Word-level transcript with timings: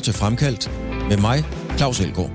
lytter 0.00 0.12
til 0.12 0.20
Fremkaldt 0.20 0.70
med 1.08 1.16
mig, 1.16 1.44
Claus 1.76 2.00
Elgaard. 2.00 2.30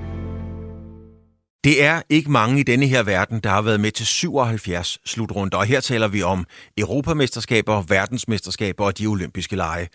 Det 1.64 1.82
er 1.82 2.02
ikke 2.08 2.30
mange 2.30 2.60
i 2.60 2.62
denne 2.62 2.86
her 2.86 3.02
verden, 3.02 3.40
der 3.40 3.50
har 3.50 3.62
været 3.62 3.80
med 3.80 3.90
til 3.90 4.06
77 4.06 4.98
slutrunder, 5.04 5.58
og 5.58 5.64
her 5.64 5.80
taler 5.80 6.08
vi 6.08 6.22
om 6.22 6.44
europamesterskaber, 6.78 7.82
verdensmesterskaber 7.88 8.84
og 8.84 8.98
de 8.98 9.06
olympiske 9.06 9.56
lege. 9.56 9.88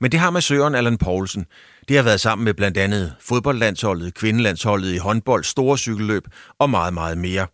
Men 0.00 0.12
det 0.12 0.20
har 0.20 0.30
med 0.30 0.40
Søren 0.40 0.74
Allan 0.74 0.98
Poulsen. 0.98 1.46
Det 1.88 1.96
har 1.96 2.04
været 2.04 2.20
sammen 2.20 2.44
med 2.44 2.54
blandt 2.54 2.78
andet 2.78 3.14
fodboldlandsholdet, 3.20 4.14
kvindelandsholdet 4.14 4.92
i 4.92 4.96
håndbold, 4.96 5.44
store 5.44 5.78
cykelløb 5.78 6.22
og 6.58 6.70
meget, 6.70 6.94
meget 6.94 7.18
mere. 7.18 7.46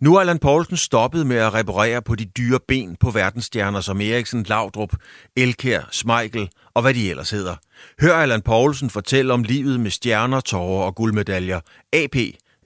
Nu 0.00 0.14
er 0.16 0.20
Allan 0.20 0.38
Poulsen 0.38 0.76
stoppet 0.76 1.26
med 1.26 1.36
at 1.36 1.54
reparere 1.54 2.02
på 2.02 2.14
de 2.14 2.24
dyre 2.24 2.58
ben 2.68 2.96
på 2.96 3.10
verdensstjerner 3.10 3.80
som 3.80 4.00
Eriksen, 4.00 4.42
Laudrup, 4.42 4.92
Elkær, 5.36 5.88
Smeichel 5.90 6.50
og 6.74 6.82
hvad 6.82 6.94
de 6.94 7.10
ellers 7.10 7.30
hedder. 7.30 7.56
Hør 8.00 8.14
Allan 8.14 8.42
Poulsen 8.42 8.90
fortælle 8.90 9.32
om 9.32 9.42
livet 9.42 9.80
med 9.80 9.90
stjerner, 9.90 10.40
tårer 10.40 10.84
og 10.84 10.94
guldmedaljer. 10.94 11.60
AP 11.92 12.16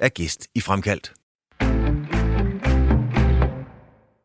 er 0.01 0.09
gæst 0.09 0.47
i 0.55 0.61
Fremkaldt. 0.61 1.13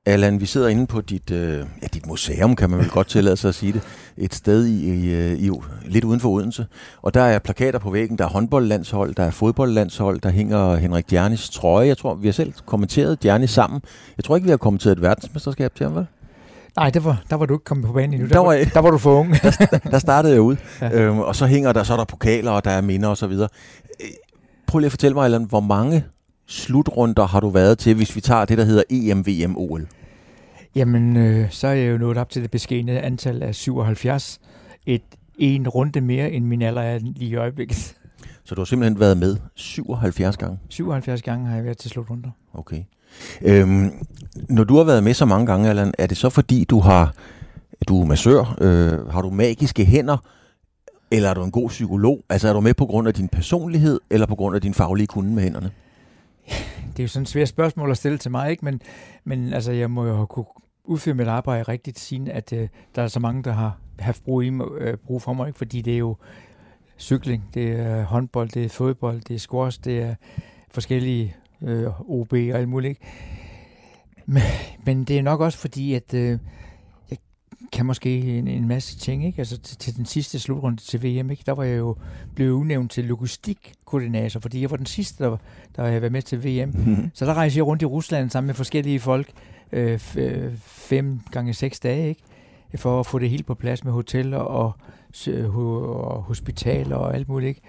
Allan, 0.09 0.41
vi 0.41 0.45
sidder 0.45 0.67
inde 0.67 0.87
på 0.87 1.01
dit, 1.01 1.31
øh, 1.31 1.65
ja, 1.81 1.87
dit 1.93 2.05
museum, 2.07 2.55
kan 2.55 2.69
man 2.69 2.79
vel 2.79 2.89
godt 2.89 3.07
tillade 3.07 3.37
sig 3.37 3.49
at 3.49 3.55
sige 3.55 3.73
det. 3.73 3.81
Et 4.17 4.35
sted 4.35 4.65
i, 4.65 4.93
i, 4.93 5.13
øh, 5.13 5.39
i, 5.39 5.51
lidt 5.85 6.03
uden 6.03 6.19
for 6.19 6.29
Odense. 6.29 6.65
Og 7.01 7.13
der 7.13 7.21
er 7.21 7.39
plakater 7.39 7.79
på 7.79 7.89
væggen, 7.89 8.17
der 8.17 8.23
er 8.23 8.29
håndboldlandshold, 8.29 9.15
der 9.15 9.23
er 9.23 9.31
fodboldlandshold, 9.31 10.21
der 10.21 10.29
hænger 10.29 10.75
Henrik 10.75 11.09
Djernis 11.09 11.49
trøje. 11.49 11.87
Jeg 11.87 11.97
tror, 11.97 12.15
vi 12.15 12.27
har 12.27 12.31
selv 12.31 12.53
kommenteret 12.65 13.23
Djernis 13.23 13.49
sammen. 13.49 13.81
Jeg 14.17 14.25
tror 14.25 14.35
ikke, 14.35 14.45
vi 14.45 14.49
har 14.49 14.57
kommenteret 14.57 14.95
et 14.95 15.01
verdensmesterskab 15.01 15.75
til 15.75 15.83
ham, 15.83 15.95
vel? 15.95 16.05
Nej, 16.77 16.89
det 16.89 17.05
var, 17.05 17.23
der 17.29 17.35
var 17.35 17.45
du 17.45 17.53
ikke 17.53 17.65
kommet 17.65 17.85
på 17.85 17.93
banen 17.93 18.13
endnu. 18.13 18.27
Der, 18.27 18.33
der, 18.33 18.39
var, 18.39 18.65
der 18.73 18.79
var 18.79 18.91
du 18.91 18.97
for 18.97 19.19
ung. 19.19 19.35
der, 19.41 19.79
der 19.91 19.99
startede 19.99 20.33
jeg 20.33 20.41
ud. 20.41 20.55
Ja. 20.81 21.01
Øhm, 21.01 21.19
og 21.19 21.35
så 21.35 21.45
hænger 21.45 21.73
der, 21.73 21.83
så 21.83 21.93
er 21.93 21.97
der 21.97 22.05
pokaler, 22.05 22.51
og 22.51 22.65
der 22.65 22.71
er 22.71 22.81
minder 22.81 23.09
osv. 23.09 23.31
Øh, 23.31 23.47
prøv 24.67 24.79
lige 24.79 24.85
at 24.85 24.91
fortælle 24.91 25.15
mig, 25.15 25.25
Allan, 25.25 25.43
hvor 25.43 25.59
mange 25.59 26.03
slutrunder 26.47 27.27
har 27.27 27.39
du 27.39 27.49
været 27.49 27.77
til, 27.77 27.95
hvis 27.95 28.15
vi 28.15 28.21
tager 28.21 28.45
det, 28.45 28.57
der 28.57 28.63
hedder 28.63 28.83
EM, 28.89 29.27
VM, 29.27 29.57
OL? 29.57 29.87
Jamen, 30.75 31.17
øh, 31.17 31.51
så 31.51 31.67
er 31.67 31.73
jeg 31.73 31.91
jo 31.91 31.97
nået 31.97 32.17
op 32.17 32.29
til 32.29 32.41
det 32.41 32.51
beskæne 32.51 33.01
antal 33.01 33.43
af 33.43 33.55
77. 33.55 34.39
Et, 34.85 35.01
en 35.37 35.67
runde 35.67 36.01
mere, 36.01 36.31
end 36.31 36.45
min 36.45 36.61
alder 36.61 36.81
er 36.81 36.99
lige 36.99 37.29
i 37.29 37.35
øjeblikket. 37.35 37.77
Så 38.45 38.55
du 38.55 38.61
har 38.61 38.65
simpelthen 38.65 38.99
været 38.99 39.17
med 39.17 39.37
77 39.55 40.37
gange? 40.37 40.59
77 40.69 41.21
gange 41.21 41.47
har 41.47 41.55
jeg 41.55 41.65
været 41.65 41.77
til 41.77 41.89
slutrunder. 41.89 42.29
Okay. 42.53 42.83
Øhm, 43.41 43.91
når 44.49 44.63
du 44.63 44.77
har 44.77 44.83
været 44.83 45.03
med 45.03 45.13
så 45.13 45.25
mange 45.25 45.45
gange, 45.45 45.69
Allan, 45.69 45.93
er 45.97 46.07
det 46.07 46.17
så 46.17 46.29
fordi, 46.29 46.63
du 46.63 46.79
har 46.79 47.13
du 47.87 48.01
er 48.01 48.05
massør, 48.05 48.55
øh, 48.61 49.07
har 49.07 49.21
du 49.21 49.29
magiske 49.29 49.85
hænder, 49.85 50.17
eller 51.11 51.29
er 51.29 51.33
du 51.33 51.43
en 51.43 51.51
god 51.51 51.69
psykolog? 51.69 52.23
Altså 52.29 52.47
er 52.47 52.53
du 52.53 52.61
med 52.61 52.73
på 52.73 52.85
grund 52.85 53.07
af 53.07 53.13
din 53.13 53.27
personlighed, 53.27 53.99
eller 54.09 54.27
på 54.27 54.35
grund 54.35 54.55
af 54.55 54.61
din 54.61 54.73
faglige 54.73 55.07
kunde 55.07 55.33
med 55.33 55.43
hænderne? 55.43 55.71
Det 56.99 57.03
er 57.03 57.05
jo 57.05 57.09
sådan 57.09 57.23
et 57.23 57.29
svært 57.29 57.47
spørgsmål 57.47 57.91
at 57.91 57.97
stille 57.97 58.17
til 58.17 58.31
mig, 58.31 58.51
ikke? 58.51 58.65
Men, 58.65 58.81
men 59.23 59.53
altså, 59.53 59.71
jeg 59.71 59.91
må 59.91 60.05
jo 60.05 60.15
have 60.15 60.27
kunne 60.27 60.45
udføre 60.83 61.15
mit 61.15 61.27
arbejde 61.27 61.63
rigtigt, 61.63 61.99
siden 61.99 62.27
at 62.27 62.53
øh, 62.53 62.67
der 62.95 63.01
er 63.01 63.07
så 63.07 63.19
mange, 63.19 63.43
der 63.43 63.51
har 63.51 63.77
haft 63.99 64.23
brug, 64.23 64.43
i, 64.43 64.47
øh, 64.77 64.97
brug 64.97 65.21
for 65.21 65.33
mig, 65.33 65.47
ikke? 65.47 65.57
fordi 65.57 65.81
det 65.81 65.93
er 65.93 65.97
jo 65.97 66.17
cykling, 66.97 67.49
det 67.53 67.71
er 67.71 68.03
håndbold, 68.03 68.49
det 68.49 68.65
er 68.65 68.69
fodbold, 68.69 69.21
det 69.21 69.35
er 69.35 69.39
squash, 69.39 69.83
det 69.83 70.01
er 70.01 70.15
forskellige 70.71 71.35
øh, 71.61 72.11
OB 72.11 72.33
og 72.33 72.37
alt 72.37 72.69
muligt. 72.69 72.89
Ikke? 72.89 73.01
Men, 74.25 74.43
men 74.85 75.03
det 75.03 75.17
er 75.17 75.21
nok 75.21 75.41
også 75.41 75.57
fordi, 75.57 75.93
at 75.93 76.13
øh, 76.13 76.39
kan 77.71 77.85
måske 77.85 78.37
en, 78.37 78.47
en 78.47 78.67
masse 78.67 78.97
ting, 78.97 79.25
ikke? 79.25 79.39
Altså 79.39 79.57
til, 79.57 79.77
til 79.77 79.97
den 79.97 80.05
sidste 80.05 80.39
slutrunde 80.39 80.81
til 80.81 81.03
VM, 81.03 81.31
ikke? 81.31 81.43
Der 81.45 81.51
var 81.51 81.63
jeg 81.63 81.77
jo 81.77 81.95
blevet 82.35 82.51
udnævnt 82.51 82.91
til 82.91 83.05
logistikkoordinator, 83.05 84.39
fordi 84.39 84.61
jeg 84.61 84.71
var 84.71 84.77
den 84.77 84.85
sidste, 84.85 85.23
der, 85.23 85.37
der 85.75 85.85
havde 85.85 86.01
været 86.01 86.11
med 86.11 86.21
til 86.21 86.43
VM. 86.43 86.69
Mm-hmm. 86.69 87.11
Så 87.13 87.25
der 87.25 87.33
rejste 87.33 87.57
jeg 87.57 87.65
rundt 87.65 87.81
i 87.81 87.85
Rusland 87.85 88.29
sammen 88.29 88.47
med 88.47 88.55
forskellige 88.55 88.99
folk, 88.99 89.31
øh, 89.71 89.99
fem 90.57 91.19
gange 91.31 91.53
seks 91.53 91.79
dage, 91.79 92.09
ikke? 92.09 92.21
For 92.75 92.99
at 92.99 93.05
få 93.05 93.19
det 93.19 93.29
helt 93.29 93.45
på 93.45 93.53
plads 93.53 93.83
med 93.83 93.91
hoteller 93.91 94.37
og, 94.37 94.73
og 95.27 96.23
hospitaler 96.23 96.95
og 96.95 97.15
alt 97.15 97.29
muligt, 97.29 97.49
ikke? 97.49 97.61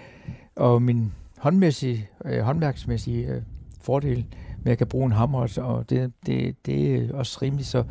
Og 0.56 0.82
min 0.82 1.12
håndmæssige, 1.38 2.08
øh, 2.24 2.40
håndværksmæssige 2.40 3.26
øh, 3.26 3.42
fordel 3.80 4.26
med, 4.58 4.64
at 4.64 4.68
jeg 4.68 4.78
kan 4.78 4.86
bruge 4.86 5.06
en 5.06 5.12
hammer, 5.12 5.58
og 5.58 5.90
det, 5.90 6.12
det, 6.26 6.66
det 6.66 6.94
er 6.94 7.14
også 7.14 7.38
rimeligt. 7.42 7.68
Så, 7.68 7.84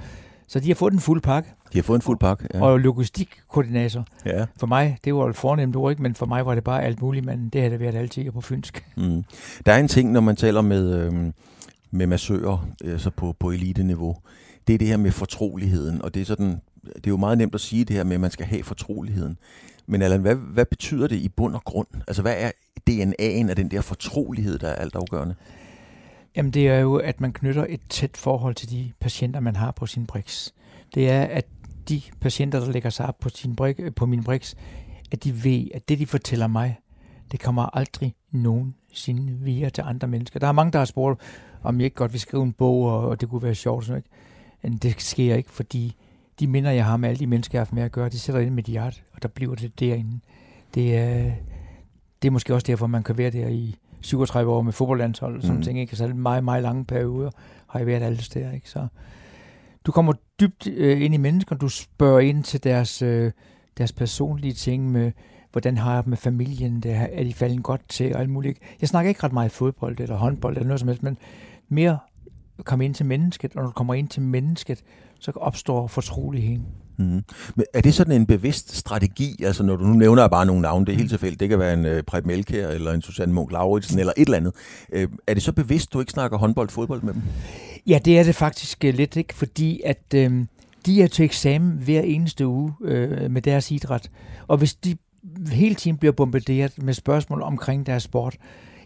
så 0.47 0.59
de 0.59 0.67
har 0.67 0.75
fået 0.75 0.93
en 0.93 0.99
fuld 0.99 1.21
pakke. 1.21 1.49
De 1.73 1.77
har 1.77 1.83
fået 1.83 1.97
en 1.97 2.01
fuld 2.01 2.19
pakke, 2.19 2.47
ja. 2.53 2.61
Og 2.61 2.79
logistikkoordinator. 2.79 4.05
Ja. 4.25 4.45
For 4.57 4.67
mig, 4.67 4.97
det 5.03 5.15
var 5.15 5.29
et 5.29 5.35
fornemt 5.35 5.75
ord, 5.75 5.91
ikke? 5.91 6.01
men 6.03 6.15
for 6.15 6.25
mig 6.25 6.45
var 6.45 6.55
det 6.55 6.63
bare 6.63 6.83
alt 6.83 7.01
muligt, 7.01 7.25
men 7.25 7.49
det 7.49 7.61
havde 7.61 7.71
det 7.71 7.79
været 7.79 7.95
altid 7.95 8.31
på 8.31 8.41
fynsk. 8.41 8.85
Mm. 8.97 9.23
Der 9.65 9.73
er 9.73 9.77
en 9.77 9.87
ting, 9.87 10.11
når 10.11 10.21
man 10.21 10.35
taler 10.35 10.61
med, 10.61 10.99
øh, 10.99 11.13
med 11.91 12.07
massører 12.07 12.67
altså 12.83 13.09
på, 13.09 13.35
på 13.39 13.51
elite-niveau, 13.51 14.17
det 14.67 14.73
er 14.73 14.77
det 14.77 14.87
her 14.87 14.97
med 14.97 15.11
fortroligheden, 15.11 16.01
og 16.01 16.13
det 16.13 16.21
er 16.21 16.25
sådan, 16.25 16.61
det 16.83 17.07
er 17.07 17.11
jo 17.11 17.17
meget 17.17 17.37
nemt 17.37 17.55
at 17.55 17.61
sige 17.61 17.85
det 17.85 17.95
her 17.95 18.03
med, 18.03 18.13
at 18.13 18.21
man 18.21 18.31
skal 18.31 18.45
have 18.45 18.63
fortroligheden. 18.63 19.37
Men 19.87 20.01
Allan, 20.01 20.21
hvad, 20.21 20.35
hvad 20.35 20.65
betyder 20.65 21.07
det 21.07 21.15
i 21.15 21.29
bund 21.29 21.55
og 21.55 21.63
grund? 21.63 21.87
Altså, 22.07 22.21
hvad 22.21 22.35
er 22.37 22.51
DNA'en 22.89 23.49
af 23.49 23.55
den 23.55 23.71
der 23.71 23.81
fortrolighed, 23.81 24.59
der 24.59 24.67
er 24.67 24.75
altafgørende? 24.75 25.35
Jamen 26.35 26.51
det 26.51 26.67
er 26.67 26.79
jo, 26.79 26.95
at 26.95 27.21
man 27.21 27.33
knytter 27.33 27.65
et 27.69 27.81
tæt 27.89 28.17
forhold 28.17 28.55
til 28.55 28.69
de 28.69 28.91
patienter, 28.99 29.39
man 29.39 29.55
har 29.55 29.71
på 29.71 29.85
sin 29.85 30.05
BRICS. 30.05 30.53
Det 30.95 31.09
er, 31.09 31.21
at 31.21 31.45
de 31.89 32.01
patienter, 32.21 32.59
der 32.59 32.71
lægger 32.71 32.89
sig 32.89 33.05
op 33.05 33.19
på, 33.19 33.29
sin 33.29 33.55
brik, 33.55 33.95
på 33.95 34.05
min 34.05 34.23
BRICS, 34.23 34.55
at 35.11 35.23
de 35.23 35.43
ved, 35.43 35.67
at 35.73 35.89
det, 35.89 35.99
de 35.99 36.05
fortæller 36.05 36.47
mig, 36.47 36.79
det 37.31 37.39
kommer 37.39 37.77
aldrig 37.77 38.15
nogensinde 38.31 39.33
via 39.33 39.69
til 39.69 39.83
andre 39.87 40.07
mennesker. 40.07 40.39
Der 40.39 40.47
er 40.47 40.51
mange, 40.51 40.71
der 40.71 40.79
har 40.79 40.85
spurgt, 40.85 41.21
om 41.63 41.77
jeg 41.79 41.85
ikke 41.85 41.95
godt 41.95 42.13
vil 42.13 42.21
skrive 42.21 42.43
en 42.43 42.53
bog, 42.53 42.83
og, 42.83 43.21
det 43.21 43.29
kunne 43.29 43.43
være 43.43 43.55
sjovt. 43.55 43.85
Sådan, 43.85 43.97
ikke? 43.97 44.09
Men 44.61 44.77
det 44.77 45.01
sker 45.01 45.35
ikke, 45.35 45.51
fordi 45.51 45.95
de 46.39 46.47
minder, 46.47 46.71
jeg 46.71 46.85
har 46.85 46.97
med 46.97 47.09
alle 47.09 47.19
de 47.19 47.27
mennesker, 47.27 47.57
jeg 47.57 47.59
har 47.59 47.65
haft 47.65 47.73
med 47.73 47.83
at 47.83 47.91
gøre, 47.91 48.09
det 48.09 48.19
sætter 48.19 48.41
ind 48.41 48.53
med 48.53 48.63
hjerte, 48.63 49.01
og 49.13 49.23
der 49.23 49.27
bliver 49.27 49.55
det 49.55 49.79
derinde. 49.79 50.19
Det 50.73 50.97
er, 50.97 51.31
det 52.21 52.27
er 52.27 52.31
måske 52.31 52.53
også 52.53 52.65
derfor, 52.67 52.87
man 52.87 53.03
kan 53.03 53.17
være 53.17 53.29
der 53.29 53.47
i 53.47 53.75
37 54.01 54.51
år 54.51 54.61
med 54.61 54.73
fodboldlandshold 54.73 55.35
og 55.35 55.41
sådan 55.41 55.57
mm. 55.57 55.63
ting, 55.63 55.79
ikke? 55.79 55.95
Så 55.95 56.07
meget, 56.07 56.43
meget 56.43 56.63
lange 56.63 56.85
perioder 56.85 57.31
har 57.67 57.79
jeg 57.79 57.87
været 57.87 58.03
alle 58.03 58.21
steder, 58.23 58.51
ikke? 58.51 58.69
Så 58.69 58.87
du 59.85 59.91
kommer 59.91 60.13
dybt 60.39 60.67
øh, 60.67 61.01
ind 61.01 61.13
i 61.13 61.17
mennesker, 61.17 61.55
du 61.55 61.69
spørger 61.69 62.19
ind 62.19 62.43
til 62.43 62.63
deres, 62.63 63.01
øh, 63.01 63.31
deres 63.77 63.91
personlige 63.91 64.53
ting 64.53 64.91
med, 64.91 65.11
hvordan 65.51 65.77
har 65.77 65.93
jeg 65.93 66.03
med 66.05 66.17
familien, 66.17 66.79
det, 66.79 66.91
er 67.11 67.23
de 67.23 67.33
faldet 67.33 67.63
godt 67.63 67.81
til 67.89 68.15
og 68.15 68.19
alt 68.21 68.29
muligt. 68.29 68.59
Jeg 68.81 68.89
snakker 68.89 69.09
ikke 69.09 69.23
ret 69.23 69.33
meget 69.33 69.51
fodbold 69.51 69.99
eller 69.99 70.15
håndbold 70.15 70.55
eller 70.55 70.67
noget 70.67 70.79
som 70.79 70.87
helst, 70.89 71.03
men 71.03 71.17
mere 71.69 71.99
komme 72.63 72.85
ind 72.85 72.95
til 72.95 73.05
mennesket, 73.05 73.55
og 73.55 73.61
når 73.61 73.67
du 73.67 73.73
kommer 73.73 73.93
ind 73.93 74.07
til 74.07 74.21
mennesket, 74.21 74.83
så 75.19 75.31
opstår 75.35 75.87
fortroligheden. 75.87 76.65
Mm. 76.97 77.23
Men 77.55 77.65
er 77.73 77.81
det 77.81 77.93
sådan 77.93 78.13
en 78.13 78.25
bevidst 78.25 78.75
strategi, 78.75 79.43
altså 79.43 79.63
når 79.63 79.75
du 79.75 79.83
nu 79.83 79.93
nævner 79.93 80.27
bare 80.27 80.45
nogle 80.45 80.61
navne, 80.61 80.85
det 80.85 80.91
er 80.91 80.95
helt 80.95 81.05
mm. 81.05 81.09
tilfældigt, 81.09 81.39
det 81.39 81.49
kan 81.49 81.59
være 81.59 81.73
en 81.73 81.85
uh, 81.85 82.03
Preb 82.07 82.25
Melkær 82.25 82.67
eller 82.67 82.91
en 82.91 83.01
Susanne 83.01 83.33
Munk 83.33 83.51
Lauritsen 83.51 83.99
eller 83.99 84.13
et 84.17 84.25
eller 84.25 84.37
andet. 84.37 84.53
Uh, 84.95 85.01
er 85.27 85.33
det 85.33 85.43
så 85.43 85.51
bevidst, 85.51 85.93
du 85.93 85.99
ikke 85.99 86.11
snakker 86.11 86.37
håndbold, 86.37 86.69
fodbold 86.69 87.01
med 87.01 87.13
dem? 87.13 87.21
Ja, 87.89 87.99
det 88.05 88.19
er 88.19 88.23
det 88.23 88.35
faktisk 88.35 88.85
øh, 88.85 88.93
lidt, 88.93 89.15
ikke? 89.15 89.33
fordi 89.33 89.81
at 89.85 90.13
øh, 90.15 90.45
de 90.85 91.03
er 91.03 91.07
til 91.07 91.25
eksamen 91.25 91.77
hver 91.77 92.01
eneste 92.01 92.47
uge 92.47 92.73
øh, 92.81 93.31
med 93.31 93.41
deres 93.41 93.71
idræt, 93.71 94.09
og 94.47 94.57
hvis 94.57 94.75
de 94.75 94.97
hele 95.51 95.75
tiden 95.75 95.97
bliver 95.97 96.11
bombarderet 96.11 96.83
med 96.83 96.93
spørgsmål 96.93 97.41
omkring 97.41 97.85
deres 97.85 98.03
sport, 98.03 98.37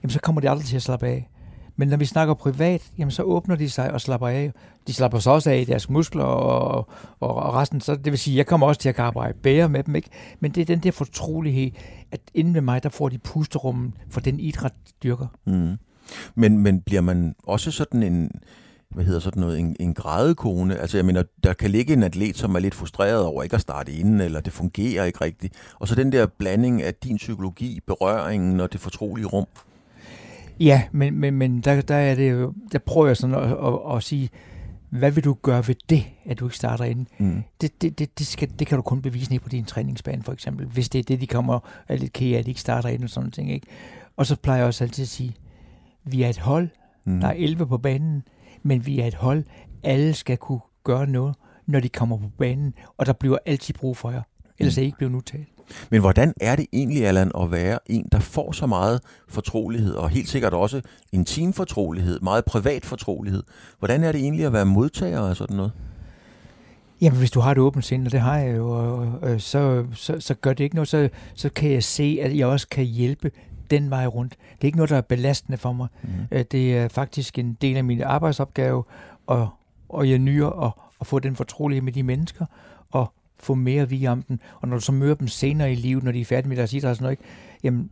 jamen 0.04 0.10
så 0.10 0.20
kommer 0.20 0.42
de 0.42 0.50
aldrig 0.50 0.66
til 0.66 0.76
at 0.76 0.82
slappe 0.82 1.08
af. 1.08 1.30
Men 1.76 1.88
når 1.88 1.98
vi 1.98 2.06
snakker 2.06 2.34
privat, 2.34 2.92
jamen 2.98 3.12
så 3.12 3.24
åbner 3.24 3.56
de 3.56 3.70
sig 3.70 3.92
og 3.92 4.02
slapper 4.02 4.28
af. 4.28 4.52
De 4.88 4.94
slapper 4.94 5.20
så 5.20 5.32
også 5.32 5.50
af 5.50 5.58
i 5.58 5.64
deres 5.64 5.90
muskler 5.90 6.24
og, 6.24 6.90
og, 7.20 7.36
og 7.36 7.54
resten. 7.54 7.82
Så 7.82 7.96
det 7.96 8.12
vil 8.12 8.20
sige, 8.20 8.38
jeg 8.38 8.46
kommer 8.46 8.68
også 8.68 8.82
til 8.82 8.90
at 8.90 9.00
arbejde 9.00 9.38
bedre 9.44 9.70
med 9.70 9.84
dem. 9.84 9.96
Ikke? 9.96 10.10
Men 10.40 10.52
det 10.52 10.62
er 10.62 10.66
den 10.66 10.80
der 10.80 10.92
fortrolighed, 10.92 11.72
at 12.12 12.20
inden 12.34 12.54
ved 12.54 12.62
mig, 12.62 12.84
der 12.84 12.90
får 12.90 13.10
de 13.10 13.18
pusterummen 13.18 13.94
for 14.10 14.20
den 14.20 14.40
idræt, 14.40 14.74
de 14.88 14.92
dyrker. 15.04 15.28
Mm. 15.46 15.78
Men, 16.36 16.58
men 16.58 16.82
bliver 16.82 17.02
man 17.02 17.36
også 17.44 17.72
sådan 17.72 18.04
en, 18.04 18.32
hvad 18.94 19.04
hedder 19.04 19.20
sådan 19.20 19.42
noget, 19.42 19.60
en, 19.60 19.76
en 19.80 19.94
grædekone. 19.94 20.78
Altså 20.78 20.98
jeg 20.98 21.06
mener, 21.06 21.24
der 21.44 21.54
kan 21.54 21.70
ligge 21.70 21.94
en 21.94 22.04
atlet, 22.04 22.38
som 22.38 22.56
er 22.56 22.60
lidt 22.60 22.76
frustreret 22.76 23.26
over 23.26 23.44
ikke 23.44 23.56
at 23.56 23.62
starte 23.62 23.92
inden, 23.92 24.22
eller 24.22 24.40
det 24.40 24.54
fungerer 24.54 25.06
ikke 25.06 25.22
rigtigt. 25.22 25.54
Og 25.80 25.88
så 25.88 25.96
den 25.96 26.12
der 26.12 26.26
blanding 26.26 26.82
af 26.82 26.96
din 26.96 27.18
psykologi, 27.18 27.80
berøringen 27.88 28.60
og 28.60 28.74
det 28.74 28.80
fortrolige 28.80 29.26
rum. 29.26 29.46
Ja, 30.60 30.84
men, 30.92 31.16
men, 31.16 31.34
men 31.34 31.62
der, 31.62 31.82
der, 31.82 31.96
er 31.96 32.16
det, 32.16 32.50
der 32.72 32.80
prøver 32.80 33.08
jeg 33.08 33.18
sådan 33.18 33.36
at, 33.36 33.52
at, 33.52 33.96
at 33.96 34.04
sige, 34.04 34.30
hvad 34.90 35.12
vil 35.12 35.24
du 35.24 35.36
gøre 35.42 35.68
ved 35.68 35.76
det, 35.90 36.06
at 36.26 36.40
du 36.40 36.46
ikke 36.46 36.58
starter 36.58 36.86
inden? 36.86 37.08
Mm. 37.18 37.44
Det, 37.62 37.82
det, 37.82 38.00
det, 38.00 38.20
det, 38.20 38.28
skal, 38.28 38.50
det 38.60 38.68
kan 38.68 38.76
du 38.76 38.82
kun 38.82 39.02
bevise 39.02 39.32
ned 39.32 39.40
på 39.40 39.50
din 39.50 39.66
træningsbane, 39.66 40.24
for 40.24 40.32
eksempel. 40.34 40.66
Hvis 40.66 40.90
det 40.90 41.00
er 41.00 41.04
det, 41.04 41.22
de 41.22 41.28
kommer 41.28 41.60
er 41.88 41.96
lidt 41.96 42.14
kære, 42.14 42.40
at 42.40 42.46
de 42.46 42.52
ikke 42.52 42.62
starter 42.62 42.90
inden 42.90 43.04
og 43.04 43.10
sådan 43.10 43.32
ting. 43.32 43.52
Ikke? 43.52 43.68
Og 44.18 44.26
så 44.26 44.36
plejer 44.36 44.60
jeg 44.60 44.68
også 44.68 44.84
altid 44.84 45.02
at 45.04 45.08
sige, 45.08 45.36
vi 46.04 46.24
er 46.24 46.30
et 46.30 46.38
hold, 46.38 46.70
mm. 47.06 47.20
der 47.20 47.28
er 47.28 47.34
11 47.34 47.68
på 47.68 47.78
banen, 47.78 48.24
men 48.64 48.86
vi 48.86 49.00
er 49.00 49.06
et 49.06 49.16
hold, 49.16 49.44
alle 49.84 50.14
skal 50.14 50.38
kunne 50.38 50.60
gøre 50.84 51.08
noget, 51.08 51.36
når 51.68 51.80
de 51.80 51.90
kommer 51.90 52.18
på 52.18 52.30
banen, 52.38 52.74
og 52.98 53.06
der 53.06 53.14
bliver 53.14 53.38
altid 53.46 53.74
brug 53.74 53.98
for 53.98 54.12
jer. 54.12 54.22
Ellers 54.60 54.78
er 54.78 54.82
I 54.82 54.86
ikke 54.86 54.98
blevet 54.98 55.16
udtaget. 55.16 55.46
Men 55.90 56.02
hvordan 56.02 56.34
er 56.42 56.56
det 56.56 56.66
egentlig, 56.74 57.08
Allan, 57.08 57.32
at 57.40 57.52
være 57.52 57.80
en, 57.86 58.08
der 58.12 58.20
får 58.20 58.52
så 58.52 58.68
meget 58.68 59.02
fortrolighed, 59.28 59.94
og 59.94 60.10
helt 60.10 60.30
sikkert 60.30 60.54
også 60.54 60.82
intim 61.12 61.54
fortrolighed, 61.54 62.20
meget 62.20 62.46
privat 62.46 62.86
fortrolighed? 62.86 63.44
Hvordan 63.80 64.04
er 64.04 64.12
det 64.12 64.22
egentlig 64.22 64.46
at 64.46 64.54
være 64.54 64.66
modtager 64.66 65.22
af 65.22 65.36
sådan 65.36 65.58
noget? 65.58 65.72
Jamen, 67.02 67.20
hvis 67.20 67.32
du 67.32 67.40
har 67.40 67.52
et 67.52 67.58
åbent 67.58 67.86
sind, 67.86 68.06
og 68.06 68.12
det 68.12 68.20
har 68.20 68.38
jeg 68.38 68.58
jo, 68.58 68.70
og, 68.70 69.20
øh, 69.30 69.40
så, 69.40 69.86
så, 69.94 70.20
så 70.20 70.34
gør 70.34 70.54
det 70.54 70.64
ikke 70.64 70.76
noget, 70.76 70.88
så, 70.88 71.10
så 71.36 71.50
kan 71.50 71.72
jeg 71.72 71.84
se, 71.84 72.20
at 72.22 72.38
jeg 72.38 72.48
også 72.48 72.68
kan 72.68 72.86
hjælpe 72.86 73.32
den 73.80 73.90
vej 73.90 74.06
rundt. 74.06 74.36
Det 74.56 74.62
er 74.62 74.66
ikke 74.66 74.78
noget, 74.78 74.90
der 74.90 74.98
er 74.98 75.02
belastende 75.02 75.58
for 75.58 75.72
mig. 75.72 75.88
Mm. 76.04 76.10
Det 76.52 76.78
er 76.78 76.88
faktisk 76.88 77.40
en 77.40 77.58
del 77.62 77.78
af 77.78 77.84
min 77.84 78.02
arbejdsopgave, 78.02 78.84
og, 79.28 79.50
og 79.90 80.10
jeg 80.10 80.20
nyder 80.20 80.66
at, 80.66 80.72
at 81.02 81.08
få 81.08 81.20
den 81.20 81.36
fortrolighed 81.36 81.82
med 81.84 81.94
de 81.94 82.04
mennesker, 82.04 82.46
og 82.92 83.14
få 83.40 83.54
mere 83.54 83.90
via 83.90 84.12
om 84.12 84.22
dem. 84.22 84.40
Og 84.62 84.68
når 84.68 84.76
du 84.76 84.82
så 84.82 84.92
møder 84.92 85.16
dem 85.16 85.28
senere 85.28 85.72
i 85.72 85.76
livet, 85.76 86.04
når 86.04 86.12
de 86.12 86.22
er 86.22 86.26
færdige 86.26 86.50
med 86.50 86.58
deres 86.58 86.74
idræt 86.74 86.90
og 86.90 86.96
sådan 86.96 87.06
noget, 87.06 87.20
jamen, 87.64 87.90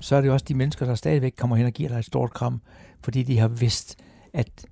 så 0.00 0.16
er 0.16 0.20
det 0.20 0.30
også 0.30 0.44
de 0.48 0.54
mennesker, 0.54 0.86
der 0.86 0.94
stadigvæk 0.94 1.34
kommer 1.38 1.56
hen 1.56 1.66
og 1.66 1.72
giver 1.72 1.88
dig 1.88 1.98
et 1.98 2.04
stort 2.04 2.32
kram, 2.32 2.60
fordi 3.00 3.22
de 3.22 3.38
har 3.38 3.48
vidst, 3.48 3.98
at 4.32 4.66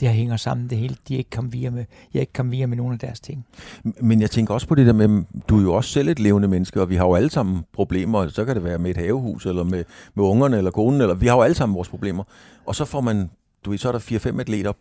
det 0.00 0.08
her 0.08 0.14
hænger 0.14 0.36
sammen, 0.36 0.70
det 0.70 0.78
hele. 0.78 0.96
De 1.08 1.14
er 1.14 1.18
ikke 1.18 1.30
kommet 1.30 1.52
via 1.52 1.70
med, 1.70 1.84
jeg 2.14 2.18
er 2.18 2.20
ikke 2.20 2.32
kommet 2.32 2.52
via 2.52 2.66
med 2.66 2.76
nogle 2.76 2.92
af 2.92 2.98
deres 2.98 3.20
ting. 3.20 3.46
Men 4.00 4.20
jeg 4.20 4.30
tænker 4.30 4.54
også 4.54 4.66
på 4.66 4.74
det 4.74 4.86
der 4.86 4.92
med, 4.92 5.24
du 5.48 5.58
er 5.58 5.62
jo 5.62 5.74
også 5.74 5.90
selv 5.90 6.08
et 6.08 6.18
levende 6.18 6.48
menneske, 6.48 6.80
og 6.80 6.90
vi 6.90 6.96
har 6.96 7.06
jo 7.06 7.14
alle 7.14 7.30
sammen 7.30 7.64
problemer. 7.72 8.28
Så 8.28 8.44
kan 8.44 8.54
det 8.54 8.64
være 8.64 8.78
med 8.78 8.90
et 8.90 8.96
havehus, 8.96 9.46
eller 9.46 9.64
med, 9.64 9.84
med 10.14 10.24
ungerne, 10.24 10.56
eller 10.56 10.70
konen, 10.70 11.00
eller 11.00 11.14
vi 11.14 11.26
har 11.26 11.34
jo 11.34 11.42
alle 11.42 11.54
sammen 11.54 11.76
vores 11.76 11.88
problemer. 11.88 12.24
Og 12.66 12.74
så 12.74 12.84
får 12.84 13.00
man, 13.00 13.30
du 13.64 13.70
ved, 13.70 13.78
så 13.78 13.88
er 13.88 13.92
der 13.92 13.98
4-5 13.98 14.40
atleter 14.40 14.72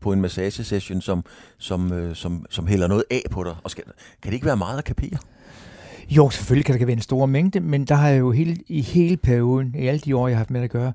på 0.00 0.12
en 0.12 0.20
massagesession, 0.20 1.00
som, 1.00 1.24
som, 1.58 1.92
øh, 1.92 2.14
som, 2.14 2.46
som 2.50 2.66
hælder 2.66 2.86
noget 2.86 3.04
af 3.10 3.22
på 3.30 3.44
dig. 3.44 3.54
Og 3.64 3.70
skal, 3.70 3.84
kan 4.22 4.30
det 4.30 4.34
ikke 4.34 4.46
være 4.46 4.56
meget 4.56 4.78
at 4.78 4.84
kapere? 4.84 5.18
Jo, 6.10 6.30
selvfølgelig 6.30 6.66
kan 6.66 6.78
det 6.78 6.86
være 6.86 6.96
en 6.96 7.02
stor 7.02 7.26
mængde, 7.26 7.60
men 7.60 7.84
der 7.84 7.94
har 7.94 8.08
jeg 8.08 8.18
jo 8.18 8.30
hele, 8.30 8.56
i 8.68 8.80
hele 8.80 9.16
perioden, 9.16 9.74
i 9.78 9.86
alle 9.86 10.00
de 10.00 10.16
år, 10.16 10.28
jeg 10.28 10.36
har 10.36 10.38
haft 10.38 10.50
med 10.50 10.60
at 10.60 10.70
gøre, 10.70 10.92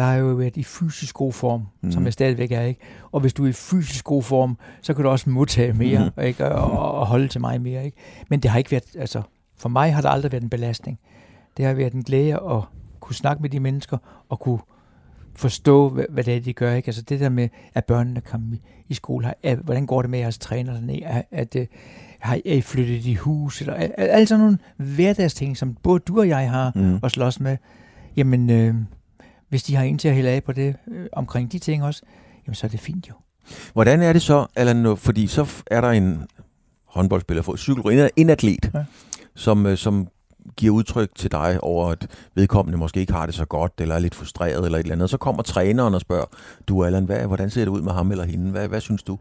der 0.00 0.06
har 0.06 0.14
jo 0.14 0.26
været 0.26 0.56
i 0.56 0.62
fysisk 0.62 1.14
god 1.14 1.32
form, 1.32 1.66
mm. 1.80 1.92
som 1.92 2.04
jeg 2.04 2.12
stadigvæk 2.12 2.52
er. 2.52 2.62
ikke. 2.62 2.80
Og 3.12 3.20
hvis 3.20 3.32
du 3.32 3.44
er 3.44 3.48
i 3.48 3.52
fysisk 3.52 4.04
god 4.04 4.22
form, 4.22 4.58
så 4.82 4.94
kan 4.94 5.04
du 5.04 5.10
også 5.10 5.30
modtage 5.30 5.72
mere 5.72 6.10
mm. 6.16 6.22
ikke? 6.22 6.48
Og, 6.48 6.94
og 6.94 7.06
holde 7.06 7.28
til 7.28 7.40
mig 7.40 7.60
mere. 7.60 7.84
Ikke? 7.84 7.96
Men 8.30 8.40
det 8.40 8.50
har 8.50 8.58
ikke 8.58 8.70
været, 8.70 8.96
altså 8.98 9.22
for 9.56 9.68
mig 9.68 9.94
har 9.94 10.02
det 10.02 10.08
aldrig 10.08 10.32
været 10.32 10.42
en 10.42 10.50
belastning. 10.50 10.98
Det 11.56 11.64
har 11.64 11.74
været 11.74 11.92
en 11.92 12.02
glæde 12.02 12.34
at 12.34 12.62
kunne 13.00 13.14
snakke 13.14 13.42
med 13.42 13.50
de 13.50 13.60
mennesker 13.60 13.98
og 14.28 14.40
kunne 14.40 14.58
forstå, 15.36 15.88
hvad, 15.88 16.04
hvad 16.10 16.24
det 16.24 16.36
er, 16.36 16.40
de 16.40 16.52
gør. 16.52 16.74
Ikke? 16.74 16.88
Altså 16.88 17.02
det 17.02 17.20
der 17.20 17.28
med, 17.28 17.48
at 17.74 17.84
børnene 17.84 18.20
kommer 18.20 18.56
i, 18.56 18.60
i 18.88 18.94
skole, 18.94 19.34
at, 19.42 19.58
hvordan 19.58 19.86
går 19.86 20.02
det 20.02 20.10
med 20.10 20.18
jeres 20.18 20.38
træner 20.38 20.72
dernede, 20.72 21.06
at, 21.06 21.24
at, 21.30 21.56
at 21.56 21.68
har 22.20 22.38
I 22.44 22.60
flyttet 22.60 23.06
i 23.06 23.14
hus, 23.14 23.60
eller 23.60 24.24
sådan 24.24 24.40
nogle 24.40 24.58
hverdagsting, 24.76 25.56
som 25.56 25.76
både 25.82 26.00
du 26.00 26.18
og 26.18 26.28
jeg 26.28 26.50
har 26.50 26.72
mm. 26.74 26.98
at 27.02 27.10
slås 27.10 27.40
med. 27.40 27.56
Jamen, 28.16 28.50
øh, 28.50 28.74
hvis 29.50 29.62
de 29.62 29.76
har 29.76 29.84
en 29.84 29.98
til 29.98 30.08
at 30.08 30.14
hælde 30.14 30.30
af 30.30 30.44
på 30.44 30.52
det 30.52 30.76
øh, 30.90 31.06
omkring 31.12 31.52
de 31.52 31.58
ting 31.58 31.84
også, 31.84 32.02
jamen 32.46 32.54
så 32.54 32.66
er 32.66 32.68
det 32.68 32.80
fint 32.80 33.08
jo. 33.08 33.14
Hvordan 33.72 34.02
er 34.02 34.12
det 34.12 34.22
så, 34.22 34.46
Allan, 34.56 34.96
fordi 34.96 35.26
så 35.26 35.62
er 35.66 35.80
der 35.80 35.90
en 35.90 36.26
håndboldspiller, 36.84 37.42
for 37.42 37.56
cykelrytter, 37.56 38.08
en 38.16 38.30
atlet, 38.30 38.70
ja. 38.74 38.84
som, 39.34 39.66
øh, 39.66 39.76
som 39.76 40.08
giver 40.56 40.74
udtryk 40.74 41.14
til 41.14 41.32
dig 41.32 41.58
over, 41.62 41.88
at 41.88 42.06
vedkommende 42.34 42.78
måske 42.78 43.00
ikke 43.00 43.12
har 43.12 43.26
det 43.26 43.34
så 43.34 43.44
godt, 43.44 43.72
eller 43.78 43.94
er 43.94 43.98
lidt 43.98 44.14
frustreret, 44.14 44.64
eller 44.64 44.78
et 44.78 44.82
eller 44.82 44.94
andet. 44.94 45.10
Så 45.10 45.16
kommer 45.16 45.42
træneren 45.42 45.94
og 45.94 46.00
spørger, 46.00 46.26
du 46.68 46.84
Allan, 46.84 47.04
hvad, 47.04 47.26
hvordan 47.26 47.50
ser 47.50 47.64
det 47.64 47.68
ud 47.68 47.82
med 47.82 47.92
ham 47.92 48.10
eller 48.10 48.24
hende? 48.24 48.50
Hvad, 48.50 48.68
hvad 48.68 48.80
synes 48.80 49.02
du? 49.02 49.18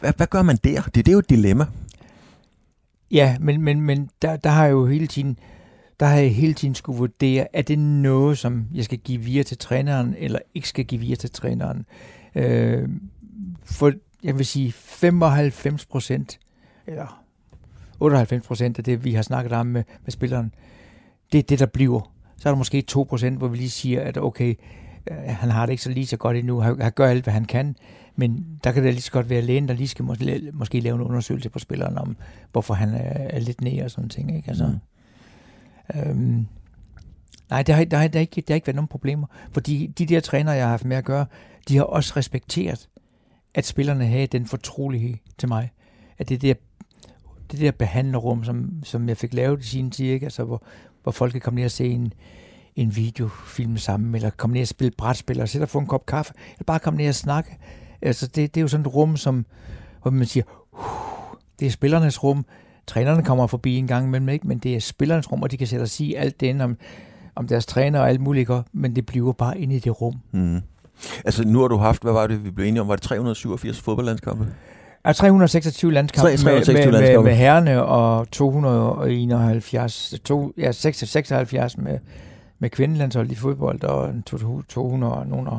Hvad, 0.00 0.12
hvad 0.16 0.26
gør 0.26 0.42
man 0.42 0.56
der? 0.64 0.82
Det, 0.82 0.94
det 0.94 1.08
er 1.08 1.12
jo 1.12 1.18
et 1.18 1.30
dilemma. 1.30 1.66
Ja, 3.10 3.36
men, 3.40 3.62
men, 3.62 3.80
men 3.80 4.10
der, 4.22 4.36
der 4.36 4.50
har 4.50 4.64
jeg 4.64 4.72
jo 4.72 4.86
hele 4.86 5.06
tiden, 5.06 5.38
der 6.02 6.08
har 6.08 6.16
jeg 6.16 6.34
hele 6.34 6.54
tiden 6.54 6.74
skulle 6.74 6.98
vurdere, 6.98 7.56
er 7.56 7.62
det 7.62 7.78
noget, 7.78 8.38
som 8.38 8.66
jeg 8.74 8.84
skal 8.84 8.98
give 8.98 9.20
videre 9.20 9.44
til 9.44 9.58
træneren, 9.58 10.14
eller 10.18 10.38
ikke 10.54 10.68
skal 10.68 10.84
give 10.84 11.00
videre 11.00 11.16
til 11.16 11.30
træneren. 11.30 11.86
Øh, 12.34 12.88
for 13.64 13.92
jeg 14.22 14.38
vil 14.38 14.46
sige 14.46 14.72
95 14.72 15.86
procent, 15.86 16.38
eller 16.86 17.22
98 18.00 18.46
procent 18.46 18.78
af 18.78 18.84
det, 18.84 19.04
vi 19.04 19.12
har 19.12 19.22
snakket 19.22 19.52
om 19.52 19.66
med, 19.66 19.82
med 20.04 20.12
spilleren, 20.12 20.54
det 21.32 21.38
er 21.38 21.42
det, 21.42 21.58
der 21.58 21.66
bliver. 21.66 22.12
Så 22.36 22.48
er 22.48 22.52
der 22.52 22.58
måske 22.58 22.82
2 22.82 23.02
procent, 23.02 23.38
hvor 23.38 23.48
vi 23.48 23.56
lige 23.56 23.70
siger, 23.70 24.00
at 24.00 24.18
okay, 24.18 24.54
øh, 25.10 25.16
han 25.16 25.50
har 25.50 25.66
det 25.66 25.72
ikke 25.72 25.82
så 25.82 25.90
lige 25.90 26.06
så 26.06 26.16
godt 26.16 26.36
endnu, 26.36 26.60
han 26.60 26.92
gør 26.94 27.06
alt, 27.06 27.24
hvad 27.24 27.34
han 27.34 27.44
kan, 27.44 27.76
men 28.16 28.46
der 28.64 28.72
kan 28.72 28.84
det 28.84 28.92
lige 28.92 29.02
så 29.02 29.12
godt 29.12 29.30
være 29.30 29.42
lægen, 29.42 29.68
der 29.68 29.74
lige 29.74 29.88
skal 29.88 30.04
måske, 30.04 30.50
måske 30.52 30.80
lave 30.80 30.94
en 30.94 31.02
undersøgelse 31.02 31.48
på 31.48 31.58
spilleren 31.58 31.98
om, 31.98 32.16
hvorfor 32.52 32.74
han 32.74 32.88
er, 32.88 33.12
er 33.12 33.40
lidt 33.40 33.60
nede 33.60 33.82
og 33.82 33.90
sådan 33.90 34.08
ting. 34.08 34.36
Ikke? 34.36 34.48
Altså, 34.48 34.66
mm 34.66 34.78
øhm, 35.94 36.46
nej, 37.50 37.62
der 37.62 37.72
har, 37.72 37.84
der, 37.84 37.96
har, 37.96 38.08
der, 38.08 38.18
har 38.18 38.20
ikke, 38.20 38.40
der 38.40 38.54
har 38.54 38.54
ikke 38.54 38.66
været 38.66 38.76
nogen 38.76 38.88
problemer, 38.88 39.26
fordi 39.52 39.86
de 39.86 40.06
der 40.06 40.20
trænere, 40.20 40.54
jeg 40.54 40.64
har 40.64 40.70
haft 40.70 40.84
med 40.84 40.96
at 40.96 41.04
gøre, 41.04 41.26
de 41.68 41.76
har 41.76 41.84
også 41.84 42.12
respekteret, 42.16 42.88
at 43.54 43.66
spillerne 43.66 44.06
havde 44.06 44.26
den 44.26 44.46
fortrolighed 44.46 45.14
til 45.38 45.48
mig. 45.48 45.70
At 46.18 46.28
det 46.28 46.42
der, 46.42 46.54
det 47.52 47.60
der 47.60 47.70
behandlerrum, 47.70 48.44
som, 48.44 48.84
som 48.84 49.08
jeg 49.08 49.16
fik 49.16 49.34
lavet 49.34 49.60
i 49.60 49.66
sin 49.66 49.90
tid, 49.90 50.06
ikke? 50.06 50.26
Altså, 50.26 50.44
hvor, 50.44 50.62
hvor 51.02 51.12
folk 51.12 51.32
kan 51.32 51.40
komme 51.40 51.56
ned 51.56 51.64
og 51.64 51.70
se 51.70 51.86
en, 51.86 52.12
en 52.76 52.96
videofilm 52.96 53.76
sammen, 53.76 54.14
eller 54.14 54.30
komme 54.30 54.54
ned 54.54 54.62
og 54.62 54.68
spille 54.68 54.92
brætspil, 54.98 55.40
og 55.40 55.48
sætte 55.48 55.64
og 55.64 55.68
få 55.68 55.78
en 55.78 55.86
kop 55.86 56.06
kaffe, 56.06 56.32
eller 56.52 56.64
bare 56.64 56.78
komme 56.78 56.96
ned 56.96 57.08
og 57.08 57.14
snakke. 57.14 57.58
Altså, 58.02 58.26
det, 58.26 58.54
det 58.54 58.60
er 58.60 58.62
jo 58.62 58.68
sådan 58.68 58.86
et 58.86 58.94
rum, 58.94 59.16
som, 59.16 59.46
hvor 60.02 60.10
man 60.10 60.26
siger, 60.26 60.44
det 61.60 61.66
er 61.66 61.70
spillernes 61.70 62.24
rum. 62.24 62.44
Trænerne 62.86 63.22
kommer 63.22 63.46
forbi 63.46 63.76
en 63.76 63.86
gang 63.86 64.06
imellem, 64.06 64.28
ikke? 64.28 64.48
men 64.48 64.58
det 64.58 64.76
er 64.76 64.80
spillernes 64.80 65.32
rum, 65.32 65.42
og 65.42 65.50
de 65.50 65.56
kan 65.56 65.66
sætte 65.66 65.82
og 65.82 65.88
sige 65.88 66.18
alt 66.18 66.40
det 66.40 66.60
om, 66.60 66.76
om 67.34 67.48
deres 67.48 67.66
træner 67.66 68.00
og 68.00 68.08
alt 68.08 68.20
muligt, 68.20 68.50
men 68.72 68.96
det 68.96 69.06
bliver 69.06 69.32
bare 69.32 69.58
inde 69.58 69.76
i 69.76 69.78
det 69.78 70.00
rum. 70.00 70.14
Mm. 70.32 70.60
Altså, 71.24 71.48
nu 71.48 71.60
har 71.60 71.68
du 71.68 71.76
haft, 71.76 72.02
hvad 72.02 72.12
var 72.12 72.26
det, 72.26 72.44
vi 72.44 72.50
blev 72.50 72.66
enige 72.66 72.80
om, 72.80 72.88
var 72.88 72.96
det 72.96 73.02
387 73.02 73.80
fodboldlandskampe? 73.80 74.46
Ja, 75.06 75.12
326 75.12 75.92
landskampe 75.92 76.28
326 76.28 76.74
med, 76.74 76.84
med, 76.84 76.92
landskampe. 76.92 77.24
med, 77.24 77.30
med 77.30 77.38
herrene 77.38 77.82
og 77.84 78.30
271, 78.30 80.14
to, 80.24 80.52
ja, 80.58 80.72
76 80.72 81.78
med, 81.78 81.98
med 82.58 82.70
kvindelandshold 82.70 83.30
i 83.30 83.34
fodbold 83.34 83.84
og 83.84 84.12
200 84.68 85.14
og 85.14 85.26
nogle 85.26 85.50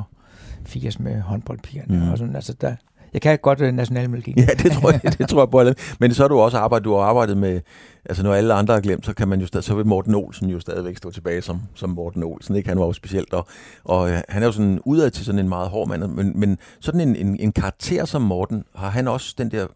80 0.66 1.00
med 1.00 1.22
håndboldpigerne. 1.22 2.00
Mm. 2.00 2.12
Og 2.12 2.18
sådan, 2.18 2.36
altså 2.36 2.54
der, 2.54 2.76
jeg 3.14 3.22
kan 3.22 3.40
godt 3.42 3.62
uh, 3.62 3.68
nationalmelodi. 3.68 4.34
Ja, 4.38 4.46
det 4.64 4.72
tror 4.72 4.92
jeg, 4.92 5.02
det 5.18 5.30
tror 5.30 5.42
jeg 5.42 5.50
på. 5.50 5.82
Men 6.00 6.14
så 6.14 6.24
har 6.24 6.28
du 6.28 6.40
også 6.40 6.58
arbejdet, 6.58 6.86
du 6.86 6.94
har 6.94 7.02
arbejdet 7.02 7.38
med, 7.38 7.62
altså 8.06 8.24
når 8.24 8.34
alle 8.34 8.54
andre 8.54 8.74
har 8.74 8.82
glemt, 8.82 9.06
så 9.06 9.14
kan 9.14 9.28
man 9.28 9.40
jo 9.40 9.48
stadig, 9.48 9.64
så 9.64 9.76
vil 9.76 9.86
Morten 9.86 10.16
Olsen 10.16 10.50
jo 10.50 10.60
stadigvæk 10.60 10.98
stå 10.98 11.12
tilbage 11.12 11.42
som, 11.42 11.62
som 11.76 11.90
Morten 11.90 12.24
Olsen, 12.24 12.56
ikke? 12.56 12.70
Han 12.70 12.80
var 12.80 12.86
jo 12.86 12.94
specielt, 12.94 13.34
og, 13.34 13.48
og 13.84 14.02
uh, 14.02 14.18
han 14.30 14.44
er 14.44 14.46
jo 14.46 14.52
sådan 14.52 14.80
udad 14.86 15.12
til 15.12 15.26
sådan 15.26 15.40
en 15.40 15.50
meget 15.50 15.70
hård 15.70 15.88
mand, 15.88 16.04
men, 16.04 16.40
men 16.40 16.58
sådan 16.80 17.02
en, 17.02 17.16
en, 17.16 17.40
en 17.40 17.52
karakter 17.52 18.06
som 18.06 18.22
Morten, 18.22 18.64
har 18.76 18.90
han 18.90 19.08
også 19.08 19.36
den 19.38 19.52
der 19.52 19.68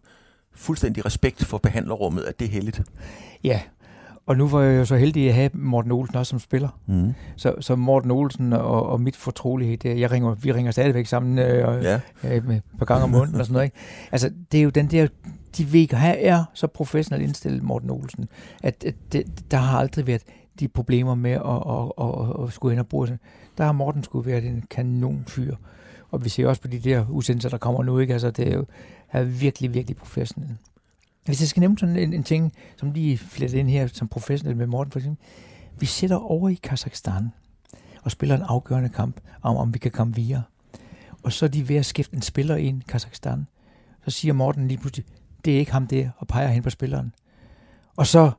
fuldstændig 0.55 1.05
respekt 1.05 1.45
for 1.45 1.57
behandlerrummet, 1.57 2.23
at 2.23 2.39
det 2.39 2.45
er 2.45 2.51
heldigt? 2.51 2.81
Ja, 3.43 3.61
og 4.27 4.37
nu 4.37 4.47
var 4.47 4.61
jeg 4.61 4.79
jo 4.79 4.85
så 4.85 4.95
heldig 4.95 5.27
at 5.27 5.33
have 5.33 5.49
Morten 5.53 5.91
Olsen 5.91 6.15
også 6.15 6.29
som 6.29 6.39
spiller. 6.39 6.79
Mm. 6.85 7.13
Så, 7.35 7.55
så 7.59 7.75
Morten 7.75 8.11
Olsen 8.11 8.53
og, 8.53 8.89
og 8.89 9.01
mit 9.01 9.15
fortrolighed, 9.15 9.77
det, 9.77 9.99
jeg 9.99 10.11
ringer, 10.11 10.35
vi 10.35 10.51
ringer 10.51 10.71
stadigvæk 10.71 11.05
sammen 11.05 11.39
øh, 11.39 11.83
ja. 11.83 11.99
øh, 12.23 12.55
et 12.55 12.63
par 12.77 12.85
gange 12.85 13.03
om 13.03 13.09
måneden 13.09 13.39
og 13.39 13.45
sådan 13.45 13.53
noget. 13.53 13.65
Ikke? 13.65 13.77
Altså, 14.11 14.31
det 14.51 14.57
er 14.57 14.63
jo 14.63 14.69
den 14.69 14.91
der, 14.91 15.07
de 15.57 15.73
ved, 15.73 15.97
her 15.97 16.15
er 16.19 16.43
så 16.53 16.67
professionelt 16.67 17.23
indstillet 17.23 17.63
Morten 17.63 17.89
Olsen, 17.89 18.29
at, 18.63 18.83
at 18.87 18.95
det, 19.11 19.51
der 19.51 19.57
har 19.57 19.79
aldrig 19.79 20.07
været 20.07 20.21
de 20.59 20.67
problemer 20.67 21.15
med 21.15 21.31
at, 21.31 21.41
at, 21.41 22.07
at, 22.07 22.43
at 22.47 22.53
skulle 22.53 22.73
ind 22.73 22.79
og 22.79 22.87
bruge 22.87 23.07
det. 23.07 23.19
Der 23.57 23.63
har 23.63 23.71
Morten 23.71 24.03
skulle 24.03 24.31
være 24.31 24.43
en 24.43 24.63
kanonfyr. 24.69 25.55
Og 26.11 26.23
vi 26.23 26.29
ser 26.29 26.47
også 26.47 26.61
på 26.61 26.67
de 26.67 26.79
der 26.79 27.05
udsendelser, 27.09 27.49
der 27.49 27.57
kommer 27.57 27.83
nu, 27.83 27.99
ikke? 27.99 28.13
Altså, 28.13 28.31
det 28.31 28.47
er 28.47 28.53
jo 28.53 28.65
er 29.11 29.23
virkelig, 29.23 29.73
virkelig 29.73 29.97
professionelt. 29.97 30.51
Hvis 31.27 31.41
jeg 31.41 31.47
skal 31.47 31.59
nævne 31.59 31.77
sådan 31.77 31.95
en, 31.95 32.13
en 32.13 32.23
ting, 32.23 32.53
som 32.77 32.91
lige 32.91 33.17
fletter 33.17 33.59
ind 33.59 33.69
her 33.69 33.87
som 33.87 34.07
professionel 34.07 34.57
med 34.57 34.67
Morten 34.67 34.91
for 34.91 34.99
eksempel. 34.99 35.25
Vi 35.79 35.85
sætter 35.85 36.15
over 36.15 36.49
i 36.49 36.53
Kazakhstan 36.53 37.29
og 38.03 38.11
spiller 38.11 38.35
en 38.35 38.41
afgørende 38.41 38.89
kamp 38.89 39.19
om, 39.41 39.57
om 39.57 39.73
vi 39.73 39.79
kan 39.79 39.91
komme 39.91 40.15
videre. 40.15 40.43
Og 41.23 41.33
så 41.33 41.45
er 41.45 41.49
de 41.49 41.69
ved 41.69 41.75
at 41.75 41.85
skifte 41.85 42.15
en 42.15 42.21
spiller 42.21 42.55
ind 42.55 42.81
i 42.81 42.85
Kazakhstan. 42.87 43.47
Så 44.05 44.11
siger 44.11 44.33
Morten 44.33 44.67
lige 44.67 44.77
pludselig, 44.77 45.05
det 45.45 45.55
er 45.55 45.59
ikke 45.59 45.71
ham 45.71 45.87
der, 45.87 46.09
og 46.17 46.27
peger 46.27 46.47
hen 46.47 46.63
på 46.63 46.69
spilleren. 46.69 47.13
Og 47.95 48.07
så 48.07 48.31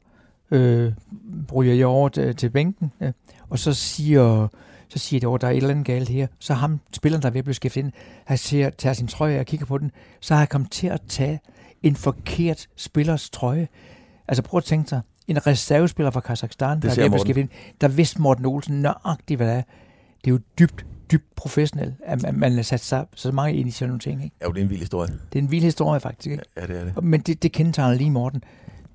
øh, 0.50 0.92
ryger 1.54 1.75
jeg 1.75 1.87
over 1.87 2.09
til, 2.09 2.37
til 2.37 2.50
bænken, 2.50 2.92
øh, 3.00 3.12
og 3.49 3.59
så 3.59 3.75
siger, 3.75 4.49
så 4.88 4.99
siger 4.99 5.21
det 5.21 5.28
over, 5.28 5.38
der 5.38 5.47
er 5.47 5.50
et 5.50 5.57
eller 5.57 5.71
andet 5.71 5.87
galt 5.87 6.09
her. 6.09 6.26
Så 6.38 6.54
ham, 6.54 6.80
spilleren, 6.92 7.23
der 7.23 7.28
er 7.28 7.33
ved 7.33 7.38
at 7.38 7.45
blive 7.45 7.54
skiftet 7.54 7.80
ind, 7.80 7.92
han 8.25 8.38
ser, 8.38 8.71
tager 8.71 8.92
sin 8.92 9.09
trøje 9.09 9.40
og 9.40 9.47
kigger 9.47 9.66
på 9.66 9.78
den, 9.78 9.90
så 10.21 10.35
har 10.35 10.38
han 10.38 10.49
kommet 10.49 10.71
til 10.71 10.87
at 10.87 11.00
tage 11.09 11.40
en 11.82 11.97
forkert 11.97 12.68
spillers 12.76 13.30
trøje. 13.30 13.68
Altså 14.28 14.42
prøv 14.42 14.58
at 14.58 14.64
tænke 14.64 14.88
sig, 14.88 15.00
en 15.28 15.47
reservespiller 15.47 16.11
fra 16.11 16.20
Kazakhstan, 16.20 16.82
der, 16.82 17.04
er 17.04 17.08
beskæftiget, 17.08 17.50
der 17.80 17.88
vidste 17.88 18.23
Morten 18.23 18.47
Olsen 18.47 18.82
nøjagtigt, 18.82 19.38
hvad 19.38 19.49
det 19.49 19.56
er. 19.56 19.62
Det 20.25 20.30
er 20.30 20.30
jo 20.30 20.40
dybt, 20.58 20.87
dybt 21.12 21.35
professionelt, 21.37 21.94
at 22.04 22.37
man, 22.37 22.52
har 22.52 22.62
sat 22.62 22.80
sig 22.80 23.06
så 23.14 23.32
mange 23.32 23.56
ind 23.58 23.68
i 23.68 23.70
sådan 23.70 23.88
nogle 23.88 24.00
ting. 24.00 24.25
Ikke? 24.25 24.37
Ja, 24.42 24.47
det 24.47 24.58
er 24.58 24.62
en 24.62 24.70
vild 24.70 24.80
historie. 24.80 25.08
Det 25.32 25.38
er 25.38 25.42
en 25.42 25.50
vild 25.50 25.64
historie, 25.64 26.00
faktisk. 26.00 26.30
Ikke? 26.30 26.44
Ja, 26.56 26.66
det 26.66 26.80
er 26.80 26.85
det. 26.85 27.04
Men 27.04 27.20
det, 27.20 27.42
det 27.42 27.52
kendetegner 27.52 27.94
lige 27.94 28.11
Morten. 28.11 28.44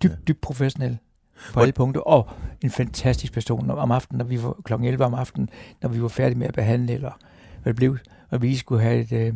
Dybt, 0.04 0.14
ja. 0.14 0.18
dybt 0.28 0.42
professionelt. 0.42 0.98
på 1.54 1.60
alle 1.60 1.72
punkter, 1.72 2.02
og 2.02 2.30
en 2.62 2.70
fantastisk 2.70 3.34
person 3.34 3.72
om 3.72 3.92
aftenen, 3.92 4.18
når 4.18 4.26
vi 4.26 4.44
var 4.44 4.58
kl. 4.64 4.74
11 4.74 5.06
om 5.06 5.14
aftenen, 5.14 5.50
når 5.82 5.90
vi 5.90 6.02
var 6.02 6.08
færdige 6.08 6.40
med 6.40 6.48
at 6.48 6.54
behandle, 6.54 6.94
eller 6.94 7.12
hvad 7.64 7.74
det 7.74 7.76
blev, 7.76 7.98
og 8.30 8.42
vi 8.42 8.56
skulle 8.56 8.82
have 8.82 9.00
et, 9.00 9.12
øh, 9.12 9.34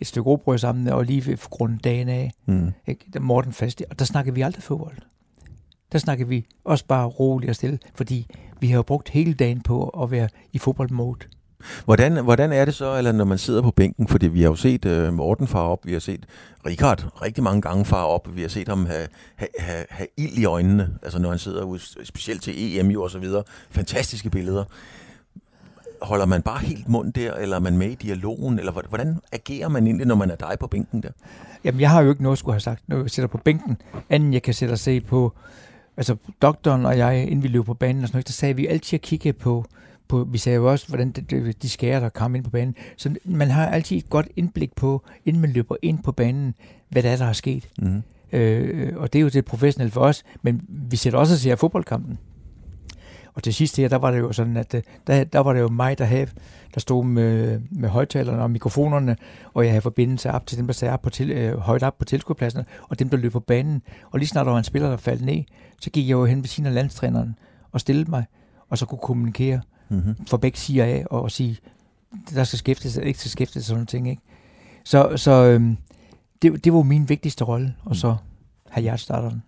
et 0.00 0.06
stykke 0.06 0.30
råbrød 0.30 0.58
sammen, 0.58 0.88
og 0.88 1.04
lige 1.04 1.26
ved 1.26 1.50
grund 1.50 1.78
dagen 1.78 2.08
af, 2.08 2.32
mm. 2.46 2.72
ikke? 2.86 3.06
Der 3.12 3.20
Morten 3.20 3.52
fast, 3.52 3.82
og 3.90 3.98
der 3.98 4.04
snakkede 4.04 4.34
vi 4.34 4.40
aldrig 4.40 4.62
fodbold. 4.62 4.96
Der 5.92 5.98
snakkede 5.98 6.28
vi 6.28 6.46
også 6.64 6.84
bare 6.84 7.06
roligt 7.06 7.50
og 7.50 7.56
stille, 7.56 7.78
fordi 7.94 8.26
vi 8.60 8.66
har 8.66 8.76
jo 8.76 8.82
brugt 8.82 9.08
hele 9.08 9.34
dagen 9.34 9.60
på 9.60 9.88
at 9.88 10.10
være 10.10 10.28
i 10.52 10.58
fodboldmode. 10.58 11.26
Hvordan, 11.84 12.24
hvordan 12.24 12.52
er 12.52 12.64
det 12.64 12.74
så, 12.74 12.96
eller 12.96 13.12
når 13.12 13.24
man 13.24 13.38
sidder 13.38 13.62
på 13.62 13.70
bænken, 13.70 14.08
fordi 14.08 14.28
vi 14.28 14.40
har 14.42 14.48
jo 14.48 14.56
set 14.56 14.84
uh, 14.84 15.14
Morten 15.14 15.46
far 15.46 15.62
op, 15.62 15.86
vi 15.86 15.92
har 15.92 16.00
set 16.00 16.26
Richard 16.66 17.22
rigtig 17.22 17.44
mange 17.44 17.62
gange 17.62 17.84
far 17.84 18.04
op, 18.04 18.36
vi 18.36 18.40
har 18.40 18.48
set 18.48 18.68
ham 18.68 18.86
have, 18.86 19.06
have, 19.36 19.48
have, 19.58 19.84
have 19.90 20.06
ild 20.16 20.38
i 20.38 20.44
øjnene, 20.44 20.90
altså 21.02 21.18
når 21.18 21.30
han 21.30 21.38
sidder 21.38 21.62
ude, 21.62 21.80
specielt 22.04 22.42
til 22.42 22.78
EM 22.78 22.90
jo 22.90 23.02
og 23.02 23.10
så 23.10 23.18
videre. 23.18 23.42
Fantastiske 23.70 24.30
billeder. 24.30 24.64
Holder 26.02 26.26
man 26.26 26.42
bare 26.42 26.58
helt 26.58 26.88
mund 26.88 27.12
der, 27.12 27.34
eller 27.34 27.56
er 27.56 27.60
man 27.60 27.78
med 27.78 27.90
i 27.90 27.94
dialogen, 27.94 28.58
eller 28.58 28.88
hvordan 28.88 29.18
agerer 29.32 29.68
man 29.68 29.86
egentlig, 29.86 30.06
når 30.06 30.14
man 30.14 30.30
er 30.30 30.36
dig 30.36 30.56
på 30.60 30.66
bænken 30.66 31.02
der? 31.02 31.08
Jamen, 31.64 31.80
jeg 31.80 31.90
har 31.90 32.02
jo 32.02 32.10
ikke 32.10 32.22
noget 32.22 32.34
at 32.34 32.38
skulle 32.38 32.54
have 32.54 32.60
sagt, 32.60 32.88
når 32.88 33.00
jeg 33.00 33.10
sidder 33.10 33.26
på 33.26 33.38
bænken, 33.38 33.76
anden 34.10 34.34
jeg 34.34 34.42
kan 34.42 34.54
sætte 34.54 34.72
og 34.72 34.78
se 34.78 35.00
på, 35.00 35.32
altså 35.96 36.16
doktoren 36.42 36.86
og 36.86 36.98
jeg, 36.98 37.22
inden 37.22 37.42
vi 37.42 37.48
løb 37.48 37.64
på 37.64 37.74
banen 37.74 38.02
og 38.02 38.08
sådan 38.08 38.16
noget, 38.16 38.26
der 38.26 38.32
sagde 38.32 38.56
vi 38.56 38.66
altid 38.66 38.96
at 38.96 39.02
kigge 39.02 39.32
på, 39.32 39.64
på, 40.08 40.28
vi 40.32 40.38
sagde 40.38 40.56
jo 40.56 40.70
også, 40.70 40.88
hvordan 40.88 41.10
de, 41.10 41.52
de 41.52 41.68
skærer, 41.68 42.00
der 42.00 42.08
kom 42.08 42.34
ind 42.34 42.44
på 42.44 42.50
banen. 42.50 42.74
Så 42.96 43.14
man 43.24 43.50
har 43.50 43.66
altid 43.66 43.96
et 43.96 44.10
godt 44.10 44.28
indblik 44.36 44.74
på, 44.76 45.02
inden 45.24 45.42
man 45.42 45.50
løber 45.50 45.76
ind 45.82 46.02
på 46.02 46.12
banen, 46.12 46.54
hvad 46.88 47.02
der 47.02 47.10
er, 47.10 47.16
der 47.16 47.26
er 47.26 47.32
sket. 47.32 47.68
Mm. 47.78 48.02
Øh, 48.32 48.92
og 48.96 49.12
det 49.12 49.18
er 49.18 49.22
jo 49.22 49.28
det 49.28 49.44
professionelle 49.44 49.90
for 49.90 50.00
os, 50.00 50.22
men 50.42 50.62
vi 50.68 50.96
sætter 50.96 51.18
også 51.18 51.34
at 51.34 51.40
se 51.40 51.56
fodboldkampen. 51.56 52.18
Og 53.40 53.44
til 53.44 53.54
sidst 53.54 53.76
her, 53.76 53.88
der 53.88 53.96
var 53.96 54.10
det 54.10 54.18
jo 54.18 54.32
sådan, 54.32 54.56
at 54.56 54.74
øh, 54.74 54.82
der, 55.06 55.24
der 55.24 55.38
var 55.38 55.52
det 55.52 55.60
jo 55.60 55.68
mig, 55.68 55.98
der, 55.98 56.04
havde, 56.04 56.26
der 56.74 56.80
stod 56.80 57.04
med, 57.04 57.60
med 57.70 57.88
højtalerne 57.88 58.42
og 58.42 58.50
mikrofonerne, 58.50 59.16
og 59.54 59.64
jeg 59.64 59.72
havde 59.72 59.82
forbindelse 59.82 60.30
op 60.30 60.46
til 60.46 60.58
dem, 60.58 60.66
der 60.66 60.72
sad 60.74 60.88
op 60.90 61.02
på 61.02 61.10
til, 61.10 61.30
øh, 61.30 61.58
højt 61.58 61.82
op 61.82 61.98
på 61.98 62.04
tilskuerpladsen, 62.04 62.62
og 62.82 62.98
dem, 62.98 63.08
der 63.08 63.16
løb 63.16 63.32
på 63.32 63.40
banen. 63.40 63.82
Og 64.10 64.18
lige 64.18 64.28
snart 64.28 64.46
der 64.46 64.52
var 64.52 64.58
en 64.58 64.64
spiller, 64.64 64.90
der 64.90 64.96
faldt 64.96 65.24
ned, 65.24 65.42
så 65.80 65.90
gik 65.90 66.04
jeg 66.04 66.12
jo 66.12 66.24
hen 66.24 66.38
ved 66.38 66.48
siden 66.48 66.66
af 66.66 66.74
landstræneren 66.74 67.36
og 67.72 67.80
stillede 67.80 68.10
mig, 68.10 68.24
og 68.68 68.78
så 68.78 68.86
kunne 68.86 69.00
kommunikere 69.02 69.60
mm-hmm. 69.88 70.26
for 70.26 70.36
begge 70.36 70.58
sider 70.58 70.84
af, 70.84 71.04
og 71.10 71.30
sige, 71.30 71.58
der 72.34 72.44
skal 72.44 72.58
skæftes, 72.58 72.96
ikke 72.96 73.18
skal 73.18 73.30
skæftes, 73.30 73.64
sådan 73.64 73.76
nogle 73.76 73.86
ting. 73.86 74.10
Ikke? 74.10 74.22
Så, 74.84 75.12
så 75.16 75.44
øhm, 75.44 75.76
det, 76.42 76.64
det 76.64 76.72
var 76.72 76.82
min 76.82 77.08
vigtigste 77.08 77.44
rolle, 77.44 77.74
og 77.84 77.96
så 77.96 78.16
have 78.70 78.82
hjertestarteren. 78.82 79.42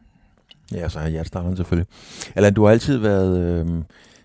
Ja, 0.73 0.89
så 0.89 0.99
har 0.99 1.09
hjertestarteren 1.09 1.57
selvfølgelig. 1.57 1.89
Eller 2.37 2.51
du 2.51 2.65
har 2.65 2.71
altid 2.71 2.97
været, 2.97 3.39
øh, 3.39 3.83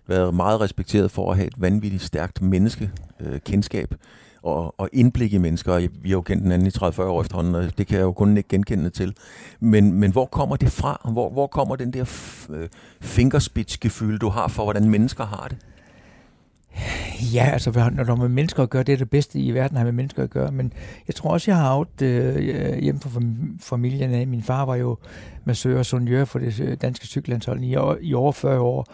været 0.07 0.33
meget 0.33 0.61
respekteret 0.61 1.11
for 1.11 1.31
at 1.31 1.37
have 1.37 1.47
et 1.47 1.53
vanvittigt 1.57 2.03
stærkt 2.03 2.41
menneskekendskab 2.41 3.91
øh, 3.91 3.97
og, 4.41 4.79
og 4.79 4.89
indblik 4.93 5.33
i 5.33 5.37
mennesker. 5.37 5.77
Vi 5.77 6.09
har 6.09 6.17
jo 6.17 6.21
kendt 6.21 6.43
den 6.43 6.51
anden 6.51 6.67
i 6.67 6.71
30-40 6.71 7.01
år 7.01 7.21
efterhånden, 7.21 7.55
og 7.55 7.77
det 7.77 7.87
kan 7.87 7.97
jeg 7.97 8.03
jo 8.03 8.11
kun 8.11 8.37
ikke 8.37 8.49
genkende 8.49 8.89
til. 8.89 9.15
Men, 9.59 9.93
men 9.93 10.11
hvor 10.11 10.25
kommer 10.25 10.55
det 10.55 10.71
fra? 10.71 11.09
Hvor, 11.11 11.29
hvor 11.29 11.47
kommer 11.47 11.75
den 11.75 11.93
der 11.93 12.01
øh, 12.49 12.69
fingerspidsgefühl, 13.01 14.17
du 14.17 14.29
har 14.29 14.47
for, 14.47 14.63
hvordan 14.63 14.89
mennesker 14.89 15.25
har 15.25 15.47
det? 15.47 15.57
Ja, 17.33 17.49
altså 17.53 17.89
når 17.95 18.03
der 18.03 18.15
med 18.15 18.29
mennesker 18.29 18.63
at 18.63 18.69
gøre, 18.69 18.83
det 18.83 18.93
er 18.93 18.97
det 18.97 19.09
bedste 19.09 19.39
i 19.39 19.51
verden, 19.51 19.77
har 19.77 19.83
med 19.83 19.91
mennesker 19.91 20.23
at 20.23 20.29
gøre. 20.29 20.51
Men 20.51 20.73
jeg 21.07 21.15
tror 21.15 21.29
også, 21.29 21.51
jeg 21.51 21.57
har 21.57 21.75
haft 21.75 22.01
øh, 22.01 22.79
hjemme 22.79 23.01
fra 23.01 23.21
familien 23.59 24.13
af. 24.13 24.27
Min 24.27 24.43
far 24.43 24.65
var 24.65 24.75
jo 24.75 24.97
massør 25.45 25.79
og 25.79 25.85
sonjør 25.85 26.25
for 26.25 26.39
det 26.39 26.81
danske 26.81 27.07
cykellandshold 27.07 27.63
i, 27.63 27.75
i 28.01 28.13
over 28.13 28.31
40 28.31 28.59
år. 28.59 28.85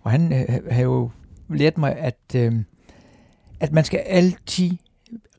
Og 0.00 0.10
han 0.10 0.32
øh, 0.32 0.70
har 0.70 0.82
jo 0.82 1.10
lært 1.48 1.78
mig, 1.78 1.96
at, 1.96 2.18
øh, 2.36 2.54
at 3.60 3.72
man 3.72 3.84
skal 3.84 3.98
altid 3.98 4.70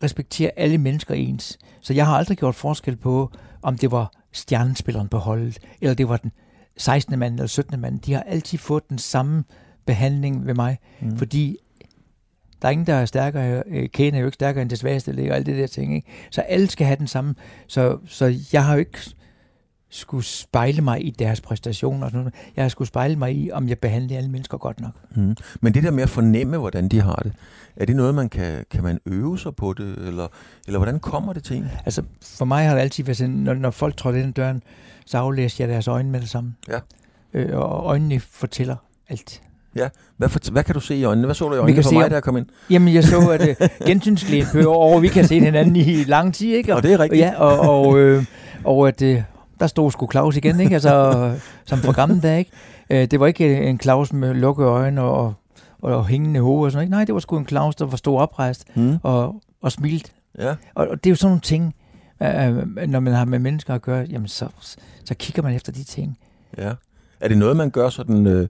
respektere 0.04 0.52
alle 0.56 0.78
mennesker 0.78 1.13
ens. 1.13 1.60
Så 1.82 1.94
jeg 1.94 2.06
har 2.06 2.18
aldrig 2.18 2.38
gjort 2.38 2.56
forskel 2.56 2.96
på, 2.96 3.32
om 3.62 3.78
det 3.78 3.92
var 3.92 4.12
stjernespilleren 4.32 5.08
på 5.08 5.18
holdet, 5.18 5.60
eller 5.82 5.94
det 5.94 6.10
var 6.10 6.18
den 6.18 6.32
16. 6.78 7.20
mand 7.20 7.34
eller 7.34 7.48
17. 7.48 7.80
mand. 7.80 8.00
De 8.00 8.13
har 8.13 8.24
altid 8.24 8.58
fået 8.58 8.90
den 8.90 8.98
samme 8.98 9.44
behandling 9.86 10.48
ved 10.48 10.54
mig, 10.54 10.78
mm. 11.02 11.18
fordi 11.18 11.58
der 12.63 12.70
er 12.70 12.72
ingen, 12.72 12.88
der 12.88 12.93
er 12.93 13.05
stærkere. 13.05 13.63
Øh, 13.67 13.89
Kane 13.89 14.17
er 14.17 14.22
jo 14.22 14.25
ikke 14.25 14.36
stærkere 14.36 14.62
end 14.62 14.70
det 14.70 14.79
svageste 14.79 15.10
og 15.10 15.36
alt 15.36 15.46
det 15.46 15.58
der 15.58 15.67
ting. 15.67 15.96
Ikke? 15.96 16.08
Så 16.32 16.41
alle 16.41 16.70
skal 16.70 16.88
have 16.88 16.98
den 16.98 17.08
samme. 17.08 17.36
Så, 17.67 17.98
så 18.08 18.39
jeg 18.53 18.65
har 18.65 18.74
jo 18.74 18.79
ikke 18.79 19.00
skulle 19.89 20.24
spejle 20.24 20.82
mig 20.82 21.05
i 21.05 21.10
deres 21.10 21.41
præstationer. 21.41 22.05
Og 22.05 22.12
sådan 22.12 22.20
noget. 22.20 22.34
Jeg 22.55 22.63
har 22.63 22.70
skulle 22.70 22.88
spejle 22.88 23.15
mig 23.15 23.36
i, 23.36 23.51
om 23.51 23.70
jeg 23.70 23.79
behandler 23.79 24.17
alle 24.17 24.29
mennesker 24.29 24.58
godt 24.58 24.82
nok. 24.82 24.91
Mm. 25.15 25.36
Men 25.62 25.74
det 25.74 25.84
der 25.84 25.91
med 25.91 26.03
at 26.03 26.10
fornemme, 26.10 26.58
hvordan 26.58 26.88
de 26.88 27.01
har 27.01 27.15
det, 27.15 27.34
er 27.75 27.86
det 27.86 27.96
noget, 27.96 28.15
man 28.15 28.29
kan, 28.29 28.65
kan 28.72 28.84
man 28.84 29.00
øve 29.05 29.39
sig 29.39 29.55
på 29.55 29.74
det, 29.74 30.08
eller, 30.08 30.27
eller 30.67 30.79
hvordan 30.79 31.00
kommer 31.00 31.34
det 31.34 31.43
til 31.43 31.58
en? 31.58 31.67
Altså, 31.86 32.03
for 32.22 32.46
mig 32.46 32.67
har 32.67 32.74
det 32.74 32.82
altid 32.82 33.03
været 33.03 33.17
sådan, 33.17 33.36
når, 33.36 33.53
når 33.53 33.72
folk 33.72 33.98
trådte 33.98 34.20
ind 34.20 34.27
ad 34.27 34.34
døren, 34.34 34.63
så 35.05 35.17
aflæser 35.17 35.63
jeg 35.63 35.74
deres 35.74 35.88
øjne 35.88 36.10
med 36.10 36.22
det 36.22 36.29
samme. 36.29 36.55
Ja. 36.67 36.79
Øh, 37.34 37.60
og 37.60 37.86
øjnene 37.86 38.20
fortæller 38.20 38.75
alt. 39.10 39.41
Ja, 39.75 39.89
hvad, 40.18 40.30
for, 40.30 40.51
hvad 40.51 40.63
kan 40.63 40.74
du 40.74 40.80
se 40.80 40.96
i 40.96 41.03
øjnene? 41.03 41.27
Hvad 41.27 41.36
så 41.36 41.50
du 41.50 41.56
i 41.56 41.58
øjnene 41.58 41.84
for 41.84 41.92
mig, 41.92 42.10
da 42.10 42.15
jeg 42.15 42.24
kom 42.24 42.38
ind? 42.38 42.46
Jamen, 42.70 42.94
jeg 42.94 43.03
så, 43.03 43.30
at 43.30 43.42
uh, 43.62 43.88
gensynsglæde 43.88 44.68
over, 44.68 45.00
vi 45.00 45.08
kan 45.08 45.27
se 45.27 45.39
hinanden 45.39 45.75
i 45.75 46.03
lang 46.03 46.34
tid, 46.34 46.48
ikke? 46.48 46.72
Og, 46.72 46.77
og 46.77 46.84
det 46.84 46.94
er 46.94 47.00
rigtigt. 47.00 47.22
Ja, 47.22 47.34
og, 47.38 47.60
og, 47.60 48.00
øh, 48.00 48.24
og 48.63 48.88
at 48.88 49.01
uh, 49.01 49.22
der 49.60 49.68
stod 49.68 49.92
sgu 49.92 50.12
Claus 50.12 50.38
igen, 50.38 50.60
ikke? 50.60 50.74
Altså, 50.74 51.32
som 51.65 51.80
for 51.80 51.92
gamle 51.92 52.22
dage, 52.22 52.39
ikke? 52.39 52.51
Uh, 52.89 52.98
det 53.12 53.20
var 53.20 53.27
ikke 53.27 53.62
en 53.62 53.80
Claus 53.80 54.13
med 54.13 54.34
lukkede 54.34 54.68
øjne 54.68 55.01
og, 55.01 55.34
og, 55.82 55.96
og 55.96 56.08
hængende 56.08 56.39
hoved 56.39 56.65
og 56.65 56.72
sådan 56.72 56.80
noget. 56.80 56.89
Nej, 56.89 57.06
det 57.06 57.13
var 57.13 57.20
sgu 57.20 57.38
en 57.38 57.48
Claus, 57.48 57.75
der 57.75 57.86
var 57.86 57.98
stor 57.98 58.22
oprejst 58.22 58.65
mm. 58.75 58.98
og, 59.03 59.36
og 59.62 59.72
smilt. 59.72 60.12
Ja. 60.39 60.56
Og, 60.75 60.88
og 60.88 61.03
det 61.03 61.06
er 61.06 61.12
jo 61.12 61.15
sådan 61.15 61.30
nogle 61.30 61.42
ting, 61.42 61.75
uh, 62.22 62.89
når 62.89 63.00
man 63.00 63.13
har 63.13 63.25
med 63.25 63.39
mennesker 63.39 63.74
at 63.74 63.82
gøre, 63.82 64.06
jamen 64.10 64.27
så, 64.27 64.48
så 65.06 65.15
kigger 65.20 65.44
man 65.44 65.56
efter 65.56 65.72
de 65.72 65.84
ting. 65.84 66.18
Ja. 66.58 66.72
Er 67.20 67.27
det 67.27 67.38
noget, 67.38 67.58
man 67.58 67.70
gør 67.70 67.89
sådan 67.89 68.27
øh, 68.27 68.48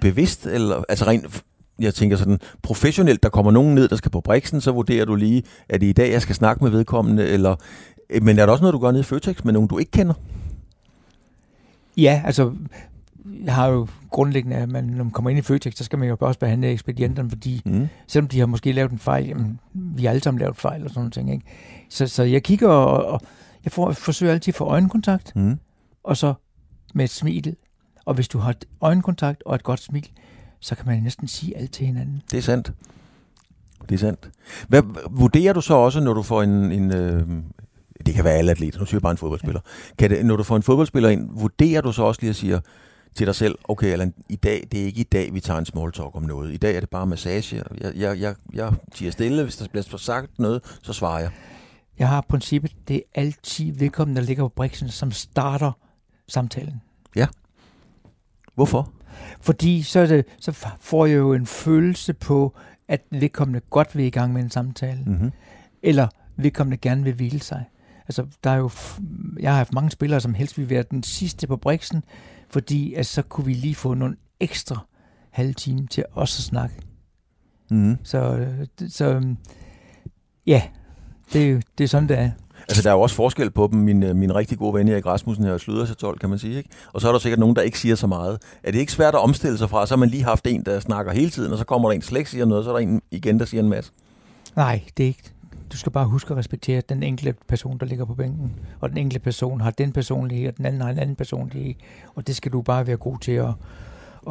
bevidst, 0.00 0.46
eller 0.46 0.82
altså 0.88 1.06
rent, 1.06 1.44
jeg 1.78 1.94
tænker 1.94 2.16
sådan 2.16 2.38
professionelt, 2.62 3.22
der 3.22 3.28
kommer 3.28 3.52
nogen 3.52 3.74
ned, 3.74 3.88
der 3.88 3.96
skal 3.96 4.10
på 4.10 4.20
briksen, 4.20 4.60
så 4.60 4.72
vurderer 4.72 5.04
du 5.04 5.14
lige, 5.14 5.42
at 5.68 5.80
det 5.80 5.86
i 5.86 5.92
dag, 5.92 6.12
jeg 6.12 6.22
skal 6.22 6.34
snakke 6.34 6.64
med 6.64 6.70
vedkommende, 6.70 7.26
eller, 7.28 7.56
øh, 8.10 8.22
men 8.22 8.38
er 8.38 8.46
der 8.46 8.52
også 8.52 8.62
noget, 8.62 8.74
du 8.74 8.78
gør 8.78 8.90
nede 8.90 9.00
i 9.00 9.04
Føtex 9.04 9.44
med 9.44 9.52
nogen, 9.52 9.68
du 9.68 9.78
ikke 9.78 9.90
kender? 9.90 10.14
Ja, 11.96 12.22
altså, 12.24 12.52
jeg 13.44 13.54
har 13.54 13.66
jo 13.66 13.86
grundlæggende, 14.10 14.56
at 14.56 14.68
man, 14.68 14.84
når 14.84 15.04
man 15.04 15.10
kommer 15.10 15.30
ind 15.30 15.38
i 15.38 15.42
Føtex, 15.42 15.76
så 15.76 15.84
skal 15.84 15.98
man 15.98 16.08
jo 16.08 16.16
også 16.20 16.40
behandle 16.40 16.68
ekspedienterne, 16.68 17.30
fordi 17.30 17.62
mm. 17.64 17.88
selvom 18.06 18.28
de 18.28 18.38
har 18.38 18.46
måske 18.46 18.72
lavet 18.72 18.92
en 18.92 18.98
fejl, 18.98 19.26
jamen, 19.26 19.60
vi 19.74 20.04
har 20.04 20.10
alle 20.10 20.22
sammen 20.22 20.38
lavet 20.38 20.56
fejl 20.56 20.84
og 20.84 20.90
sådan 20.90 21.00
noget 21.00 21.12
ting, 21.12 21.32
ikke? 21.32 21.44
Så, 21.90 22.06
så 22.06 22.22
jeg 22.22 22.42
kigger, 22.42 22.68
og, 22.68 23.04
og 23.04 23.20
jeg 23.64 23.72
får, 23.72 23.92
forsøger 23.92 24.32
altid 24.32 24.50
at 24.50 24.56
få 24.56 24.64
øjenkontakt, 24.64 25.36
mm. 25.36 25.58
og 26.04 26.16
så 26.16 26.34
med 26.94 27.04
et 27.04 27.10
smil 27.10 27.56
og 28.06 28.14
hvis 28.14 28.28
du 28.28 28.38
har 28.38 28.50
et 28.50 28.64
øjenkontakt 28.80 29.42
og 29.46 29.54
et 29.54 29.62
godt 29.62 29.80
smil, 29.80 30.08
så 30.60 30.74
kan 30.74 30.86
man 30.86 31.02
næsten 31.02 31.28
sige 31.28 31.56
alt 31.56 31.72
til 31.72 31.86
hinanden. 31.86 32.22
Det 32.30 32.38
er 32.38 32.42
sandt. 32.42 32.72
Det 33.88 33.94
er 33.94 33.98
sandt. 33.98 34.30
Hvad 34.68 34.82
vurderer 35.10 35.52
du 35.52 35.60
så 35.60 35.74
også, 35.74 36.00
når 36.00 36.12
du 36.12 36.22
får 36.22 36.42
en... 36.42 36.72
en 36.72 36.94
øh, 36.94 37.28
det 38.06 38.14
kan 38.14 38.24
være 38.24 38.34
alle 38.34 38.50
atleter, 38.50 38.78
nu 38.78 38.84
siger 38.84 38.96
jeg 38.96 39.02
bare 39.02 39.10
en 39.10 39.18
fodboldspiller. 39.18 39.60
Ja. 39.64 39.94
Kan 39.98 40.10
det, 40.10 40.26
når 40.26 40.36
du 40.36 40.42
får 40.42 40.56
en 40.56 40.62
fodboldspiller 40.62 41.08
ind, 41.08 41.28
vurderer 41.32 41.80
du 41.80 41.92
så 41.92 42.02
også 42.02 42.20
lige 42.20 42.30
at 42.30 42.36
sige 42.36 42.60
til 43.14 43.26
dig 43.26 43.34
selv, 43.34 43.58
okay, 43.64 43.86
Allan, 43.86 44.14
i 44.28 44.36
dag, 44.36 44.68
det 44.72 44.80
er 44.80 44.84
ikke 44.84 45.00
i 45.00 45.04
dag, 45.04 45.34
vi 45.34 45.40
tager 45.40 45.58
en 45.58 45.66
small 45.66 45.92
talk 45.92 46.16
om 46.16 46.22
noget. 46.22 46.54
I 46.54 46.56
dag 46.56 46.76
er 46.76 46.80
det 46.80 46.90
bare 46.90 47.06
massage. 47.06 47.62
Jeg, 47.80 47.92
jeg, 47.96 48.20
jeg, 48.20 48.34
jeg 48.54 48.72
tiger 48.94 49.10
stille, 49.10 49.42
hvis 49.42 49.56
der 49.56 49.66
bliver 49.68 49.96
sagt 49.96 50.38
noget, 50.38 50.78
så 50.82 50.92
svarer 50.92 51.20
jeg. 51.20 51.30
Jeg 51.98 52.08
har 52.08 52.20
princippet, 52.20 52.76
det 52.88 52.96
er 52.96 53.20
altid 53.20 53.72
vedkommende, 53.72 54.20
der 54.20 54.26
ligger 54.26 54.44
på 54.44 54.48
briksen, 54.48 54.88
som 54.88 55.12
starter 55.12 55.72
samtalen. 56.28 56.80
Ja. 57.16 57.26
Hvorfor? 58.56 58.92
Fordi 59.40 59.82
så, 59.82 60.06
det, 60.06 60.24
så 60.40 60.68
får 60.80 61.06
jeg 61.06 61.16
jo 61.16 61.32
en 61.32 61.46
følelse 61.46 62.14
på, 62.14 62.56
at 62.88 63.02
vedkommende 63.10 63.60
godt 63.70 63.96
vil 63.96 64.04
i 64.04 64.10
gang 64.10 64.32
med 64.32 64.42
en 64.42 64.50
samtale. 64.50 65.02
Mm-hmm. 65.06 65.32
Eller 65.82 66.08
vedkommende 66.36 66.76
gerne 66.76 67.04
vil 67.04 67.14
hvile 67.14 67.40
sig. 67.40 67.64
Altså, 68.00 68.26
der 68.44 68.50
er 68.50 68.56
jo, 68.56 68.70
jeg 69.40 69.50
har 69.50 69.56
haft 69.56 69.72
mange 69.72 69.90
spillere, 69.90 70.20
som 70.20 70.34
helst 70.34 70.58
vil 70.58 70.70
være 70.70 70.84
den 70.90 71.02
sidste 71.02 71.46
på 71.46 71.56
briksen, 71.56 72.04
fordi 72.48 72.94
at 72.94 73.06
så 73.06 73.22
kunne 73.22 73.46
vi 73.46 73.52
lige 73.52 73.74
få 73.74 73.94
nogle 73.94 74.16
ekstra 74.40 74.86
halve 75.30 75.52
time 75.52 75.86
til 75.86 76.04
også 76.12 76.40
at 76.40 76.44
snakke. 76.44 76.76
Mm. 77.70 77.96
Så, 78.02 78.46
så 78.88 79.34
ja, 80.46 80.62
det 81.32 81.64
det 81.78 81.84
er 81.84 81.88
sådan, 81.88 82.08
det 82.08 82.18
er. 82.18 82.30
Altså, 82.68 82.82
der 82.82 82.90
er 82.90 82.94
jo 82.94 83.00
også 83.00 83.16
forskel 83.16 83.50
på 83.50 83.68
dem. 83.72 83.80
Min, 83.80 84.02
øh, 84.02 84.16
min 84.16 84.34
rigtig 84.34 84.58
gode 84.58 84.74
ven 84.74 84.88
Erik 84.88 85.06
Rasmussen 85.06 85.44
her 85.44 85.58
slutter 85.58 85.84
sig 85.84 85.96
12, 85.96 86.18
kan 86.18 86.30
man 86.30 86.38
sige. 86.38 86.56
Ikke? 86.56 86.68
Og 86.92 87.00
så 87.00 87.08
er 87.08 87.12
der 87.12 87.18
sikkert 87.18 87.38
nogen, 87.38 87.56
der 87.56 87.62
ikke 87.62 87.78
siger 87.78 87.94
så 87.94 88.06
meget. 88.06 88.38
Er 88.62 88.70
det 88.70 88.78
ikke 88.78 88.92
svært 88.92 89.14
at 89.14 89.20
omstille 89.20 89.58
sig 89.58 89.70
fra? 89.70 89.86
Så 89.86 89.94
har 89.94 89.98
man 89.98 90.08
lige 90.08 90.24
haft 90.24 90.46
en, 90.46 90.62
der 90.62 90.80
snakker 90.80 91.12
hele 91.12 91.30
tiden, 91.30 91.52
og 91.52 91.58
så 91.58 91.64
kommer 91.64 91.88
der 91.88 91.94
en 91.94 92.02
slet 92.02 92.28
siger 92.28 92.44
noget, 92.44 92.58
og 92.58 92.64
så 92.64 92.70
er 92.70 92.74
der 92.74 92.88
en 92.88 93.02
igen, 93.10 93.38
der 93.38 93.44
siger 93.44 93.62
en 93.62 93.68
masse. 93.68 93.92
Nej, 94.56 94.82
det 94.96 95.02
er 95.02 95.06
ikke, 95.06 95.32
du 95.72 95.76
skal 95.76 95.92
bare 95.92 96.06
huske 96.06 96.30
at 96.30 96.36
respektere 96.36 96.82
den 96.88 97.02
enkelte 97.02 97.34
person, 97.48 97.78
der 97.78 97.86
ligger 97.86 98.04
på 98.04 98.14
bænken. 98.14 98.52
Og 98.80 98.88
den 98.88 98.98
enkelte 98.98 99.24
person 99.24 99.60
har 99.60 99.70
den 99.70 99.92
personlighed, 99.92 100.48
og 100.48 100.56
den 100.56 100.66
anden 100.66 100.80
har 100.80 100.90
en 100.90 100.98
anden 100.98 101.16
personlighed. 101.16 101.74
Og 102.14 102.26
det 102.26 102.36
skal 102.36 102.52
du 102.52 102.62
bare 102.62 102.86
være 102.86 102.96
god 102.96 103.18
til 103.18 103.32
at, 103.32 103.44
at, 103.46 103.52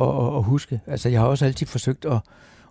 at, 0.01 0.35
at 0.35 0.43
huske. 0.43 0.81
Altså, 0.87 1.09
jeg 1.09 1.19
har 1.19 1.27
også 1.27 1.45
altid 1.45 1.67
forsøgt 1.67 2.05
at, 2.05 2.17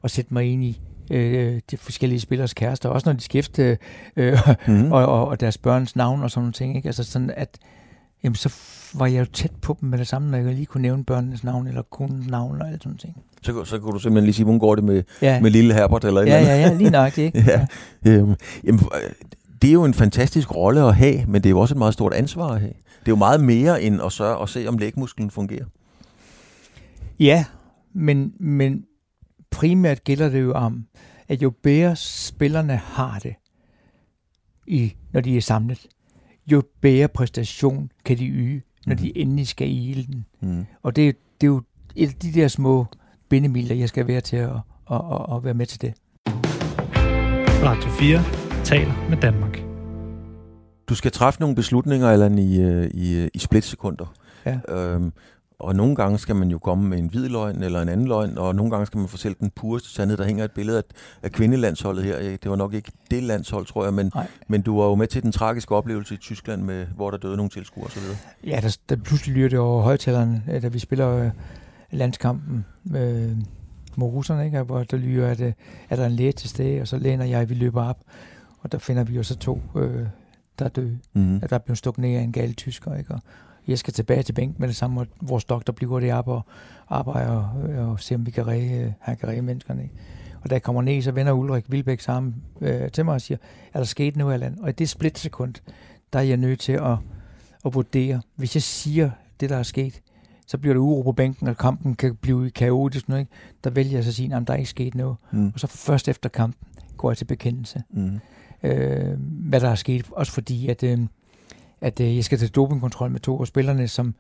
at 0.05 0.11
sætte 0.11 0.35
mig 0.35 0.53
ind 0.53 0.65
i 0.65 0.81
øh, 1.11 1.61
de 1.71 1.77
forskellige 1.77 2.21
spillers 2.21 2.55
kærester, 2.55 2.89
også 2.89 3.09
når 3.09 3.13
de 3.13 3.21
skifter 3.21 3.77
øh, 4.17 4.39
mm. 4.67 4.93
og, 4.93 5.07
og, 5.07 5.29
og 5.29 5.41
deres 5.41 5.59
børns 5.59 5.97
navn 5.97 6.23
og 6.23 6.31
sådan 6.31 6.41
nogle 6.43 6.53
ting. 6.53 6.77
Ikke? 6.77 6.87
Altså 6.87 7.05
sådan, 7.05 7.31
at 7.37 7.59
jamen, 8.25 8.37
så 8.37 8.55
var 8.95 9.07
jeg 9.07 9.21
jo 9.21 9.25
tæt 9.25 9.53
på 9.63 9.77
dem 9.81 9.89
med 9.89 9.99
det 9.99 10.07
samme, 10.07 10.31
når 10.31 10.39
jeg 10.39 10.55
lige 10.55 10.67
kunne 10.67 10.83
nævne 10.83 11.05
børnenes 11.05 11.45
navn 11.45 11.67
eller 11.67 11.83
konens 11.83 12.27
navn 12.27 12.63
og 12.63 12.69
alt 12.69 12.83
sådan 12.83 12.99
ting. 12.99 13.17
Så, 13.43 13.65
så 13.65 13.79
kunne 13.79 13.93
du 13.93 13.99
simpelthen 13.99 14.25
lige 14.25 14.35
sige, 14.35 14.45
hvordan 14.45 14.59
går 14.59 14.75
det 14.75 14.85
med, 14.85 15.03
ja. 15.23 15.41
med 15.41 15.51
lille 15.51 15.75
Herbert 15.75 16.05
eller 16.05 16.23
ja, 16.23 16.39
eller 16.41 16.53
Ja, 16.53 16.61
ja, 16.61 16.75
lige 16.75 16.91
nok, 16.91 17.19
ikke? 17.27 17.45
ja. 17.47 17.67
ja. 18.05 18.11
Øhm, 18.11 18.35
jamen, 18.65 18.81
det 19.63 19.69
er 19.69 19.73
jo 19.73 19.85
en 19.85 19.95
fantastisk 19.95 20.55
rolle 20.55 20.83
at 20.83 20.95
have, 20.95 21.25
men 21.27 21.35
det 21.43 21.47
er 21.47 21.51
jo 21.51 21.61
også 21.61 21.75
et 21.75 21.79
meget 21.79 21.95
stort 21.95 22.15
ansvar 22.15 22.49
at 22.49 22.61
have. 22.61 22.73
Det 23.01 23.09
er 23.09 23.13
jo 23.13 23.17
meget 23.17 23.41
mere 23.41 23.83
end 23.83 24.03
at 24.03 24.13
sørge 24.13 24.37
og 24.37 24.49
se, 24.49 24.67
om 24.67 24.79
lægmusklen 24.79 25.31
fungerer. 25.31 25.65
Ja, 27.21 27.45
men, 27.95 28.33
men 28.41 28.85
primært 29.55 30.05
gælder 30.05 30.29
det 30.29 30.41
jo 30.41 30.53
om, 30.53 30.87
at 31.29 31.43
jo 31.43 31.51
bedre 31.51 31.97
spillerne 31.97 32.77
har 32.77 33.19
det, 33.19 33.35
i, 34.67 34.95
når 35.13 35.21
de 35.21 35.37
er 35.37 35.41
samlet, 35.41 35.87
jo 36.47 36.63
bedre 36.81 37.09
præstation 37.09 37.91
kan 38.05 38.19
de 38.19 38.27
yde, 38.27 38.61
når 38.87 38.95
mm. 38.95 39.01
de 39.01 39.19
endelig 39.19 39.47
skal 39.47 39.69
i 39.69 39.91
ilden. 39.91 40.27
Mm. 40.41 40.67
Og 40.83 40.97
det, 40.97 41.17
det 41.41 41.47
er 41.47 41.51
jo 41.51 41.63
et 41.97 42.09
af 42.09 42.15
de 42.15 42.33
der 42.33 42.49
små 42.49 42.87
bindemidler, 43.29 43.75
jeg 43.75 43.89
skal 43.89 44.07
være 44.07 44.21
til 44.21 44.37
at, 44.37 44.51
at, 44.91 45.01
at, 45.13 45.37
at 45.37 45.45
være 45.45 45.55
med 45.55 45.67
til 45.67 45.81
det. 45.81 45.95
Radio 47.65 47.91
4 47.91 48.65
taler 48.65 49.09
med 49.11 49.17
Danmark. 49.17 49.63
Du 50.89 50.95
skal 50.95 51.13
træffe 51.13 51.41
nogle 51.41 51.57
beslutninger 51.57 52.11
eller 52.11 52.39
i, 52.39 52.61
øh, 52.61 52.91
i, 52.95 53.29
i 53.35 53.39
splitsekunder. 53.39 54.15
Ja. 54.47 54.59
Øhm, 54.69 55.13
og 55.59 55.77
nogle 55.77 55.97
gange 55.97 56.19
skal 56.19 56.37
man 56.37 56.49
jo 56.49 56.59
komme 56.59 56.89
med 56.89 56.99
en 56.99 57.07
hvid 57.07 57.29
løgn 57.29 57.63
eller 57.63 57.83
en 57.83 57.89
anden 57.89 58.09
løgn, 58.09 58.39
og 58.39 58.55
nogle 58.55 58.71
gange 58.71 58.87
skal 58.87 58.99
man 58.99 59.09
fortælle 59.09 59.37
den 59.41 59.51
pureste 59.51 59.89
sandhed. 59.89 60.17
Der 60.17 60.25
hænger 60.25 60.45
et 60.45 60.51
billede 60.51 60.79
af, 60.79 60.83
af 61.23 61.33
kvindelandsholdet 61.33 62.05
her. 62.05 62.19
Det 62.19 62.51
var 62.51 62.57
nok 62.57 62.75
ikke 62.75 62.93
det 63.11 63.23
landshold, 63.23 63.67
tror 63.67 63.85
jeg, 63.85 63.95
men, 63.95 64.13
men 64.49 64.63
du 64.63 64.79
var 64.81 64.87
jo 64.87 64.95
med 64.95 65.07
til 65.07 65.23
den 65.23 65.33
tragiske 65.33 65.75
oplevelse 65.75 66.15
i 66.15 66.17
Tyskland, 66.17 66.63
med, 66.63 66.87
hvor 66.87 67.11
der 67.11 67.19
døde 67.19 67.37
nogle 67.37 67.51
tilskuere 67.51 67.87
osv. 67.87 68.03
Ja, 68.47 68.61
der, 68.63 68.79
der 68.89 68.97
pludselig 68.97 69.37
lyder 69.37 69.49
det 69.49 69.59
over 69.59 69.83
højtaleren, 69.83 70.43
øh, 70.51 70.63
da 70.63 70.69
vi 70.69 70.79
spiller 70.79 71.09
øh, 71.09 71.31
landskampen 71.91 72.65
med, 72.85 73.37
mod 73.97 74.09
russerne, 74.09 74.45
ikke? 74.45 74.63
hvor 74.63 74.83
der 74.83 74.97
lyder, 74.97 75.29
at, 75.29 75.41
øh, 75.41 75.53
er 75.91 75.97
der 75.97 76.07
en 76.07 76.13
læge 76.13 76.33
til 76.33 76.49
stede, 76.49 76.81
og 76.81 76.89
så 76.89 76.99
læner 76.99 77.25
jeg, 77.25 77.49
vi 77.49 77.55
løber 77.55 77.85
op, 77.85 78.01
og 78.61 78.73
der 78.73 78.79
finder 78.79 79.05
vi 79.05 79.15
jo 79.15 79.23
så 79.23 79.37
to, 79.37 79.61
øh, 79.77 80.07
der 80.59 80.65
er 80.65 80.69
døde. 80.69 80.99
Mm-hmm. 81.13 81.41
At 81.43 81.51
der 81.51 81.57
er 81.57 81.61
blevet 81.61 81.79
stukket 81.79 82.03
ned 82.03 82.17
af 82.17 82.23
en 82.23 82.33
gal 82.33 82.55
tysker, 82.55 82.95
ikke? 82.95 83.15
Og, 83.15 83.21
jeg 83.69 83.79
skal 83.79 83.95
tilbage 83.95 84.23
til 84.23 84.33
bænken 84.33 84.57
med 84.59 84.69
det 84.69 84.77
samme, 84.77 85.01
og 85.01 85.07
vores 85.21 85.45
doktor 85.45 85.73
bliver 85.73 86.01
det 86.01 86.13
op 86.13 86.29
og 86.29 86.43
arbejder 86.89 87.31
og, 87.31 87.91
og 87.91 88.01
ser, 88.01 88.17
om 88.17 88.27
vi 88.27 88.31
kan 88.31 88.47
redde, 88.47 88.95
han 89.01 89.17
kan 89.17 89.29
redde 89.29 89.43
menneskerne. 89.43 89.89
Og 90.43 90.51
da 90.51 90.55
jeg 90.55 90.63
kommer 90.63 90.83
ned, 90.83 91.03
så 91.03 91.13
vender 91.13 91.33
Ulrik 91.33 91.65
Vilbæk 91.69 92.01
sammen 92.01 92.35
øh, 92.61 92.91
til 92.91 93.05
mig 93.05 93.15
og 93.15 93.21
siger, 93.21 93.39
er 93.75 93.79
der 93.79 93.85
sket 93.85 94.17
noget, 94.17 94.35
Allan? 94.35 94.59
Og 94.61 94.69
i 94.69 94.73
det 94.73 94.89
splitsekund, 94.89 95.55
der 96.13 96.19
er 96.19 96.23
jeg 96.23 96.37
nødt 96.37 96.61
til 96.61 96.73
at, 96.73 96.97
at 97.65 97.75
vurdere. 97.75 98.21
Hvis 98.37 98.57
jeg 98.57 98.63
siger 98.63 99.11
det, 99.41 99.51
der 99.51 99.57
er 99.57 99.63
sket, 99.63 100.01
så 100.47 100.59
bliver 100.59 100.75
det 100.75 100.81
uro 100.81 101.03
på 101.03 101.13
bænken, 101.13 101.49
og 101.49 101.57
kampen 101.57 101.95
kan 101.95 102.17
blive 102.17 102.51
kaotisk. 102.51 103.09
Noget, 103.09 103.21
ikke? 103.21 103.33
Der 103.65 103.71
vælger 103.71 103.93
jeg 103.93 104.05
så 104.05 104.11
at 104.11 104.15
sige, 104.15 104.35
at 104.35 104.47
der 104.47 104.53
er 104.53 104.59
ikke 104.59 104.71
sket 104.71 104.95
noget. 104.95 105.17
Mm. 105.33 105.51
Og 105.55 105.61
så 105.61 105.67
først 105.67 106.09
efter 106.09 106.29
kampen 106.29 106.69
går 106.97 107.11
jeg 107.11 107.17
til 107.17 107.25
bekendelse. 107.25 107.83
Mm. 107.91 108.21
Øh, 108.63 109.19
hvad 109.21 109.61
der 109.61 109.69
er 109.69 109.75
sket. 109.75 110.07
Også 110.11 110.33
fordi, 110.33 110.69
at 110.69 110.83
øh, 110.83 110.99
at 111.85 112.01
øh, 112.01 112.17
jeg 112.17 112.25
skal 112.25 112.39
til 112.39 112.49
dopingkontrol 112.49 113.11
med 113.11 113.21
to 113.21 113.41
af 113.41 113.47
spillerne, 113.47 113.89
som 113.89 114.15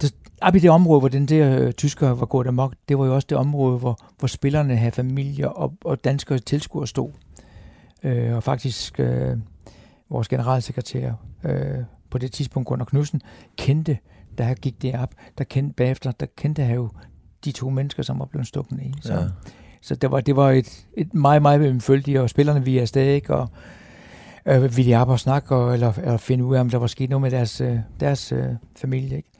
det, 0.00 0.14
op 0.40 0.54
i 0.54 0.58
det 0.58 0.70
område, 0.70 1.00
hvor 1.00 1.08
den 1.08 1.26
der 1.26 1.58
øh, 1.58 1.72
tysker 1.72 2.08
var 2.08 2.26
gået 2.26 2.46
amok, 2.46 2.74
det 2.88 2.98
var 2.98 3.06
jo 3.06 3.14
også 3.14 3.26
det 3.30 3.38
område, 3.38 3.78
hvor, 3.78 3.98
hvor 4.18 4.28
spillerne 4.28 4.76
havde 4.76 4.92
familier 4.92 5.46
og, 5.46 5.72
og 5.84 6.04
danskere 6.04 6.38
tilskuere 6.38 6.86
stod. 6.86 7.10
Øh, 8.02 8.34
og 8.34 8.42
faktisk 8.42 9.00
øh, 9.00 9.36
vores 10.10 10.28
generalsekretær 10.28 11.12
øh, 11.44 11.78
på 12.10 12.18
det 12.18 12.32
tidspunkt, 12.32 12.68
Gunnar 12.68 12.84
Knudsen, 12.84 13.22
kendte, 13.56 13.98
da 14.38 14.42
han 14.42 14.56
gik 14.56 14.82
det 14.82 14.94
op, 14.94 15.14
der 15.38 15.44
kendte 15.44 15.74
bagefter, 15.74 16.12
der 16.12 16.26
kendte 16.36 16.62
han 16.62 16.74
jo 16.74 16.88
de 17.44 17.52
to 17.52 17.70
mennesker, 17.70 18.02
som 18.02 18.18
var 18.18 18.24
blevet 18.24 18.46
stukket 18.46 18.80
i. 18.80 18.94
Så, 19.02 19.14
ja. 19.14 19.20
så 19.80 19.94
det 19.94 20.10
var, 20.10 20.20
det 20.20 20.36
var 20.36 20.50
et, 20.50 20.86
et 20.96 21.14
meget, 21.14 21.42
meget 21.42 21.82
følte 21.82 22.22
og 22.22 22.30
spillerne 22.30 22.64
vi 22.64 22.78
er 22.78 22.84
stadig, 22.84 23.30
og 23.30 23.48
øh, 24.46 24.62
ville 24.76 24.92
de 24.92 24.96
op 24.96 25.08
og 25.08 25.20
snakke, 25.20 25.54
og, 25.54 25.74
eller, 25.74 25.92
eller 25.98 26.16
finde 26.16 26.44
ud 26.44 26.56
af, 26.56 26.60
om 26.60 26.70
der 26.70 26.78
var 26.78 26.86
sket 26.86 27.10
noget 27.10 27.22
med 27.22 27.30
deres, 27.30 27.60
øh, 27.60 27.78
deres 28.00 28.32
øh, 28.32 28.44
familie. 28.76 29.16
Ikke? 29.16 29.30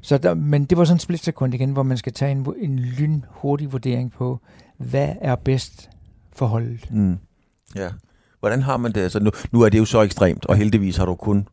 Så 0.00 0.18
der, 0.18 0.34
men 0.34 0.64
det 0.64 0.78
var 0.78 0.84
sådan 0.84 0.96
en 0.96 1.00
splitsekund 1.00 1.54
igen, 1.54 1.70
hvor 1.70 1.82
man 1.82 1.96
skal 1.96 2.12
tage 2.12 2.30
en, 2.30 2.46
en 2.60 2.78
lynhurtig 2.78 3.72
vurdering 3.72 4.12
på, 4.12 4.40
hvad 4.76 5.08
er 5.20 5.34
bedst 5.34 5.90
for 6.32 6.46
holdet. 6.46 6.90
Mm. 6.90 7.18
Ja. 7.76 7.88
Hvordan 8.40 8.62
har 8.62 8.76
man 8.76 8.92
det? 8.92 9.00
Altså, 9.00 9.20
nu, 9.20 9.30
nu 9.52 9.62
er 9.62 9.68
det 9.68 9.78
jo 9.78 9.84
så 9.84 10.02
ekstremt, 10.02 10.46
og 10.46 10.56
heldigvis 10.56 10.96
har 10.96 11.06
du 11.06 11.14
kun, 11.14 11.48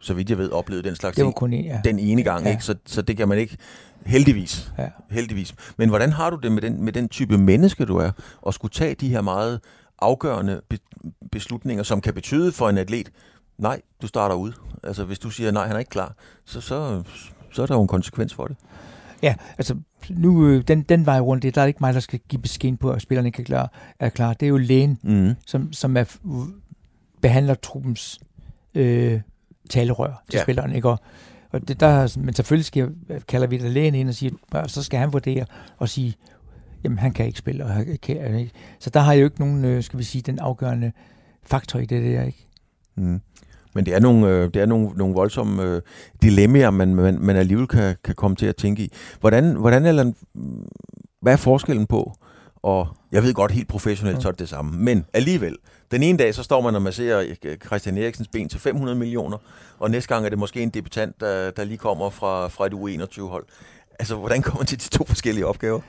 så 0.00 0.14
vidt 0.14 0.30
jeg 0.30 0.38
ved, 0.38 0.50
oplevet 0.50 0.84
den 0.84 0.94
slags 0.94 1.16
det 1.16 1.24
var 1.24 1.30
kun 1.30 1.52
en, 1.52 1.64
ja. 1.64 1.80
den 1.84 1.98
ene 1.98 2.22
gang. 2.22 2.44
Ja. 2.44 2.50
Ikke? 2.50 2.64
Så, 2.64 2.74
så 2.86 3.02
det 3.02 3.16
kan 3.16 3.28
man 3.28 3.38
ikke, 3.38 3.56
heldigvis. 4.06 4.72
Ja. 4.78 4.88
heldigvis. 5.10 5.54
Men 5.76 5.88
hvordan 5.88 6.12
har 6.12 6.30
du 6.30 6.36
det 6.36 6.52
med 6.52 6.62
den, 6.62 6.84
med 6.84 6.92
den 6.92 7.08
type 7.08 7.38
menneske, 7.38 7.84
du 7.84 7.96
er, 7.96 8.10
og 8.42 8.54
skulle 8.54 8.72
tage 8.72 8.94
de 8.94 9.08
her 9.08 9.20
meget 9.20 9.60
afgørende 9.98 10.60
be- 10.68 10.78
beslutninger, 11.32 11.82
som 11.82 12.00
kan 12.00 12.14
betyde 12.14 12.52
for 12.52 12.68
en 12.68 12.78
atlet, 12.78 13.10
nej, 13.58 13.80
du 14.02 14.06
starter 14.06 14.34
ud. 14.34 14.52
Altså 14.82 15.04
hvis 15.04 15.18
du 15.18 15.30
siger, 15.30 15.50
nej, 15.50 15.66
han 15.66 15.76
er 15.76 15.78
ikke 15.78 15.90
klar, 15.90 16.14
så, 16.44 16.60
så, 16.60 17.02
så 17.52 17.62
er 17.62 17.66
der 17.66 17.74
jo 17.74 17.82
en 17.82 17.88
konsekvens 17.88 18.34
for 18.34 18.46
det. 18.46 18.56
Ja, 19.22 19.34
altså 19.58 19.76
nu, 20.10 20.46
øh, 20.46 20.62
den, 20.68 20.82
den 20.82 21.06
vej 21.06 21.20
rundt, 21.20 21.42
det 21.42 21.54
der 21.54 21.62
er 21.62 21.66
ikke 21.66 21.78
mig, 21.80 21.94
der 21.94 22.00
skal 22.00 22.20
give 22.28 22.42
besked 22.42 22.76
på, 22.76 22.90
at 22.90 23.02
spillerne 23.02 23.28
ikke 23.28 23.42
er 23.42 23.44
klar. 23.44 23.72
Er 23.98 24.08
klar. 24.08 24.34
Det 24.34 24.46
er 24.46 24.50
jo 24.50 24.56
lægen, 24.56 24.98
mm. 25.02 25.34
som, 25.46 25.72
som 25.72 25.96
er, 25.96 26.16
behandler 27.20 27.54
truppens 27.54 28.20
øh, 28.74 29.20
talerør 29.70 30.22
til 30.30 30.38
ja. 30.38 30.42
spillerne. 30.42 30.76
Ikke? 30.76 30.88
Og, 30.88 30.98
og 31.50 31.68
det 31.68 31.80
der, 31.80 32.18
men 32.18 32.34
selvfølgelig 32.34 32.64
skal, 32.64 32.94
kalder 33.28 33.46
vi 33.46 33.58
det 33.58 33.70
lægen 33.70 33.94
ind 33.94 34.08
og 34.08 34.14
siger, 34.14 34.32
så 34.66 34.82
skal 34.82 34.98
han 35.00 35.12
vurdere 35.12 35.44
og 35.78 35.88
sige, 35.88 36.14
jamen 36.84 36.98
han 36.98 37.12
kan 37.12 37.26
ikke 37.26 37.38
spille, 37.38 37.64
og 37.64 37.70
han 37.70 37.98
kan 38.02 38.38
ikke. 38.38 38.52
Så 38.78 38.90
der 38.90 39.00
har 39.00 39.12
jeg 39.12 39.20
jo 39.20 39.24
ikke 39.24 39.40
nogen, 39.40 39.64
øh, 39.64 39.82
skal 39.82 39.98
vi 39.98 40.04
sige, 40.04 40.22
den 40.22 40.38
afgørende 40.38 40.92
faktor 41.42 41.78
i 41.78 41.86
det 41.86 42.02
der, 42.02 42.22
ikke? 42.22 42.46
Mm. 42.96 43.20
Men 43.74 43.86
det 43.86 43.94
er 43.94 44.00
nogle, 44.00 44.28
øh, 44.28 44.54
det 44.54 44.62
er 44.62 44.66
nogle, 44.66 44.88
nogle 44.96 45.14
voldsomme 45.14 45.62
øh, 45.62 45.82
dilemmaer, 46.22 46.70
man, 46.70 46.94
man, 46.94 47.18
man 47.20 47.36
alligevel 47.36 47.66
kan, 47.66 47.96
kan 48.04 48.14
komme 48.14 48.36
til 48.36 48.46
at 48.46 48.56
tænke 48.56 48.82
i. 48.82 48.92
Hvordan, 49.20 49.54
hvordan 49.54 49.86
eller, 49.86 50.12
hvad 51.20 51.32
er 51.32 51.36
forskellen 51.36 51.86
på, 51.86 52.14
og 52.62 52.88
jeg 53.12 53.22
ved 53.22 53.34
godt, 53.34 53.52
helt 53.52 53.68
professionelt, 53.68 54.22
så 54.22 54.28
er 54.28 54.32
det 54.32 54.38
det 54.38 54.48
samme, 54.48 54.84
men 54.84 55.06
alligevel, 55.12 55.56
den 55.90 56.02
ene 56.02 56.18
dag, 56.18 56.34
så 56.34 56.42
står 56.42 56.60
man 56.60 56.74
og 56.74 56.82
masserer 56.82 57.34
Christian 57.66 57.98
Eriksens 57.98 58.28
ben 58.28 58.48
til 58.48 58.60
500 58.60 58.98
millioner, 58.98 59.38
og 59.78 59.90
næste 59.90 60.14
gang 60.14 60.24
er 60.24 60.28
det 60.28 60.38
måske 60.38 60.62
en 60.62 60.70
debutant, 60.70 61.20
der, 61.20 61.50
der 61.50 61.64
lige 61.64 61.78
kommer 61.78 62.10
fra, 62.10 62.48
fra 62.48 62.66
et 62.66 62.72
U21-hold. 62.72 63.46
Altså, 63.98 64.14
hvordan 64.14 64.42
kommer 64.42 64.60
man 64.60 64.66
til 64.66 64.78
de 64.78 64.88
to 64.88 65.04
forskellige 65.04 65.46
opgaver? 65.46 65.80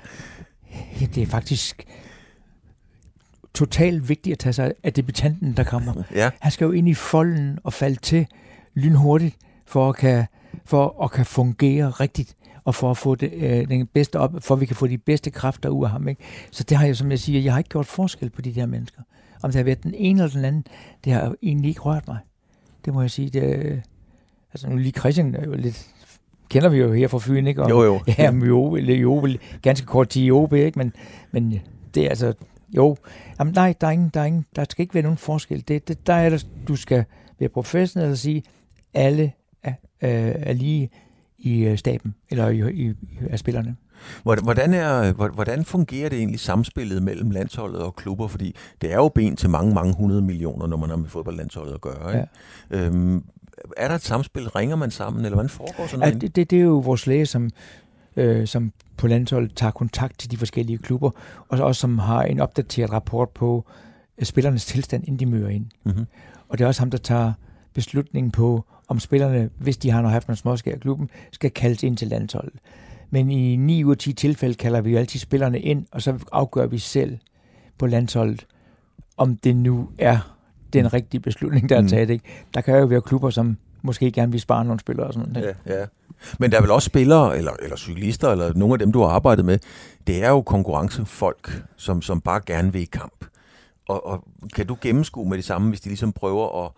Ja, 1.01 1.05
det 1.05 1.23
er 1.23 1.27
faktisk 1.27 1.85
totalt 3.53 4.09
vigtigt 4.09 4.33
at 4.33 4.39
tage 4.39 4.53
sig 4.53 4.73
af 4.83 4.93
debutanten, 4.93 5.57
der 5.57 5.63
kommer. 5.63 6.03
Ja. 6.15 6.29
Han 6.39 6.51
skal 6.51 6.65
jo 6.65 6.71
ind 6.71 6.89
i 6.89 6.93
folden 6.93 7.59
og 7.63 7.73
falde 7.73 7.95
til 7.95 8.27
lynhurtigt, 8.73 9.37
for 9.65 9.89
at 9.89 9.95
kan, 9.95 10.25
for 10.65 11.03
at 11.03 11.11
kan 11.11 11.25
fungere 11.25 11.89
rigtigt 11.89 12.35
og 12.63 12.75
for 12.75 12.91
at 12.91 12.97
få 12.97 13.15
det, 13.15 13.33
øh, 13.33 13.67
den 13.67 13.87
bedste 13.87 14.19
op, 14.19 14.35
for 14.39 14.55
at 14.55 14.61
vi 14.61 14.65
kan 14.65 14.75
få 14.75 14.87
de 14.87 14.97
bedste 14.97 15.31
kræfter 15.31 15.69
ud 15.69 15.83
af 15.83 15.91
ham. 15.91 16.07
Ikke? 16.07 16.21
Så 16.51 16.63
det 16.63 16.77
har 16.77 16.85
jeg, 16.85 16.97
som 16.97 17.11
jeg 17.11 17.19
siger, 17.19 17.41
jeg 17.41 17.53
har 17.53 17.57
ikke 17.57 17.69
gjort 17.69 17.85
forskel 17.85 18.29
på 18.29 18.41
de 18.41 18.55
der 18.55 18.65
mennesker. 18.65 19.01
Om 19.41 19.51
det 19.51 19.55
har 19.55 19.63
været 19.63 19.83
den 19.83 19.93
ene 19.93 20.23
eller 20.23 20.33
den 20.33 20.45
anden, 20.45 20.65
det 21.03 21.13
har 21.13 21.35
egentlig 21.41 21.69
ikke 21.69 21.81
rørt 21.81 22.07
mig. 22.07 22.17
Det 22.85 22.93
må 22.93 23.01
jeg 23.01 23.11
sige. 23.11 23.29
Det, 23.29 23.81
altså 24.53 24.69
nu 24.69 24.77
lige 24.77 24.91
Christian 24.91 25.35
er 25.35 25.45
jo 25.45 25.53
lidt 25.53 25.87
kender 26.49 26.69
vi 26.69 26.77
jo 26.77 26.93
her 26.93 27.07
fra 27.07 27.19
Fyn, 27.19 27.47
ikke? 27.47 27.63
Og, 27.63 27.69
jo, 27.69 27.83
jo. 27.83 27.99
Ja, 28.17 28.31
med 28.31 28.47
Jobe, 28.47 28.79
Jobe, 28.79 29.39
ganske 29.61 29.87
kort 29.87 30.09
tid 30.09 30.21
Jobe, 30.21 30.65
ikke? 30.65 30.79
Men, 30.79 30.93
men 31.31 31.59
det 31.95 32.05
er 32.05 32.09
altså, 32.09 32.33
jo. 32.75 32.97
Jamen, 33.39 33.53
nej, 33.53 33.73
der 33.81 33.87
er, 33.87 33.91
ingen, 33.91 34.11
der, 34.13 34.21
er 34.21 34.25
ingen, 34.25 34.45
der 34.55 34.65
skal 34.69 34.83
ikke 34.83 34.93
være 34.93 35.03
nogen 35.03 35.17
forskel. 35.17 35.63
Det, 35.67 35.87
det, 35.87 36.07
der 36.07 36.13
er 36.13 36.29
der, 36.29 36.45
du 36.67 36.75
skal 36.75 37.03
være 37.39 37.49
professionel 37.49 38.11
og 38.11 38.17
sige, 38.17 38.43
alle 38.93 39.31
er, 39.63 39.73
øh, 40.01 40.35
er 40.35 40.53
lige 40.53 40.89
i 41.37 41.63
øh, 41.63 41.77
staben, 41.77 42.15
eller 42.29 42.47
i, 42.47 42.71
i, 42.71 42.89
i 42.89 42.95
af 43.29 43.39
spillerne. 43.39 43.75
Hvordan, 44.23 44.73
er, 44.73 45.11
hvordan 45.11 45.65
fungerer 45.65 46.09
det 46.09 46.17
egentlig 46.17 46.39
samspillet 46.39 47.03
mellem 47.03 47.31
landsholdet 47.31 47.81
og 47.81 47.95
klubber? 47.95 48.27
Fordi 48.27 48.55
det 48.81 48.91
er 48.91 48.95
jo 48.95 49.07
ben 49.07 49.35
til 49.35 49.49
mange, 49.49 49.73
mange 49.73 49.93
hundrede 49.93 50.21
millioner, 50.21 50.67
når 50.67 50.77
man 50.77 50.89
har 50.89 50.97
med 50.97 51.09
fodboldlandsholdet 51.09 51.73
at 51.73 51.81
gøre. 51.81 52.13
Ikke? 52.13 52.27
Ja. 52.71 52.85
Øhm, 52.85 53.23
er 53.77 53.87
der 53.87 53.95
et 53.95 54.01
samspil? 54.01 54.49
Ringer 54.49 54.75
man 54.75 54.91
sammen, 54.91 55.25
eller 55.25 55.35
hvordan 55.35 55.49
foregår 55.49 55.87
sådan 55.87 55.99
noget? 55.99 56.13
Ja, 56.13 56.19
det, 56.19 56.35
det, 56.35 56.49
det 56.49 56.59
er 56.59 56.63
jo 56.63 56.77
vores 56.77 57.07
læge, 57.07 57.25
som, 57.25 57.49
øh, 58.15 58.47
som 58.47 58.73
på 58.97 59.07
landsholdet 59.07 59.55
tager 59.55 59.71
kontakt 59.71 60.19
til 60.19 60.31
de 60.31 60.37
forskellige 60.37 60.77
klubber, 60.77 61.11
og 61.49 61.59
også 61.59 61.81
som 61.81 61.99
har 61.99 62.23
en 62.23 62.39
opdateret 62.39 62.91
rapport 62.91 63.29
på, 63.29 63.65
øh, 64.17 64.25
spillernes 64.25 64.65
tilstand, 64.65 65.03
inden 65.07 65.19
de 65.19 65.25
møder 65.25 65.49
ind. 65.49 65.65
Mm-hmm. 65.83 66.05
Og 66.49 66.57
det 66.57 66.63
er 66.63 66.67
også 66.67 66.81
ham, 66.81 66.91
der 66.91 66.97
tager 66.97 67.33
beslutningen 67.73 68.31
på, 68.31 68.65
om 68.87 68.99
spillerne, 68.99 69.49
hvis 69.57 69.77
de 69.77 69.89
har 69.89 70.07
haft 70.07 70.27
nogle 70.27 70.37
småskær 70.37 70.75
i 70.75 70.79
klubben, 70.79 71.09
skal 71.31 71.51
kaldes 71.51 71.83
ind 71.83 71.97
til 71.97 72.07
landsholdet. 72.07 72.59
Men 73.09 73.31
i 73.31 73.55
9 73.55 73.83
ud 73.83 73.91
af 73.91 73.97
10 73.97 74.13
tilfælde 74.13 74.55
kalder 74.55 74.81
vi 74.81 74.91
jo 74.91 74.97
altid 74.97 75.19
spillerne 75.19 75.59
ind, 75.59 75.85
og 75.91 76.01
så 76.01 76.19
afgør 76.31 76.67
vi 76.67 76.77
selv 76.77 77.17
på 77.77 77.87
landsholdet, 77.87 78.45
om 79.17 79.37
det 79.37 79.55
nu 79.55 79.89
er 79.97 80.38
den 80.73 80.93
rigtige 80.93 81.21
beslutning, 81.21 81.69
der 81.69 81.77
er 81.77 81.81
Mm. 81.81 81.87
taget. 81.87 82.09
Ikke? 82.09 82.25
Der 82.53 82.61
kan 82.61 82.77
jo 82.79 82.85
være 82.85 83.01
klubber, 83.01 83.29
som 83.29 83.57
måske 83.81 84.11
gerne 84.11 84.31
vil 84.31 84.41
spare 84.41 84.65
nogle 84.65 84.79
spillere 84.79 85.07
og 85.07 85.13
sådan 85.13 85.29
noget. 85.33 85.55
Ja, 85.67 85.79
ja. 85.79 85.85
Men 86.39 86.51
der 86.51 86.57
er 86.57 86.61
vel 86.61 86.71
også 86.71 86.85
spillere, 86.85 87.37
eller, 87.37 87.51
eller 87.61 87.75
cyklister, 87.77 88.29
eller 88.31 88.53
nogle 88.55 88.73
af 88.73 88.79
dem, 88.79 88.91
du 88.91 89.01
har 89.01 89.07
arbejdet 89.07 89.45
med. 89.45 89.59
Det 90.07 90.23
er 90.23 90.29
jo 90.29 90.41
konkurrencefolk, 90.41 91.63
som, 91.75 92.01
som 92.01 92.21
bare 92.21 92.41
gerne 92.45 92.73
vil 92.73 92.81
i 92.81 92.85
kamp. 92.85 93.25
Og, 93.87 94.07
og 94.07 94.23
kan 94.55 94.65
du 94.67 94.77
gennemskue 94.81 95.29
med 95.29 95.37
det 95.37 95.45
samme, 95.45 95.69
hvis 95.69 95.81
de 95.81 95.89
ligesom 95.89 96.11
prøver 96.11 96.65
at, 96.65 96.71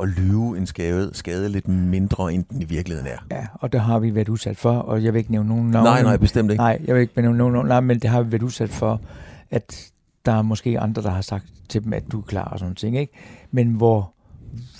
at 0.00 0.08
lyve 0.08 0.58
en 0.58 0.66
skade, 0.66 1.10
skade 1.12 1.48
lidt 1.48 1.68
mindre, 1.68 2.32
end 2.34 2.44
den 2.50 2.62
i 2.62 2.64
virkeligheden 2.64 3.08
er? 3.10 3.36
Ja, 3.36 3.46
og 3.54 3.72
der 3.72 3.78
har 3.78 3.98
vi 3.98 4.14
været 4.14 4.28
udsat 4.28 4.56
for, 4.56 4.70
og 4.72 5.04
jeg 5.04 5.12
vil 5.12 5.18
ikke 5.18 5.30
nævne 5.32 5.48
nogen 5.48 5.70
navne. 5.70 5.84
Nej, 5.90 6.02
nej, 6.02 6.16
bestemt 6.16 6.50
ikke. 6.50 6.62
Nej, 6.62 6.78
jeg 6.84 6.94
vil 6.94 7.00
ikke 7.02 7.20
nævne 7.20 7.38
nogen 7.38 7.52
navne, 7.54 7.68
nej, 7.68 7.80
men 7.80 7.98
det 7.98 8.10
har 8.10 8.22
vi 8.22 8.32
været 8.32 8.42
udsat 8.42 8.70
for, 8.70 9.00
at 9.50 9.90
der 10.26 10.32
er 10.32 10.42
måske 10.42 10.80
andre, 10.80 11.02
der 11.02 11.10
har 11.10 11.20
sagt 11.20 11.46
til 11.68 11.84
dem, 11.84 11.92
at 11.92 12.12
du 12.12 12.18
er 12.18 12.22
klar 12.22 12.44
og 12.44 12.58
sådan 12.58 12.74
ting, 12.74 12.98
ikke? 12.98 13.12
Men 13.50 13.68
hvor 13.68 14.12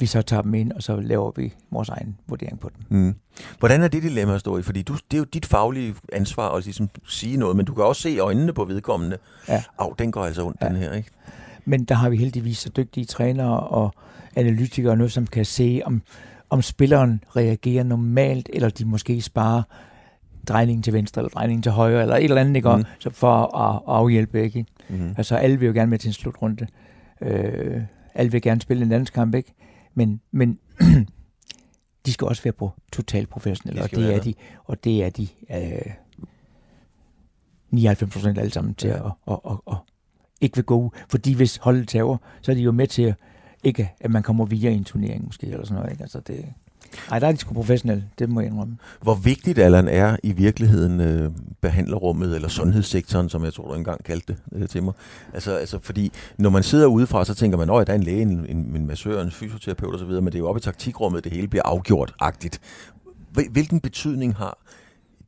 vi 0.00 0.06
så 0.06 0.22
tager 0.22 0.42
dem 0.42 0.54
ind, 0.54 0.72
og 0.72 0.82
så 0.82 1.00
laver 1.00 1.32
vi 1.36 1.54
vores 1.70 1.88
egen 1.88 2.16
vurdering 2.26 2.60
på 2.60 2.70
dem. 2.76 2.98
Mm. 2.98 3.14
Hvordan 3.58 3.82
er 3.82 3.88
det 3.88 4.02
dilemma 4.02 4.34
at 4.34 4.40
stå 4.40 4.58
i? 4.58 4.62
Fordi 4.62 4.82
du, 4.82 4.94
det 4.94 5.14
er 5.14 5.18
jo 5.18 5.24
dit 5.24 5.46
faglige 5.46 5.94
ansvar 6.12 6.48
at 6.48 6.64
ligesom 6.64 6.88
sige 7.08 7.36
noget, 7.36 7.56
men 7.56 7.66
du 7.66 7.74
kan 7.74 7.84
også 7.84 8.02
se 8.02 8.18
øjnene 8.18 8.52
på 8.52 8.64
vedkommende. 8.64 9.16
Ja. 9.48 9.62
Au, 9.78 9.94
den 9.98 10.12
går 10.12 10.24
altså 10.24 10.46
ondt, 10.46 10.58
ja. 10.62 10.68
Den 10.68 10.76
her, 10.76 10.92
ikke? 10.92 11.10
Men 11.64 11.84
der 11.84 11.94
har 11.94 12.08
vi 12.08 12.16
heldigvis 12.16 12.58
så 12.58 12.68
dygtige 12.68 13.04
trænere 13.04 13.60
og 13.60 13.94
analytikere 14.36 14.96
nu, 14.96 15.08
som 15.08 15.26
kan 15.26 15.44
se, 15.44 15.82
om, 15.84 16.02
om 16.50 16.62
spilleren 16.62 17.24
reagerer 17.36 17.84
normalt, 17.84 18.48
eller 18.52 18.68
de 18.68 18.84
måske 18.84 19.22
sparer 19.22 19.62
drejningen 20.48 20.82
til 20.82 20.92
venstre, 20.92 21.20
eller 21.20 21.30
drejningen 21.30 21.62
til 21.62 21.72
højre, 21.72 22.02
eller 22.02 22.16
et 22.16 22.24
eller 22.24 22.40
andet, 22.40 22.56
ikke? 22.56 22.76
Mm. 22.76 22.84
Så 22.98 23.10
for 23.10 23.56
at, 23.56 23.76
at 23.76 23.82
afhjælpe, 23.86 24.42
ikke? 24.42 24.66
Mm-hmm. 24.88 25.14
Altså 25.16 25.36
alle 25.36 25.58
vil 25.58 25.66
jo 25.66 25.72
gerne 25.72 25.90
med 25.90 25.98
til 25.98 26.08
en 26.08 26.12
slutrunde. 26.12 26.66
Øh, 27.20 27.82
alle 28.14 28.32
vil 28.32 28.42
gerne 28.42 28.60
spille 28.60 28.82
en 28.82 28.88
landskamp, 28.88 29.34
ikke? 29.34 29.54
Men, 29.94 30.20
men 30.30 30.58
de 32.06 32.12
skal 32.12 32.26
også 32.26 32.42
være 32.42 32.52
på 32.52 32.70
totalt 32.92 33.28
professionelle, 33.28 33.80
De 33.80 33.84
og 33.84 33.90
det 33.90 34.14
er 34.14 34.20
de, 34.20 34.34
og 34.64 34.84
det 34.84 35.04
er 35.04 35.10
de 35.10 35.28
øh, 35.50 35.92
99 37.70 38.12
procent 38.12 38.38
alle 38.38 38.52
sammen 38.52 38.74
til 38.74 38.88
Ja. 38.88 39.06
at, 39.06 39.12
at, 39.28 39.38
at, 39.50 39.56
at, 39.70 39.76
ikke 40.40 40.56
vil 40.56 40.64
gå. 40.64 40.92
Fordi 41.08 41.34
hvis 41.34 41.56
holdet 41.56 41.88
tager, 41.88 42.16
så 42.40 42.50
er 42.50 42.56
de 42.56 42.62
jo 42.62 42.72
med 42.72 42.86
til 42.86 43.02
at, 43.02 43.14
ikke 43.64 43.90
at 44.00 44.10
man 44.10 44.22
kommer 44.22 44.44
videre 44.44 44.72
i 44.72 44.76
en 44.76 44.84
turnering 44.84 45.24
måske, 45.24 45.46
eller 45.46 45.64
sådan 45.64 45.76
noget, 45.76 45.92
ikke? 45.92 46.02
Altså 46.02 46.20
det, 46.20 46.52
ej, 47.10 47.18
der 47.18 47.26
er 47.26 47.32
de 47.32 47.38
sgu 47.38 47.54
professionelle, 47.54 48.04
det 48.18 48.28
må 48.28 48.40
jeg 48.40 48.50
indrømme. 48.50 48.76
Hvor 49.02 49.14
vigtigt, 49.14 49.58
Allan, 49.58 49.88
er 49.88 50.16
i 50.22 50.32
virkeligheden 50.32 51.00
øh, 51.00 51.30
behandlerrummet, 51.60 52.34
eller 52.34 52.48
sundhedssektoren, 52.48 53.28
som 53.28 53.44
jeg 53.44 53.52
tror, 53.52 53.68
du 53.68 53.74
engang 53.74 54.04
kaldte 54.04 54.26
det 54.32 54.38
øh, 54.52 54.68
til 54.68 54.82
mig. 54.82 54.92
Altså, 55.34 55.52
altså, 55.56 55.78
fordi 55.82 56.12
når 56.38 56.50
man 56.50 56.62
sidder 56.62 56.86
udefra, 56.86 57.24
så 57.24 57.34
tænker 57.34 57.58
man, 57.58 57.70
at 57.70 57.86
der 57.86 57.92
er 57.92 57.96
en 57.96 58.02
læge, 58.02 58.22
en, 58.22 58.46
en, 58.48 58.56
en 58.76 58.86
massør, 58.86 59.22
en 59.22 59.30
fysioterapeut 59.30 59.94
osv., 59.94 60.08
men 60.08 60.26
det 60.26 60.34
er 60.34 60.38
jo 60.38 60.48
oppe 60.48 60.58
i 60.58 60.62
taktikrummet, 60.62 61.24
det 61.24 61.32
hele 61.32 61.48
bliver 61.48 61.62
afgjort-agtigt. 61.64 62.60
Hvil- 63.38 63.50
Hvilken 63.52 63.80
betydning 63.80 64.34
har 64.34 64.58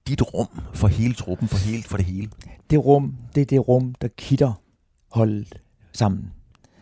dit 0.08 0.22
rum 0.34 0.48
for 0.74 0.88
hele 0.88 1.14
truppen, 1.14 1.48
for, 1.48 1.56
hele, 1.56 1.82
for 1.82 1.96
det 1.96 2.06
hele? 2.06 2.28
Det 2.70 2.84
rum, 2.84 3.14
det 3.34 3.40
er 3.40 3.44
det 3.44 3.68
rum, 3.68 3.94
der 4.00 4.08
kitter 4.16 4.52
holdet 5.12 5.54
sammen. 5.92 6.32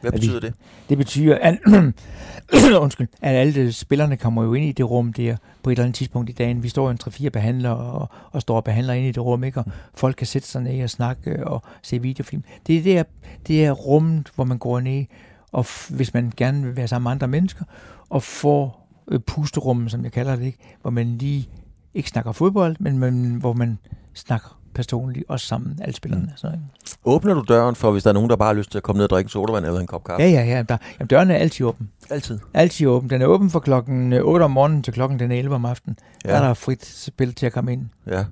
Hvad 0.01 0.13
Er 0.13 0.17
vi- 0.17 0.21
betyder 0.21 0.41
det? 0.41 0.55
Det 0.89 0.99
betyder, 0.99 1.39
at, 1.43 1.59
undskyld, 2.85 3.09
at 3.23 3.35
alle 3.37 3.55
de 3.55 3.73
spillerne 3.73 4.17
kommer 4.17 4.43
jo 4.45 4.55
ind 4.55 4.65
i 4.65 4.73
det 4.73 4.91
rum 4.91 5.13
der 5.13 5.37
på 5.63 5.71
et 5.71 5.75
eller 5.75 5.85
andet 5.85 5.95
tidspunkt 5.97 6.31
i 6.31 6.33
dagen. 6.33 6.63
Vi 6.63 6.69
står 6.69 6.85
jo 6.85 6.91
en 6.91 6.99
3-4 7.27 7.29
behandlere 7.29 7.77
og, 7.77 8.09
og 8.33 8.41
står 8.43 8.57
og 8.57 8.65
behandler 8.65 8.95
ind 8.95 9.07
i 9.07 9.13
det 9.13 9.23
rum, 9.25 9.45
ikke? 9.45 9.61
og 9.61 9.65
folk 9.95 10.17
kan 10.17 10.27
sætte 10.27 10.49
sig 10.49 10.63
ned 10.63 10.83
og 10.83 10.91
snakke 10.91 11.47
og 11.47 11.63
se 11.83 12.03
videofilm. 12.03 12.43
Det 12.67 12.79
er 12.79 12.83
det, 12.83 12.99
er, 12.99 13.03
det 13.47 13.65
er 13.65 13.73
rummet, 13.73 14.33
hvor 14.35 14.45
man 14.45 14.59
går 14.59 14.81
ned, 14.81 15.05
og 15.53 15.65
f- 15.69 15.95
hvis 15.95 16.15
man 16.15 16.33
gerne 16.37 16.63
vil 16.67 16.77
være 16.77 16.89
sammen 16.89 17.05
med 17.05 17.11
andre 17.13 17.29
mennesker, 17.29 17.65
og 18.11 18.23
får 18.23 18.89
øh, 19.09 19.21
pusterummet, 19.21 19.91
som 19.91 20.05
jeg 20.05 20.13
kalder 20.13 20.37
det, 20.37 20.45
ikke? 20.45 20.59
hvor 20.83 20.91
man 20.91 21.19
lige 21.19 21.49
ikke 21.95 22.09
snakker 22.09 22.33
fodbold, 22.33 22.77
men 22.81 22.99
man, 22.99 23.35
hvor 23.35 23.53
man 23.53 23.79
snakker 24.15 24.56
personligt, 24.77 25.25
også 25.29 25.47
sammen, 25.47 25.79
alle 25.83 25.95
spillerne. 25.95 26.25
Mm. 26.25 26.37
Så, 26.37 26.47
ikke? 26.47 26.59
Åbner 27.05 27.35
du 27.35 27.45
døren 27.49 27.75
for, 27.75 27.93
hvis 27.93 28.03
der 28.03 28.11
er 28.11 28.15
nogen, 28.15 28.31
der 28.31 28.37
bare 28.37 28.47
har 28.47 28.55
lyst 28.55 28.71
til 28.71 28.79
at 28.79 28.83
komme 28.83 28.99
ned 28.99 29.05
og 29.05 29.11
drikke 29.11 29.27
en 29.27 29.31
sodavand 29.31 29.67
eller 29.67 29.81
en 29.81 29.87
kop 29.87 30.05
kaffe? 30.05 30.23
Ja, 30.23 30.29
ja, 30.31 30.45
ja. 30.45 30.63
Der, 30.63 30.77
jamen, 30.99 31.09
døren 31.09 31.31
er 31.31 31.35
altid 31.35 31.67
åben. 31.67 31.91
Altid. 32.11 32.39
Altid 32.55 32.87
åben. 32.87 33.11
Den 33.11 33.23
er 33.23 33.27
åben 33.27 33.51
fra 33.51 33.61
klokken 33.61 34.13
øh, 34.13 34.25
8 34.25 34.43
om 34.43 34.51
morgenen 34.51 34.83
til 34.83 34.93
klokken 34.93 35.19
den 35.19 35.33
11 35.33 35.55
om 35.55 35.65
aftenen. 35.65 35.99
Ja. 36.25 36.31
Der 36.31 36.37
er 36.37 36.47
der 36.47 36.55
frit 36.55 36.87
spil 36.87 37.35
til 37.35 37.47
at 37.47 37.53
komme 37.53 37.73
ind. 37.73 37.87
Ja, 38.07 38.25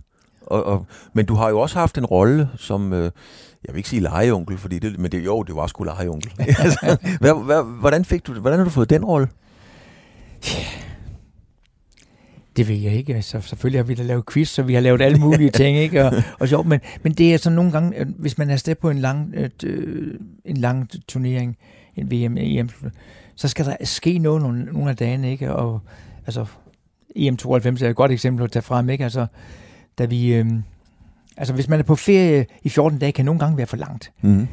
og, 0.46 0.64
og, 0.64 0.86
men 1.12 1.26
du 1.26 1.34
har 1.34 1.48
jo 1.48 1.60
også 1.60 1.78
haft 1.78 1.98
en 1.98 2.06
rolle 2.06 2.48
som, 2.56 2.92
øh, 2.92 3.02
jeg 3.02 3.10
vil 3.68 3.76
ikke 3.76 3.88
sige 3.88 4.02
legeonkel, 4.02 4.58
fordi 4.58 4.78
det, 4.78 4.98
men 4.98 5.12
det, 5.12 5.24
jo, 5.24 5.42
det 5.42 5.56
var 5.56 5.66
sgu 5.66 5.84
legeonkel. 5.84 6.32
altså, 6.64 6.96
hvad, 7.20 7.44
hvad, 7.44 7.62
hvordan, 7.80 8.04
fik 8.04 8.26
du, 8.26 8.32
hvordan 8.32 8.58
har 8.58 8.64
du 8.64 8.70
fået 8.70 8.90
den 8.90 9.04
rolle? 9.04 9.28
Det 12.56 12.68
ved 12.68 12.76
jeg 12.76 12.92
ikke. 12.92 13.14
Altså, 13.14 13.40
selvfølgelig 13.40 13.78
har 13.78 13.84
vi 13.84 13.94
da 13.94 14.02
lavet 14.02 14.24
quiz, 14.32 14.48
så 14.48 14.62
vi 14.62 14.74
har 14.74 14.80
lavet 14.80 15.02
alle 15.02 15.18
mulige 15.18 15.50
ting. 15.60 15.76
Ikke? 15.78 16.04
Og, 16.04 16.12
og 16.38 16.48
sjovt, 16.48 16.66
men, 16.66 16.80
men 17.02 17.12
det 17.12 17.34
er 17.34 17.38
sådan 17.38 17.56
nogle 17.56 17.72
gange, 17.72 17.98
øh, 17.98 18.06
hvis 18.18 18.38
man 18.38 18.48
er 18.48 18.52
afsted 18.52 18.74
på 18.74 18.90
en 18.90 18.98
lang, 18.98 19.34
et, 19.36 19.64
øh, 19.64 20.14
en 20.44 20.56
lang 20.56 20.88
turnering, 21.08 21.56
en 21.96 22.10
VM, 22.10 22.36
EM, 22.38 22.68
så 23.34 23.48
skal 23.48 23.64
der 23.66 23.76
ske 23.84 24.18
noget 24.18 24.42
nogle, 24.42 24.64
nogle 24.64 24.90
af 24.90 24.96
dagene. 24.96 25.30
Ikke? 25.30 25.54
Og, 25.54 25.80
altså, 26.26 26.46
EM92 27.18 27.84
er 27.84 27.88
et 27.88 27.96
godt 27.96 28.12
eksempel 28.12 28.44
at 28.44 28.50
tage 28.52 28.62
frem. 28.62 28.90
Ikke? 28.90 29.04
Altså, 29.04 29.26
da 29.98 30.04
vi, 30.04 30.34
øh, 30.34 30.46
altså, 31.36 31.54
hvis 31.54 31.68
man 31.68 31.78
er 31.78 31.84
på 31.84 31.94
ferie 31.96 32.46
i 32.62 32.68
14 32.68 32.98
dage, 32.98 33.12
kan 33.12 33.24
nogle 33.24 33.38
gange 33.40 33.56
være 33.56 33.66
for 33.66 33.76
langt. 33.76 34.12
Mm-hmm. 34.22 34.48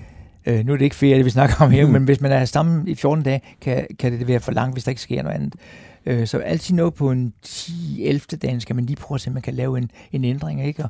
Øh, 0.46 0.66
nu 0.66 0.74
er 0.74 0.78
det 0.78 0.86
ikke 0.86 0.96
ferie, 0.96 1.18
det 1.18 1.26
vi 1.26 1.30
snakker 1.30 1.56
om 1.60 1.72
her, 1.72 1.84
Mhm. 1.84 1.94
men 1.94 2.04
hvis 2.04 2.22
man 2.22 2.32
er 2.32 2.46
sammen 2.46 2.88
i 2.88 2.96
14 2.96 3.24
dage, 3.24 3.42
kan, 3.62 3.88
kan 4.00 4.12
det 4.12 4.28
være 4.28 4.40
for 4.40 4.52
langt, 4.52 4.76
hvis 4.76 4.84
der 4.84 4.90
ikke 4.92 5.02
sker 5.02 5.24
noget 5.24 5.36
andet. 5.36 5.56
Øh, 6.06 6.28
så 6.28 6.38
altid 6.38 6.76
noget 6.76 6.94
på 6.94 7.12
en 7.12 7.34
10-11 7.48 8.38
dagen 8.42 8.62
skal 8.62 8.76
man 8.76 8.86
lige 8.86 8.96
prøve 8.96 9.16
at 9.16 9.22
se, 9.22 9.28
om 9.28 9.34
man 9.34 9.42
kan 9.42 9.54
lave 9.54 9.78
en, 9.78 9.92
en 10.12 10.24
ændring. 10.24 10.66
Ikke? 10.66 10.84
Og, 10.84 10.90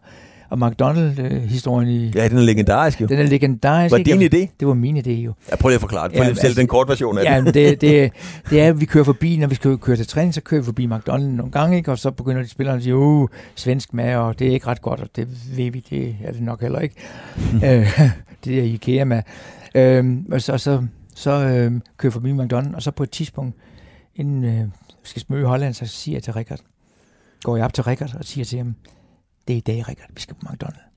og 0.50 0.60
McDonald-historien 0.60 1.90
i... 1.90 2.12
Ja, 2.16 2.28
den 2.28 2.38
er 2.38 2.42
legendarisk 2.42 3.02
jo. 3.02 3.06
Den 3.06 3.20
er 3.20 3.24
legendarisk. 3.24 3.92
Var 3.92 3.98
det 3.98 4.06
din 4.06 4.22
idé? 4.22 4.48
Det 4.60 4.68
var 4.68 4.74
min 4.74 4.98
idé 4.98 5.10
jo. 5.12 5.34
Ja, 5.52 5.56
prøv 5.56 5.70
lige 5.70 5.76
at 5.76 5.82
forklare 5.82 6.08
det. 6.08 6.16
Prøv 6.16 6.22
lige 6.24 6.30
at 6.30 6.36
fortælle 6.36 6.48
altså- 6.50 6.62
den 6.62 6.68
korte 6.68 6.90
version 6.90 7.18
af 7.18 7.24
Ja, 7.24 7.42
det. 7.42 7.54
det, 7.54 7.82
det, 7.82 8.12
det 8.50 8.62
er, 8.62 8.68
at 8.68 8.80
vi 8.80 8.86
kører 8.86 9.04
forbi, 9.04 9.38
når 9.38 9.48
vi 9.48 9.56
skal 9.56 9.78
køre 9.78 9.96
til 9.96 10.08
træning, 10.08 10.34
så 10.34 10.42
kører 10.42 10.62
vi 10.62 10.66
forbi 10.66 10.86
McDonald's 10.86 11.18
nogle 11.18 11.52
gange, 11.52 11.78
ikke? 11.78 11.92
og 11.92 12.00
så 12.00 12.12
begynder 12.12 12.42
de 12.42 12.48
spillerne 12.48 12.78
at 12.78 12.84
sige, 12.84 12.96
uh, 12.96 13.28
svensk 13.56 13.94
mad, 13.94 14.16
og 14.16 14.40
det 14.40 14.48
er 14.48 14.52
ikke 14.52 14.68
ret 14.68 14.82
godt, 14.82 15.00
og 15.00 15.08
det 15.16 15.28
ved 15.58 15.72
vi, 15.72 15.86
det 15.90 16.16
er 16.24 16.32
det 16.32 16.42
nok 16.42 16.62
heller 16.62 16.80
ikke. 16.80 16.96
øh, 17.66 18.00
det 18.46 18.60
er 18.60 18.64
IKEA 18.64 19.04
mad. 19.04 19.22
Øh, 19.76 20.18
og 20.32 20.42
så, 20.42 20.58
så, 20.58 20.84
så 21.16 21.32
øh, 21.32 21.72
kører 21.98 22.10
vi 22.10 22.12
forbi 22.12 22.32
McDonald's, 22.32 22.76
og 22.76 22.82
så 22.82 22.92
på 22.92 23.04
et 23.04 23.12
tidspunkt, 23.12 23.56
inden 24.16 24.44
øh, 24.44 24.66
vi 25.02 25.08
skal 25.08 25.22
smøge 25.22 25.46
Holland, 25.46 25.74
så 25.74 25.86
siger 25.86 26.16
jeg 26.16 26.24
til 26.24 26.34
Rikard, 26.34 26.60
går 27.44 27.56
jeg 27.56 27.66
op 27.66 27.74
til 27.74 27.84
Rikard 27.84 28.16
og 28.16 28.26
siger 28.26 28.46
til 28.46 28.58
ham, 28.58 28.76
det 29.48 29.54
er 29.54 29.58
i 29.58 29.60
dag, 29.60 29.90
Rikard, 29.90 30.10
vi 30.14 30.22
skal 30.22 30.36
på 30.36 30.48
McDonald's. 30.50 30.92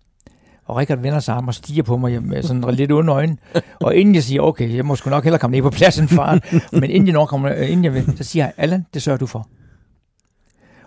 Og 0.65 0.77
Rikard 0.77 0.99
vender 0.99 1.21
sig 1.21 1.35
om 1.35 1.49
og 1.49 1.55
stiger 1.55 1.83
på 1.83 1.97
mig 1.97 2.23
med 2.23 2.43
sådan 2.43 2.75
lidt 2.75 2.93
onde 2.93 3.13
øjne. 3.13 3.37
Og 3.81 3.95
inden 3.97 4.15
jeg 4.15 4.23
siger, 4.23 4.43
okay, 4.43 4.75
jeg 4.77 4.85
må 4.85 4.97
sgu 4.97 5.11
nok 5.11 5.25
hellere 5.25 5.41
komme 5.41 5.57
ned 5.57 5.63
på 5.63 5.71
pladsen, 5.71 6.09
far. 6.09 6.41
Men 6.81 6.91
inden 6.91 7.07
jeg, 7.07 7.13
nok 7.13 7.29
kommer, 7.29 7.53
øh, 7.53 7.71
inden 7.71 7.85
jeg 7.85 7.95
vil, 7.95 8.17
så 8.17 8.25
siger 8.25 8.45
jeg, 8.45 8.53
Allan, 8.57 8.87
det 8.95 9.03
sørger 9.03 9.19
du 9.19 9.27
for. 9.27 9.49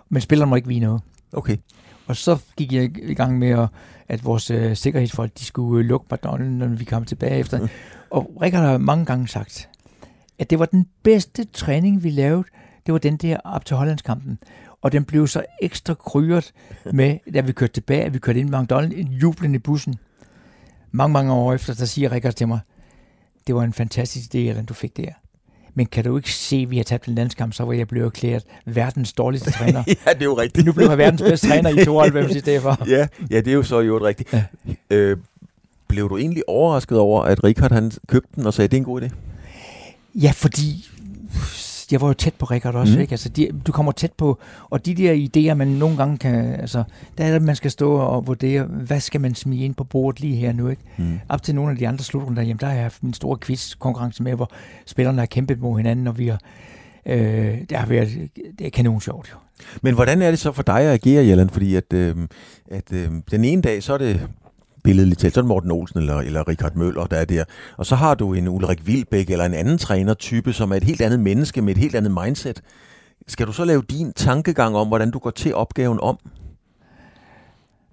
Men 0.08 0.22
spilleren 0.22 0.48
må 0.50 0.56
ikke 0.56 0.68
vide 0.68 0.80
noget. 0.80 1.02
Okay. 1.32 1.56
Og 2.06 2.16
så 2.16 2.38
gik 2.56 2.72
jeg 2.72 2.98
i 2.98 3.14
gang 3.14 3.38
med, 3.38 3.48
at, 3.48 3.68
at 4.08 4.24
vores 4.24 4.50
øh, 4.50 4.76
sikkerhedsfolk, 4.76 5.38
de 5.38 5.44
skulle 5.44 5.84
øh, 5.84 5.88
lukke 5.88 6.06
McDonald's, 6.14 6.42
når 6.42 6.66
vi 6.66 6.84
kom 6.84 7.04
tilbage 7.04 7.38
efter. 7.38 7.68
Og 8.10 8.32
Rikard 8.42 8.62
har 8.62 8.78
mange 8.78 9.04
gange 9.04 9.28
sagt, 9.28 9.68
at 10.38 10.50
det 10.50 10.58
var 10.58 10.66
den 10.66 10.86
bedste 11.02 11.44
træning, 11.44 12.04
vi 12.04 12.10
lavede. 12.10 12.44
Det 12.86 12.92
var 12.92 12.98
den 12.98 13.16
der 13.16 13.36
op 13.44 13.64
til 13.64 13.76
Hollandskampen. 13.76 14.38
Og 14.82 14.92
den 14.92 15.04
blev 15.04 15.26
så 15.26 15.42
ekstra 15.62 15.94
kryret 15.94 16.52
med, 16.92 17.18
da 17.34 17.40
vi 17.40 17.52
kørte 17.52 17.72
tilbage, 17.72 18.02
at 18.02 18.14
vi 18.14 18.18
kørte 18.18 18.40
ind 18.40 18.54
i 18.54 18.56
McDonald's, 18.56 19.00
en 19.00 19.08
jublen 19.08 19.54
i 19.54 19.58
bussen. 19.58 19.94
Mange, 20.90 21.12
mange 21.12 21.32
år 21.32 21.54
efter, 21.54 21.74
der 21.74 21.84
siger 21.84 22.12
Rikard 22.12 22.32
til 22.32 22.48
mig, 22.48 22.60
det 23.46 23.54
var 23.54 23.62
en 23.62 23.72
fantastisk 23.72 24.34
idé, 24.34 24.38
at 24.38 24.68
du 24.68 24.74
fik 24.74 24.96
det 24.96 25.04
her. 25.04 25.14
Men 25.74 25.86
kan 25.86 26.04
du 26.04 26.16
ikke 26.16 26.32
se, 26.32 26.56
at 26.56 26.70
vi 26.70 26.76
har 26.76 26.84
tabt 26.84 27.06
en 27.06 27.14
landskamp, 27.14 27.52
så 27.52 27.64
var 27.64 27.72
jeg 27.72 27.88
blevet 27.88 28.06
erklæret 28.06 28.44
verdens 28.64 29.12
dårligste 29.12 29.50
træner. 29.58 29.82
ja, 29.86 30.12
det 30.12 30.20
er 30.20 30.24
jo 30.24 30.34
rigtigt. 30.38 30.66
nu 30.66 30.72
blev 30.72 30.88
jeg 30.88 30.98
verdens 30.98 31.22
bedste 31.22 31.48
træner 31.48 31.70
i 31.70 31.84
92 31.84 32.34
i 32.34 32.38
stedet 32.38 32.62
for. 32.62 32.86
ja, 32.88 33.06
ja, 33.30 33.36
det 33.36 33.48
er 33.48 33.52
jo 33.52 33.62
så 33.62 33.80
jo 33.80 33.98
rigtigt. 34.06 34.32
Ja. 34.32 34.44
Øh, 34.90 35.16
blev 35.88 36.08
du 36.08 36.16
egentlig 36.16 36.42
overrasket 36.48 36.98
over, 36.98 37.22
at 37.22 37.44
Richard 37.44 37.72
han 37.72 37.92
købte 38.08 38.28
den 38.36 38.46
og 38.46 38.54
sagde, 38.54 38.68
det 38.68 38.76
er 38.76 38.78
en 38.78 38.84
god 38.84 39.02
idé? 39.02 39.08
Ja, 40.14 40.30
fordi 40.34 40.88
jeg 41.92 42.00
var 42.00 42.06
jo 42.08 42.12
tæt 42.12 42.34
på 42.34 42.46
Rikard 42.46 42.74
også, 42.74 42.94
mm. 42.94 43.00
ikke? 43.00 43.12
Altså, 43.12 43.28
de, 43.28 43.48
du 43.66 43.72
kommer 43.72 43.92
tæt 43.92 44.12
på, 44.12 44.38
og 44.70 44.86
de 44.86 44.94
der 44.94 45.28
idéer, 45.28 45.54
man 45.54 45.68
nogle 45.68 45.96
gange 45.96 46.18
kan, 46.18 46.54
altså, 46.54 46.84
der 47.18 47.24
er 47.24 47.32
det, 47.32 47.42
man 47.42 47.56
skal 47.56 47.70
stå 47.70 47.92
og 47.92 48.26
vurdere, 48.26 48.62
hvad 48.62 49.00
skal 49.00 49.20
man 49.20 49.34
smige 49.34 49.64
ind 49.64 49.74
på 49.74 49.84
bordet 49.84 50.20
lige 50.20 50.36
her 50.36 50.52
nu, 50.52 50.68
ikke? 50.68 50.82
Mm. 50.96 51.20
Op 51.28 51.42
til 51.42 51.54
nogle 51.54 51.70
af 51.70 51.76
de 51.76 51.88
andre 51.88 52.04
slutrunder, 52.04 52.42
jamen, 52.42 52.56
der 52.60 52.66
har 52.66 52.74
jeg 52.74 52.82
haft 52.82 53.02
min 53.02 53.14
store 53.14 53.38
quiz-konkurrence 53.38 54.22
med, 54.22 54.34
hvor 54.34 54.50
spillerne 54.86 55.18
har 55.18 55.26
kæmpet 55.26 55.60
mod 55.60 55.76
hinanden, 55.76 56.06
og 56.06 56.18
vi 56.18 56.28
har, 56.28 56.40
øh, 57.06 57.58
det 57.70 57.72
har 57.72 57.86
været, 57.86 58.30
det 58.58 58.66
er 58.66 58.70
kanon 58.70 59.00
sjovt, 59.00 59.30
jo. 59.32 59.36
Men 59.82 59.94
hvordan 59.94 60.22
er 60.22 60.30
det 60.30 60.38
så 60.38 60.52
for 60.52 60.62
dig 60.62 60.80
at 60.80 60.92
agere, 60.92 61.26
Jelland? 61.26 61.50
Fordi 61.50 61.74
at, 61.74 61.92
øh, 61.92 62.16
at 62.70 62.92
øh, 62.92 63.10
den 63.30 63.44
ene 63.44 63.62
dag, 63.62 63.82
så 63.82 63.94
er 63.94 63.98
det 63.98 64.28
billedligt 64.84 65.20
talt, 65.20 65.34
så 65.34 65.40
er 65.40 65.42
det 65.42 65.48
Morten 65.48 65.70
Olsen 65.70 65.98
eller, 65.98 66.16
eller 66.16 66.48
Richard 66.48 66.74
Møller, 66.74 67.06
der 67.06 67.16
er 67.16 67.24
der. 67.24 67.44
Og 67.76 67.86
så 67.86 67.94
har 67.96 68.14
du 68.14 68.34
en 68.34 68.48
Ulrik 68.48 68.86
Vilbæk 68.86 69.30
eller 69.30 69.44
en 69.44 69.54
anden 69.54 69.78
trænertype, 69.78 70.52
som 70.52 70.72
er 70.72 70.76
et 70.76 70.84
helt 70.84 71.00
andet 71.00 71.20
menneske 71.20 71.62
med 71.62 71.72
et 71.72 71.78
helt 71.78 71.94
andet 71.94 72.12
mindset. 72.22 72.62
Skal 73.26 73.46
du 73.46 73.52
så 73.52 73.64
lave 73.64 73.82
din 73.82 74.12
tankegang 74.12 74.76
om, 74.76 74.88
hvordan 74.88 75.10
du 75.10 75.18
går 75.18 75.30
til 75.30 75.54
opgaven 75.54 76.00
om? 76.00 76.18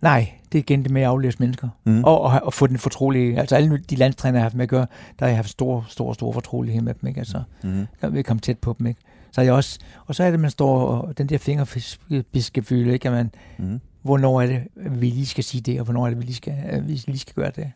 Nej, 0.02 0.32
det 0.52 0.58
er 0.58 0.60
igen 0.60 0.84
det 0.84 0.91
med 0.91 1.02
at 1.02 1.08
aflæse 1.08 1.39
mennesker. 1.39 1.69
Mm. 1.86 2.04
Og, 2.04 2.21
og, 2.21 2.41
og 2.43 2.54
få 2.54 2.67
den 2.67 2.78
fortrolige. 2.78 3.39
Altså 3.39 3.56
alle 3.56 3.78
de 3.78 3.95
landstræner, 3.95 4.38
jeg 4.38 4.41
har 4.41 4.45
haft 4.45 4.56
med 4.56 4.63
at 4.63 4.69
gøre, 4.69 4.88
der 5.19 5.26
har 5.26 5.28
jeg 5.28 5.38
haft 5.38 5.50
stor, 5.50 5.86
stor, 5.89 6.13
stor 6.13 6.32
fortrolighed 6.32 6.82
med 6.82 6.93
dem. 6.93 7.08
Ikke? 7.08 7.19
Altså, 7.19 7.41
mm. 7.63 7.86
Der 8.02 8.10
vil 8.10 8.24
komme 8.24 8.39
tæt 8.39 8.58
på 8.60 8.76
dem. 8.80 8.88
Ikke? 8.88 9.02
Så 9.32 9.41
er 9.41 9.45
jeg 9.45 9.54
også, 9.54 9.80
og 10.06 10.15
så 10.15 10.24
er 10.24 10.32
det, 10.32 10.39
man 10.39 10.52
står 10.52 10.88
og 10.88 11.17
den 11.17 11.30
der 11.30 11.38
fingerbiskefylde, 11.38 12.93
ikke? 12.93 13.08
At 13.08 13.13
man, 13.13 13.32
mm 13.58 13.80
hvornår 14.06 14.41
er 14.41 14.46
det, 14.46 14.62
vi 14.76 15.10
lige 15.10 15.26
skal 15.26 15.44
sige 15.44 15.62
det, 15.62 15.80
og 15.80 15.86
hvornår 15.86 16.06
er 16.06 16.10
det, 16.10 16.20
vi 16.20 16.24
lige 16.24 16.36
skal, 16.36 16.84
vi 16.88 17.04
lige 17.08 17.20
skal 17.20 17.34
gøre 17.34 17.52
det. 17.56 17.72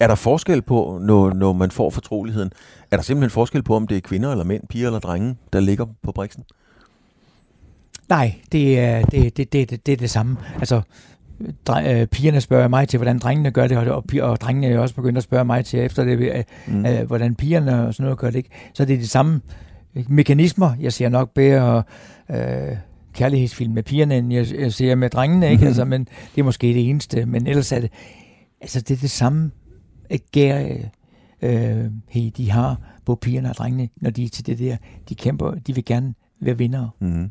Er 0.00 0.06
der 0.06 0.14
forskel 0.14 0.62
på, 0.62 0.98
når, 1.02 1.32
når 1.32 1.52
man 1.52 1.70
får 1.70 1.90
fortroligheden? 1.90 2.50
Er 2.90 2.96
der 2.96 3.02
simpelthen 3.02 3.30
forskel 3.30 3.62
på, 3.62 3.76
om 3.76 3.86
det 3.86 3.96
er 3.96 4.00
kvinder 4.00 4.30
eller 4.30 4.44
mænd, 4.44 4.62
piger 4.68 4.86
eller 4.86 4.98
drenge, 4.98 5.36
der 5.52 5.60
ligger 5.60 5.86
på 6.02 6.12
briksen? 6.12 6.44
Nej, 8.08 8.34
det 8.52 8.78
er 8.78 9.02
det, 9.02 9.36
det, 9.36 9.52
det, 9.52 9.70
det, 9.70 9.86
det, 9.86 9.92
er 9.92 9.96
det 9.96 10.10
samme. 10.10 10.36
Altså, 10.54 10.80
dre, 11.66 12.00
øh, 12.00 12.06
pigerne 12.06 12.40
spørger 12.40 12.68
mig 12.68 12.88
til, 12.88 12.98
hvordan 12.98 13.18
drengene 13.18 13.50
gør 13.50 13.66
det, 13.66 13.78
og, 13.78 13.86
og, 13.86 14.04
og 14.30 14.40
drengene 14.40 14.66
er 14.66 14.78
også 14.78 14.94
begyndt 14.94 15.18
at 15.18 15.24
spørge 15.24 15.44
mig 15.44 15.64
til 15.64 15.80
efter 15.80 16.04
det, 16.04 16.18
øh, 16.18 16.44
mm. 16.66 16.86
øh, 16.86 17.06
hvordan 17.06 17.34
pigerne 17.34 17.86
og 17.86 17.94
sådan 17.94 18.04
noget 18.04 18.18
gør 18.18 18.30
det 18.30 18.36
ikke. 18.36 18.50
Så 18.74 18.84
det 18.84 18.94
er 18.94 18.98
de 18.98 19.08
samme 19.08 19.40
mekanismer. 20.08 20.74
Jeg 20.80 20.92
ser 20.92 21.08
nok 21.08 21.34
bedre 21.34 21.82
øh, 22.30 22.76
kærlighedsfilm 23.18 23.72
med 23.72 23.82
pigerne, 23.82 24.18
end 24.18 24.32
jeg, 24.32 24.46
jeg 24.58 24.72
ser 24.72 24.94
med 24.94 25.10
drengene, 25.10 25.50
ikke? 25.50 25.66
Altså, 25.66 25.84
men 25.84 26.04
det 26.34 26.40
er 26.40 26.44
måske 26.44 26.66
det 26.66 26.88
eneste, 26.90 27.26
men 27.26 27.46
ellers 27.46 27.72
er 27.72 27.80
det, 27.80 27.90
altså 28.60 28.80
det 28.80 28.96
er 28.96 29.00
det 29.00 29.10
samme 29.10 29.50
gær, 30.32 30.76
øh, 31.42 31.84
de 32.36 32.50
har, 32.50 32.76
på 33.06 33.14
pigerne 33.14 33.50
og 33.50 33.54
drengene, 33.54 33.88
når 33.96 34.10
de 34.10 34.24
er 34.24 34.28
til 34.28 34.46
det 34.46 34.58
der, 34.58 34.76
de 35.08 35.14
kæmper, 35.14 35.54
de 35.54 35.74
vil 35.74 35.84
gerne 35.84 36.14
være 36.40 36.58
vinder. 36.58 36.88
Mm. 37.00 37.30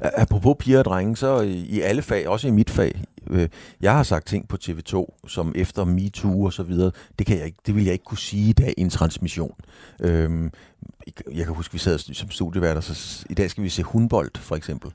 Apropos 0.00 0.56
piger 0.58 0.78
og 0.78 0.84
drenge, 0.84 1.16
så 1.16 1.40
i 1.68 1.80
alle 1.80 2.02
fag, 2.02 2.28
også 2.28 2.48
i 2.48 2.50
mit 2.50 2.70
fag, 2.70 3.04
øh, 3.32 3.48
jeg 3.80 3.92
har 3.92 4.02
sagt 4.02 4.26
ting 4.26 4.48
på 4.48 4.56
TV2, 4.64 5.26
som 5.28 5.52
efter 5.54 5.84
MeToo 5.84 6.44
og 6.44 6.52
så 6.52 6.62
videre, 6.62 6.90
det, 7.18 7.26
kan 7.26 7.38
jeg 7.38 7.46
ikke, 7.46 7.58
det 7.66 7.74
vil 7.74 7.84
jeg 7.84 7.92
ikke 7.92 8.04
kunne 8.04 8.18
sige 8.18 8.48
i 8.48 8.52
dag 8.52 8.74
i 8.76 8.80
en 8.80 8.90
transmission. 8.90 9.54
Øh, 10.00 10.50
jeg 11.34 11.44
kan 11.44 11.54
huske, 11.54 11.72
vi 11.72 11.78
sad 11.78 11.98
som 11.98 12.30
studieværter, 12.30 12.80
så 12.80 13.24
i 13.30 13.34
dag 13.34 13.50
skal 13.50 13.64
vi 13.64 13.68
se 13.68 13.82
hundbold, 13.82 14.30
for 14.34 14.56
eksempel. 14.56 14.90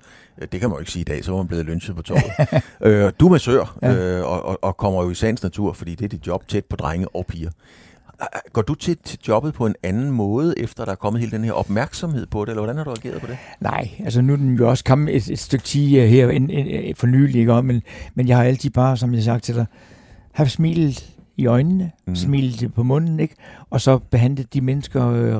Det 0.51 0.59
kan 0.59 0.69
man 0.69 0.71
jo 0.71 0.79
ikke 0.79 0.91
sige 0.91 1.01
i 1.01 1.03
dag, 1.03 1.25
så 1.25 1.31
var 1.31 1.37
man 1.37 1.47
blevet 1.47 1.65
lynchet 1.65 1.95
på 1.95 2.01
torvet. 2.01 2.63
øh, 2.85 3.11
du 3.19 3.27
er 3.27 3.31
massør, 3.31 3.77
ja. 3.81 3.95
øh, 3.95 4.25
og, 4.25 4.45
og, 4.45 4.59
og 4.61 4.77
kommer 4.77 5.03
jo 5.03 5.09
i 5.09 5.15
sagens 5.15 5.43
natur, 5.43 5.73
fordi 5.73 5.95
det 5.95 6.05
er 6.05 6.09
dit 6.09 6.27
job 6.27 6.47
tæt 6.47 6.65
på 6.65 6.75
drenge 6.75 7.15
og 7.15 7.25
piger. 7.25 7.51
Går 8.53 8.61
du 8.61 8.75
til, 8.75 8.97
til 9.03 9.19
jobbet 9.27 9.53
på 9.53 9.65
en 9.65 9.75
anden 9.83 10.11
måde, 10.11 10.59
efter 10.59 10.85
der 10.85 10.91
er 10.91 10.95
kommet 10.95 11.19
hele 11.19 11.31
den 11.31 11.43
her 11.43 11.51
opmærksomhed 11.51 12.25
på 12.25 12.45
det, 12.45 12.49
eller 12.49 12.61
hvordan 12.61 12.77
har 12.77 12.83
du 12.83 12.89
reageret 12.89 13.21
på 13.21 13.27
det? 13.27 13.37
Nej, 13.59 13.89
altså 13.99 14.21
nu 14.21 14.33
er 14.33 14.37
den 14.37 14.55
jo 14.55 14.69
også 14.69 14.83
kommet 14.83 15.15
et, 15.15 15.29
et 15.29 15.39
stykke 15.39 15.65
tid 15.65 15.97
øh, 15.97 16.07
her 16.09 16.29
en, 16.29 16.49
en, 16.49 16.67
en, 16.67 16.95
for 16.95 17.07
nylig, 17.07 17.39
ikke? 17.39 17.61
Men, 17.61 17.81
men 18.15 18.27
jeg 18.27 18.37
har 18.37 18.43
altid 18.43 18.69
bare, 18.69 18.97
som 18.97 19.13
jeg 19.13 19.23
sagt 19.23 19.43
til 19.43 19.55
dig, 19.55 19.65
haft 20.31 20.51
smilet 20.51 21.17
i 21.37 21.45
øjnene, 21.45 21.91
mm. 22.07 22.15
smilet 22.15 22.73
på 22.73 22.83
munden, 22.83 23.19
ikke? 23.19 23.35
og 23.69 23.81
så 23.81 23.97
behandle 23.97 24.43
de 24.43 24.61
mennesker, 24.61 25.07
øh, 25.09 25.35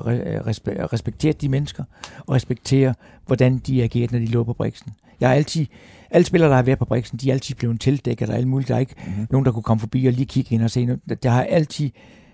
respe, 0.47 0.87
respektere 0.93 1.33
de 1.33 1.49
mennesker, 1.49 1.83
og 2.19 2.35
respektere, 2.35 2.93
hvordan 3.25 3.57
de 3.57 3.83
agerer, 3.83 4.07
når 4.11 4.19
de 4.19 4.25
lå 4.25 4.43
på 4.43 4.53
briksen. 4.53 4.93
Jeg 5.19 5.29
har 5.29 5.35
altid, 5.35 5.65
alle 6.11 6.25
spillere, 6.25 6.49
der 6.49 6.55
har 6.55 6.63
været 6.63 6.79
på 6.79 6.85
briksen, 6.85 7.17
de 7.17 7.29
er 7.29 7.33
altid 7.33 7.55
blevet 7.55 7.81
tildækket, 7.81 8.29
og 8.29 8.35
alt 8.35 8.47
muligt. 8.47 8.67
Der 8.67 8.75
er 8.75 8.79
ikke 8.79 8.95
mm. 9.07 9.27
nogen, 9.31 9.45
der 9.45 9.51
kunne 9.51 9.63
komme 9.63 9.79
forbi 9.79 10.05
og 10.05 10.13
lige 10.13 10.25
kigge 10.25 10.55
ind 10.55 10.63
og 10.63 10.71
se. 10.71 10.87
Der 11.23 11.29
har 11.29 11.43
altid 11.43 11.89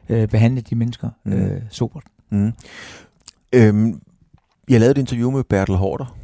øh, 0.10 0.28
behandle 0.28 0.62
de 0.62 0.76
mennesker 0.76 1.10
mm. 1.26 1.34
øh, 1.34 1.62
sobert. 1.70 2.04
Mm. 2.30 2.54
Øhm, 3.54 4.02
jeg 4.70 4.80
lavede 4.80 4.92
et 4.92 4.98
interview 4.98 5.32
med 5.32 5.44
Bertel 5.44 5.76
Hårder. 5.76 6.18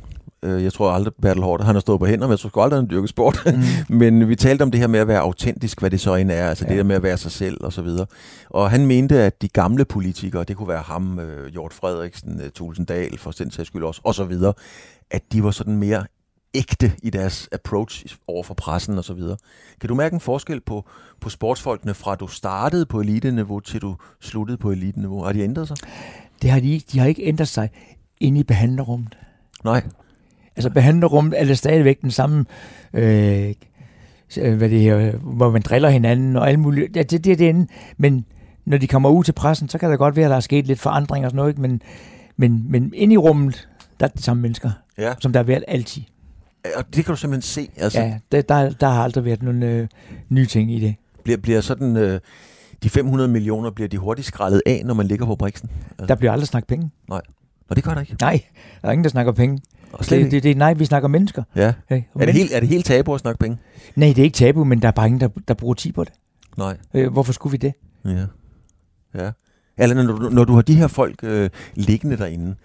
Øh, 0.44 0.64
jeg 0.64 0.74
tror 0.74 0.92
aldrig, 0.92 1.14
Bertel 1.22 1.44
Hårder, 1.44 1.66
han 1.66 1.76
har 1.76 1.80
stået 1.80 2.00
på 2.00 2.06
hænder, 2.06 2.28
men 2.28 2.32
jeg 2.32 2.40
tror 2.40 2.64
aldrig, 2.64 2.80
han 2.80 2.90
dyrker 2.90 3.08
sport. 3.08 3.44
Mm. 3.46 3.62
men 4.00 4.30
vi 4.30 4.36
talte 4.36 4.64
om 4.64 4.72
det 4.72 4.80
her 4.80 4.88
med 4.88 5.00
at 5.00 5.08
være 5.08 5.20
autentisk, 5.20 5.80
hvad 5.80 5.90
det 5.90 6.00
så 6.00 6.16
end 6.16 6.32
er, 6.32 6.50
altså 6.50 6.66
ja. 6.66 6.70
det 6.70 6.78
der 6.78 6.84
med 6.84 6.96
at 6.96 7.04
være 7.04 7.18
sig 7.18 7.32
selv 7.32 7.58
og 7.62 7.74
så 7.74 7.82
videre. 7.82 8.06
Og 8.50 8.70
han 8.70 8.86
mente, 8.86 9.20
at 9.22 9.42
de 9.42 9.48
gamle 9.48 9.86
politikere, 9.86 10.44
det 10.44 10.58
kunne 10.58 10.68
være 10.68 10.82
ham, 10.82 11.20
øh, 11.20 11.56
Jort 11.56 11.74
Frederiksen, 11.74 12.42
øh, 12.42 12.50
Tulsendal, 12.50 13.18
for 13.18 13.32
den 13.32 13.52
sags 13.52 13.68
skyld 13.68 13.84
også, 13.84 14.02
og 14.04 14.16
så 14.16 14.24
videre, 14.24 14.54
at 15.12 15.22
de 15.34 15.44
var 15.44 15.52
sådan 15.52 15.76
mere 15.76 16.04
ægte 16.54 16.92
i 17.04 17.10
deres 17.10 17.50
approach 17.52 18.18
over 18.28 18.44
for 18.44 18.54
pressen 18.54 18.98
og 18.98 19.04
så 19.04 19.14
videre. 19.14 19.38
Kan 19.82 19.88
du 19.88 19.96
mærke 19.96 20.14
en 20.14 20.20
forskel 20.20 20.62
på, 20.62 20.86
på 21.22 21.30
sportsfolkene 21.30 21.94
fra 21.94 22.16
du 22.16 22.28
startede 22.28 22.86
på 22.86 23.00
eliteniveau 23.00 23.60
til 23.60 23.82
du 23.82 23.96
sluttede 24.22 24.58
på 24.58 24.72
eliteniveau? 24.72 25.24
Har 25.24 25.34
de 25.34 25.42
ændret 25.42 25.68
sig? 25.68 25.78
Det 26.42 26.50
har 26.50 26.60
de 26.60 26.72
ikke. 26.72 26.86
De 26.92 27.00
har 27.00 27.08
ikke 27.08 27.24
ændret 27.24 27.48
sig 27.48 27.70
inde 28.20 28.40
i 28.40 28.44
behandlerrummet. 28.44 29.18
Nej. 29.64 29.84
Altså 30.56 30.70
behandlerrummet 30.70 31.42
er 31.42 31.46
det 31.46 31.58
stadigvæk 31.58 32.02
den 32.02 32.12
samme, 32.12 32.46
øh, 32.94 33.54
hvad 34.36 34.70
det 34.70 34.82
her, 34.82 35.12
hvor 35.18 35.52
man 35.52 35.62
driller 35.62 35.90
hinanden 35.90 36.36
og 36.36 36.50
alt 36.50 36.60
muligt. 36.60 36.96
Ja, 36.96 37.04
det, 37.04 37.24
det 37.24 37.32
er 37.32 37.54
det 37.54 37.70
Men 37.98 38.26
når 38.66 38.78
de 38.78 38.88
kommer 38.88 39.10
ud 39.10 39.24
til 39.24 39.34
pressen, 39.34 39.70
så 39.70 39.78
kan 39.78 39.92
det 39.92 40.00
godt 40.00 40.16
være, 40.16 40.26
at 40.26 40.30
der 40.30 40.36
er 40.36 40.40
sket 40.40 40.68
lidt 40.68 40.80
forandring 40.80 41.26
og 41.26 41.32
sådan 41.32 41.38
noget, 41.38 41.58
men, 41.58 41.82
men, 42.38 42.66
men 42.72 42.94
inde 42.96 43.14
i 43.14 43.18
rummet, 43.18 43.70
der 44.00 44.06
er 44.06 44.10
det 44.10 44.24
samme 44.24 44.42
mennesker, 44.42 44.72
ja. 44.98 45.14
som 45.20 45.34
der 45.34 45.40
har 45.40 45.44
været 45.46 45.64
altid. 45.68 46.04
Og 46.76 46.96
det 46.96 47.06
kan 47.06 47.14
du 47.14 47.16
simpelthen 47.16 47.42
se? 47.42 47.70
Altså. 47.78 48.00
Ja, 48.00 48.20
der, 48.32 48.42
der, 48.42 48.70
der 48.70 48.88
har 48.88 49.04
aldrig 49.04 49.26
været 49.26 49.44
nogle 49.44 49.66
øh, 49.66 49.88
nye 50.30 50.46
ting 50.46 50.72
i 50.72 50.80
det. 50.80 50.96
Bliver, 51.24 51.38
bliver 51.38 51.62
sådan, 51.62 51.98
øh, 51.98 52.20
de 52.84 52.90
500 52.90 53.30
millioner, 53.30 53.72
bliver 53.72 53.88
de 53.88 53.98
hurtigt 53.98 54.28
skrællet 54.28 54.62
af, 54.66 54.82
når 54.86 54.94
man 54.94 55.08
ligger 55.08 55.26
på 55.26 55.36
briksen? 55.36 55.70
Altså. 55.90 56.06
Der 56.06 56.16
bliver 56.16 56.32
aldrig 56.32 56.48
snakket 56.48 56.68
penge. 56.68 56.92
Nej, 57.10 57.22
og 57.70 57.76
det 57.76 57.84
gør 57.84 57.94
der 57.94 58.02
ikke? 58.02 58.16
Nej, 58.22 58.42
der 58.82 58.88
er 58.88 58.92
ingen, 58.92 59.04
der 59.04 59.10
snakker 59.10 59.32
penge. 59.32 59.62
Og 59.92 60.06
slet 60.06 60.24
det, 60.24 60.32
det, 60.32 60.44
det, 60.44 60.58
nej, 60.58 60.74
vi 60.74 60.86
snakker 60.86 61.10
mennesker. 61.10 61.44
Ja. 61.56 61.74
Hey, 61.90 62.02
er, 62.20 62.26
det 62.26 62.34
helt, 62.34 62.54
er 62.54 62.60
det 62.60 62.70
helt 62.70 62.86
tabu 62.86 63.14
at 63.14 63.20
snakke 63.20 63.40
penge? 63.40 63.58
Nej, 63.96 64.08
det 64.08 64.20
er 64.20 64.24
ikke 64.24 64.36
tabu, 64.36 64.64
men 64.64 64.82
der 64.82 64.88
er 64.88 64.92
bare 64.92 65.06
ingen, 65.08 65.22
der, 65.22 65.30
der 65.48 65.54
bruger 65.54 65.74
tid 65.74 65.92
på 65.92 66.04
det. 66.04 66.14
Nej. 66.58 66.78
Øh, 66.94 67.12
hvorfor 67.12 67.34
skulle 67.34 67.52
vi 67.52 67.58
det? 67.58 67.74
Ja. 68.06 68.26
Ja. 69.24 69.32
Eller 69.78 70.04
når 70.04 70.14
du, 70.14 70.30
når 70.30 70.44
du 70.44 70.54
har 70.54 70.62
de 70.62 70.76
her 70.76 70.88
folk 70.88 71.20
øh, 71.24 71.50
liggende 71.76 72.18
derinde, 72.18 72.56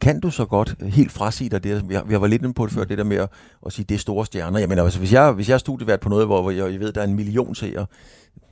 kan 0.00 0.20
du 0.20 0.30
så 0.30 0.44
godt 0.46 0.76
helt 0.82 1.12
frasige 1.12 1.50
dig 1.50 1.64
det? 1.64 1.88
Vi 1.88 1.96
vi 2.06 2.12
har 2.12 2.18
været 2.18 2.30
lidt 2.30 2.42
inde 2.42 2.54
på 2.54 2.66
det 2.66 2.74
før, 2.74 2.84
det 2.84 2.98
der 2.98 3.04
med 3.04 3.16
at, 3.16 3.28
at 3.66 3.72
sige, 3.72 3.86
det 3.88 3.94
er 3.94 3.98
store 3.98 4.26
stjerner. 4.26 4.58
Jeg 4.58 4.68
mener, 4.68 4.84
altså, 4.84 4.98
hvis, 4.98 5.12
jeg, 5.12 5.32
hvis 5.32 5.48
jeg 5.48 5.54
er 5.54 5.58
studievært 5.58 6.00
på 6.00 6.08
noget, 6.08 6.26
hvor, 6.26 6.42
hvor 6.42 6.50
jeg, 6.50 6.72
jeg 6.72 6.80
ved, 6.80 6.92
der 6.92 7.00
er 7.00 7.04
en 7.04 7.14
million 7.14 7.54
seere, 7.54 7.86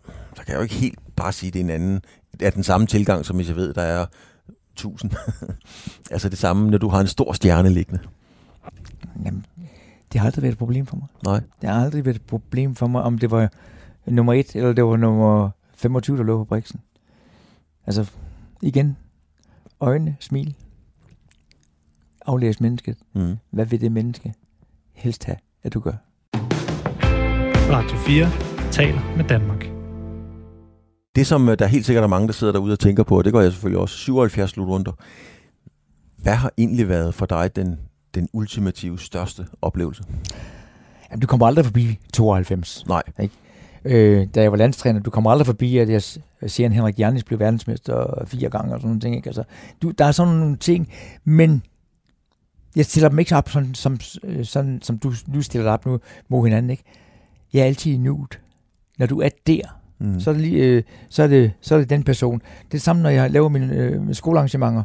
så 0.07 0.43
kan 0.43 0.49
jeg 0.49 0.57
jo 0.57 0.63
ikke 0.63 0.75
helt 0.75 0.99
bare 1.17 1.33
sige, 1.33 1.51
det 1.51 1.61
er 1.61 1.65
en 1.65 1.71
anden, 1.71 2.01
er 2.41 2.51
den 2.51 2.63
samme 2.63 2.87
tilgang, 2.87 3.25
som 3.25 3.37
hvis 3.37 3.49
jeg 3.49 3.57
ved, 3.57 3.75
der 3.75 3.83
er 3.83 4.07
tusind. 4.77 5.11
altså 6.11 6.29
det 6.29 6.39
samme, 6.39 6.71
når 6.71 6.79
du 6.79 6.89
har 6.89 7.01
en 7.01 7.07
stor 7.07 7.33
stjerne 7.33 7.71
liggende. 7.71 8.01
Jamen, 9.25 9.47
det 10.13 10.21
har 10.21 10.27
aldrig 10.27 10.43
været 10.43 10.53
et 10.53 10.59
problem 10.59 10.87
for 10.87 10.97
mig. 10.97 11.07
Nej. 11.25 11.41
Det 11.61 11.71
har 11.71 11.85
aldrig 11.85 12.05
været 12.05 12.17
et 12.17 12.23
problem 12.23 12.75
for 12.75 12.87
mig, 12.87 13.03
om 13.03 13.19
det 13.19 13.31
var 13.31 13.53
nummer 14.07 14.33
et, 14.33 14.57
eller 14.57 14.73
det 14.73 14.85
var 14.85 14.97
nummer 14.97 15.51
25, 15.77 16.17
der 16.17 16.23
lå 16.23 16.39
på 16.39 16.45
briksen. 16.45 16.81
Altså, 17.87 18.11
igen, 18.63 18.97
øjne, 19.81 20.17
smil, 20.21 20.55
aflæse 22.27 22.63
mennesket. 22.63 22.97
Mm. 23.15 23.37
Hvad 23.51 23.67
vil 23.67 23.81
det 23.81 23.93
menneske 23.93 24.35
helst 24.95 25.25
have, 25.25 25.37
at 25.63 25.75
du 25.75 25.81
gør? 25.81 25.93
Radio 27.71 27.97
4 27.97 28.31
taler 28.73 29.17
med 29.17 29.25
Danmark. 29.25 29.67
Det, 31.17 31.27
som 31.27 31.49
øh, 31.49 31.59
der 31.59 31.65
er 31.65 31.69
helt 31.69 31.87
sikkert 31.87 32.05
er 32.05 32.09
mange, 32.09 32.27
der 32.27 32.33
sidder 32.33 32.53
derude 32.53 32.73
og 32.73 32.79
tænker 32.79 33.03
på, 33.03 33.19
og 33.19 33.25
det 33.25 33.33
gør 33.33 33.41
jeg 33.41 33.53
selvfølgelig 33.53 33.81
også, 33.81 33.97
77 33.97 34.51
slutrunder. 34.51 34.93
Hvad 36.17 36.35
har 36.35 36.53
egentlig 36.59 36.89
været 36.89 37.15
for 37.15 37.27
dig 37.27 37.57
den, 37.57 37.79
den 38.15 38.29
ultimative, 38.33 38.99
største 38.99 39.47
oplevelse? 39.63 40.05
Jamen, 41.11 41.21
du 41.21 41.27
kommer 41.27 41.47
aldrig 41.47 41.65
forbi 41.65 41.99
92. 42.13 42.87
Nej. 42.89 43.03
Ikke? 43.21 43.35
Øh, 43.85 44.27
da 44.35 44.43
jeg 44.43 44.51
var 44.53 44.59
landstræner, 44.59 45.01
du 45.01 45.11
kommer 45.11 45.31
aldrig 45.31 45.47
forbi, 45.47 45.79
at 45.79 45.89
jeg 45.89 46.03
ser 46.47 46.67
en 46.67 46.73
Henrik 46.73 47.01
Jernis 47.01 47.25
blive 47.25 47.41
verdensmester 47.41 48.25
fire 48.27 48.51
gange 48.51 48.75
og 48.75 48.81
sådan 48.81 48.89
nogle 48.89 49.01
ting. 49.01 49.17
Ikke? 49.17 49.29
Altså, 49.29 49.45
du, 49.83 49.91
der 49.91 50.05
er 50.05 50.13
sådan 50.13 50.35
nogle 50.35 50.57
ting, 50.57 50.89
men 51.25 51.63
jeg 52.77 52.85
stiller 52.85 53.09
dem 53.09 53.19
ikke 53.19 53.37
op, 53.37 53.49
sådan, 53.49 53.75
som, 53.75 54.01
sådan, 54.43 54.83
som 54.83 54.99
du, 54.99 55.13
du 55.35 55.43
stiller 55.43 55.71
op 55.71 55.87
nu 55.87 56.01
mod 56.29 56.47
hinanden. 56.47 56.71
Ikke? 56.71 56.83
Jeg 57.53 57.61
er 57.61 57.65
altid 57.65 57.93
i 57.93 57.97
nuet. 57.97 58.41
Når 58.99 59.07
du 59.07 59.21
er 59.21 59.29
der, 59.47 59.81
mm. 59.99 60.21
så, 60.21 60.31
er 60.31 60.35
det 60.35 60.43
lige, 60.43 60.65
øh, 60.65 60.83
så, 61.09 61.23
er 61.23 61.27
det, 61.27 61.53
så 61.61 61.75
er 61.75 61.79
det 61.79 61.91
den 61.91 62.03
person. 62.03 62.43
Det 62.73 62.79
er 62.79 62.83
samme, 62.83 63.03
når 63.03 63.11
jeg 63.11 63.31
laver 63.31 63.49
mine, 63.49 63.75
øh, 63.75 64.15
skolearrangementer, 64.15 64.83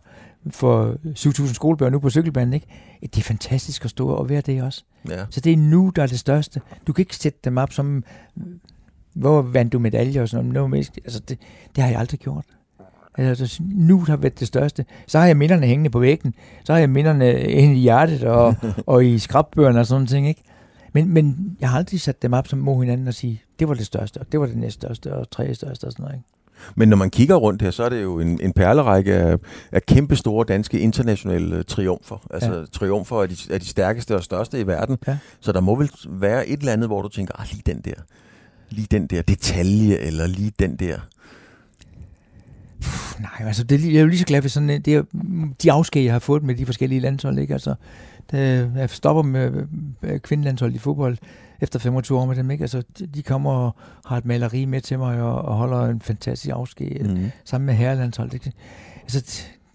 for 0.49 0.95
7.000 1.05 1.53
skolebørn 1.53 1.91
nu 1.91 1.99
på 1.99 2.09
cykelbanen, 2.09 2.53
ikke? 2.53 2.67
Det 3.01 3.17
er 3.17 3.21
fantastisk 3.21 3.85
at 3.85 3.89
stå 3.89 4.09
og 4.09 4.29
være 4.29 4.41
det 4.41 4.63
også. 4.63 4.83
Ja. 5.09 5.25
Så 5.29 5.39
det 5.39 5.53
er 5.53 5.57
nu, 5.57 5.91
der 5.95 6.03
er 6.03 6.07
det 6.07 6.19
største. 6.19 6.61
Du 6.87 6.93
kan 6.93 7.01
ikke 7.01 7.15
sætte 7.15 7.39
dem 7.43 7.57
op 7.57 7.73
som, 7.73 8.03
hvor 9.13 9.41
vandt 9.41 9.73
du 9.73 9.79
medaljer 9.79 10.21
og 10.21 10.29
sådan 10.29 10.45
noget. 10.45 10.91
Altså, 11.05 11.19
det, 11.19 11.39
det 11.75 11.83
har 11.83 11.91
jeg 11.91 11.99
aldrig 11.99 12.19
gjort. 12.19 12.45
Altså, 13.29 13.61
nu 13.63 13.99
har 13.99 14.17
været 14.17 14.39
det 14.39 14.47
største. 14.47 14.85
Så 15.07 15.19
har 15.19 15.25
jeg 15.25 15.37
minderne 15.37 15.67
hængende 15.67 15.89
på 15.89 15.99
væggen. 15.99 16.33
Så 16.63 16.73
har 16.73 16.79
jeg 16.79 16.89
minderne 16.89 17.41
inde 17.41 17.75
i 17.75 17.79
hjertet 17.79 18.23
og, 18.23 18.55
og 18.85 19.05
i 19.05 19.19
skrabbøgerne 19.19 19.79
og 19.79 19.85
sådan 19.85 20.07
ting, 20.07 20.27
ikke? 20.27 20.43
Men, 20.93 21.13
men 21.13 21.57
jeg 21.59 21.69
har 21.69 21.77
aldrig 21.77 22.01
sat 22.01 22.21
dem 22.21 22.33
op 22.33 22.47
som 22.47 22.59
mod 22.59 22.83
hinanden 22.83 23.07
og 23.07 23.13
sige, 23.13 23.41
det 23.59 23.67
var 23.67 23.73
det 23.73 23.85
største, 23.85 24.17
og 24.17 24.31
det 24.31 24.39
var 24.39 24.45
det 24.45 24.57
næststørste, 24.57 25.13
og 25.13 25.31
tredje 25.31 25.55
største 25.55 25.85
og 25.85 25.91
sådan 25.91 26.03
noget, 26.03 26.15
ikke? 26.15 26.27
Men 26.75 26.89
når 26.89 26.97
man 26.97 27.09
kigger 27.09 27.35
rundt 27.35 27.61
her, 27.61 27.71
så 27.71 27.83
er 27.83 27.89
det 27.89 28.01
jo 28.01 28.19
en, 28.19 28.39
en 28.41 28.53
perlerække 28.53 29.13
af, 29.13 29.37
af 29.71 29.85
kæmpe 29.85 30.15
store 30.15 30.45
danske 30.47 30.79
internationale 30.79 31.63
triumfer. 31.63 32.27
Altså 32.31 32.53
ja. 32.53 32.65
triumfer 32.71 33.21
af 33.21 33.29
de, 33.29 33.35
af 33.49 33.59
de 33.59 33.65
stærkeste 33.65 34.15
og 34.15 34.23
største 34.23 34.59
i 34.59 34.67
verden. 34.67 34.97
Ja. 35.07 35.17
Så 35.39 35.51
der 35.51 35.61
må 35.61 35.75
vel 35.75 35.91
være 36.09 36.47
et 36.47 36.59
eller 36.59 36.73
andet, 36.73 36.89
hvor 36.89 37.01
du 37.01 37.07
tænker, 37.07 37.39
ah, 37.39 37.47
lige 37.51 37.61
den 37.65 37.81
der, 37.81 38.01
lige 38.69 38.87
den 38.91 39.07
der 39.07 39.21
detalje, 39.21 39.95
eller 39.95 40.27
lige 40.27 40.51
den 40.59 40.75
der 40.75 40.99
Puh, 42.81 43.21
nej, 43.21 43.47
altså 43.47 43.63
det, 43.63 43.85
jeg 43.85 43.95
er 43.95 44.01
jo 44.01 44.07
lige 44.07 44.19
så 44.19 44.25
glad 44.25 44.41
for 44.41 44.49
sådan, 44.49 44.81
det 44.81 44.87
er, 44.87 45.03
de 45.63 45.71
afsked, 45.71 46.01
jeg 46.01 46.13
har 46.13 46.19
fået 46.19 46.43
med 46.43 46.55
de 46.55 46.65
forskellige 46.65 47.01
landshold, 47.01 47.39
ikke? 47.39 47.53
Altså, 47.53 47.75
det, 48.31 48.71
jeg 48.75 48.89
stopper 48.89 49.23
med 49.23 50.19
kvindelandshold 50.19 50.75
i 50.75 50.77
fodbold 50.77 51.17
efter 51.61 51.79
25 51.79 52.19
år 52.19 52.25
med 52.25 52.35
dem, 52.35 52.51
ikke? 52.51 52.61
Altså, 52.61 52.83
de 53.15 53.23
kommer 53.23 53.51
og 53.51 53.75
har 54.05 54.17
et 54.17 54.25
maleri 54.25 54.65
med 54.65 54.81
til 54.81 54.99
mig 54.99 55.21
og, 55.21 55.41
og 55.41 55.55
holder 55.55 55.85
en 55.85 56.01
fantastisk 56.01 56.53
afsked 56.53 56.99
mm. 56.99 57.31
sammen 57.45 57.65
med 57.65 57.73
herrelandshold, 57.73 58.33
ikke? 58.33 58.51
Altså, 59.01 59.19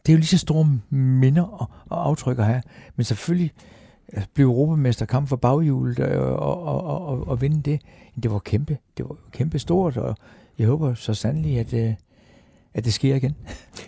det 0.06 0.12
er 0.12 0.12
jo 0.12 0.18
lige 0.18 0.26
så 0.26 0.38
store 0.38 0.78
minder 0.90 1.42
og, 1.42 1.70
og 1.88 2.06
aftryk 2.06 2.38
at 2.38 2.44
have, 2.44 2.62
men 2.96 3.04
selvfølgelig 3.04 3.52
blive 4.34 4.48
europamester, 4.48 5.06
kamp 5.06 5.28
for 5.28 5.36
baghjulet 5.36 5.98
og, 6.00 6.36
og, 6.36 6.62
og, 6.62 7.06
og, 7.06 7.28
og 7.28 7.40
vinde 7.40 7.62
det, 7.62 7.80
det 8.22 8.30
var 8.30 8.38
kæmpe, 8.38 8.78
det 8.96 9.08
var 9.08 9.16
kæmpe 9.32 9.58
stort, 9.58 9.96
og 9.96 10.16
jeg 10.58 10.66
håber 10.66 10.94
så 10.94 11.14
sandelig, 11.14 11.58
at, 11.58 11.74
øh, 11.74 11.94
at 12.76 12.84
det 12.84 12.92
sker 12.92 13.14
igen. 13.14 13.36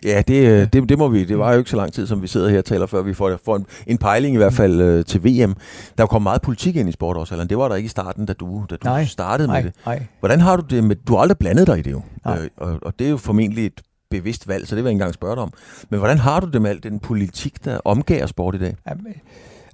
Ja, 0.05 0.23
det, 0.29 0.49
øh, 0.49 0.69
det, 0.73 0.89
det 0.89 0.99
må 0.99 1.09
vi. 1.09 1.25
Det 1.25 1.39
var 1.39 1.53
jo 1.53 1.59
ikke 1.59 1.71
så 1.71 1.77
lang 1.77 1.93
tid, 1.93 2.07
som 2.07 2.23
vi 2.23 2.27
sidder 2.27 2.49
her 2.49 2.59
og 2.59 2.65
taler, 2.65 2.87
før 2.87 3.03
vi 3.03 3.15
får, 3.15 3.39
får 3.45 3.57
en, 3.57 3.67
en 3.87 3.99
pejling 3.99 4.35
i 4.35 4.37
hvert 4.37 4.53
fald 4.53 4.81
øh, 4.81 5.05
til 5.05 5.25
VM. 5.25 5.55
Der 5.99 6.07
kom 6.07 6.23
meget 6.23 6.43
politik 6.43 6.77
ind 6.77 6.89
i 6.89 6.93
sport 6.93 7.17
også, 7.17 7.35
eller 7.35 7.45
det 7.45 7.59
var 7.59 7.69
der 7.69 7.75
ikke 7.75 7.87
i 7.87 7.89
starten, 7.89 8.27
da 8.27 8.33
du, 8.33 8.65
da 8.71 8.77
du 8.77 8.85
nej, 8.85 9.05
startede 9.05 9.49
nej, 9.49 9.63
med 9.63 9.71
det. 9.71 9.81
Nej. 9.87 10.07
Hvordan 10.21 10.41
har 10.41 10.57
du 10.57 10.63
det 10.71 10.85
med, 10.85 10.97
du 10.97 11.15
har 11.15 11.21
aldrig 11.21 11.39
blandet 11.39 11.67
dig 11.67 11.79
i 11.79 11.83
det 11.83 11.91
jo, 11.93 12.03
øh, 12.29 12.49
og, 12.57 12.79
og 12.83 12.99
det 12.99 13.07
er 13.07 13.11
jo 13.11 13.17
formentlig 13.17 13.67
et 13.67 13.81
bevidst 14.11 14.49
valg, 14.49 14.67
så 14.67 14.77
det 14.77 14.85
vil 14.85 14.89
jeg 14.89 14.93
ikke 14.93 15.03
engang 15.03 15.15
spørge 15.15 15.37
dig 15.37 15.43
om. 15.43 15.53
Men 15.91 15.99
hvordan 15.99 16.19
har 16.19 16.41
du 16.41 16.51
det 16.51 16.63
med 16.63 16.71
al 16.71 16.83
den 16.83 17.01
politik, 17.01 17.65
der 17.65 17.81
omgager 17.85 18.27
sport 18.27 18.55
i 18.55 18.59
dag? 18.59 18.77
Jamen, 18.89 19.07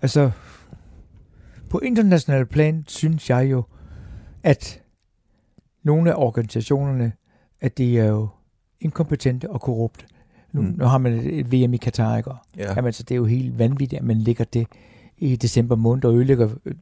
altså, 0.03 0.31
på 1.71 1.79
international 1.79 2.47
plan 2.47 2.85
synes 2.87 3.31
jeg 3.31 3.51
jo, 3.51 3.65
at 4.43 4.81
nogle 5.85 6.11
af 6.11 6.15
organisationerne, 6.17 7.13
at 7.61 7.79
det 7.79 7.99
er 7.99 8.05
jo 8.05 8.29
inkompetente 8.81 9.51
og 9.51 9.61
korrupte. 9.61 10.05
Nu, 10.53 10.63
mm. 10.63 10.75
nu 10.79 10.85
har 10.85 10.99
man 10.99 11.13
et, 11.13 11.53
VM 11.53 11.75
i 11.75 11.77
Katar, 11.77 12.17
ikke? 12.17 12.31
Ja. 12.57 12.69
Jamen, 12.69 12.85
altså, 12.85 13.03
det 13.03 13.15
er 13.15 13.17
jo 13.17 13.25
helt 13.25 13.59
vanvittigt, 13.59 14.01
at 14.01 14.07
man 14.07 14.19
ligger 14.19 14.45
det 14.45 14.67
i 15.19 15.37
december 15.37 15.77
måned 15.77 16.05
og 16.05 16.15
ødelægger 16.15 16.49
øh, 16.65 16.75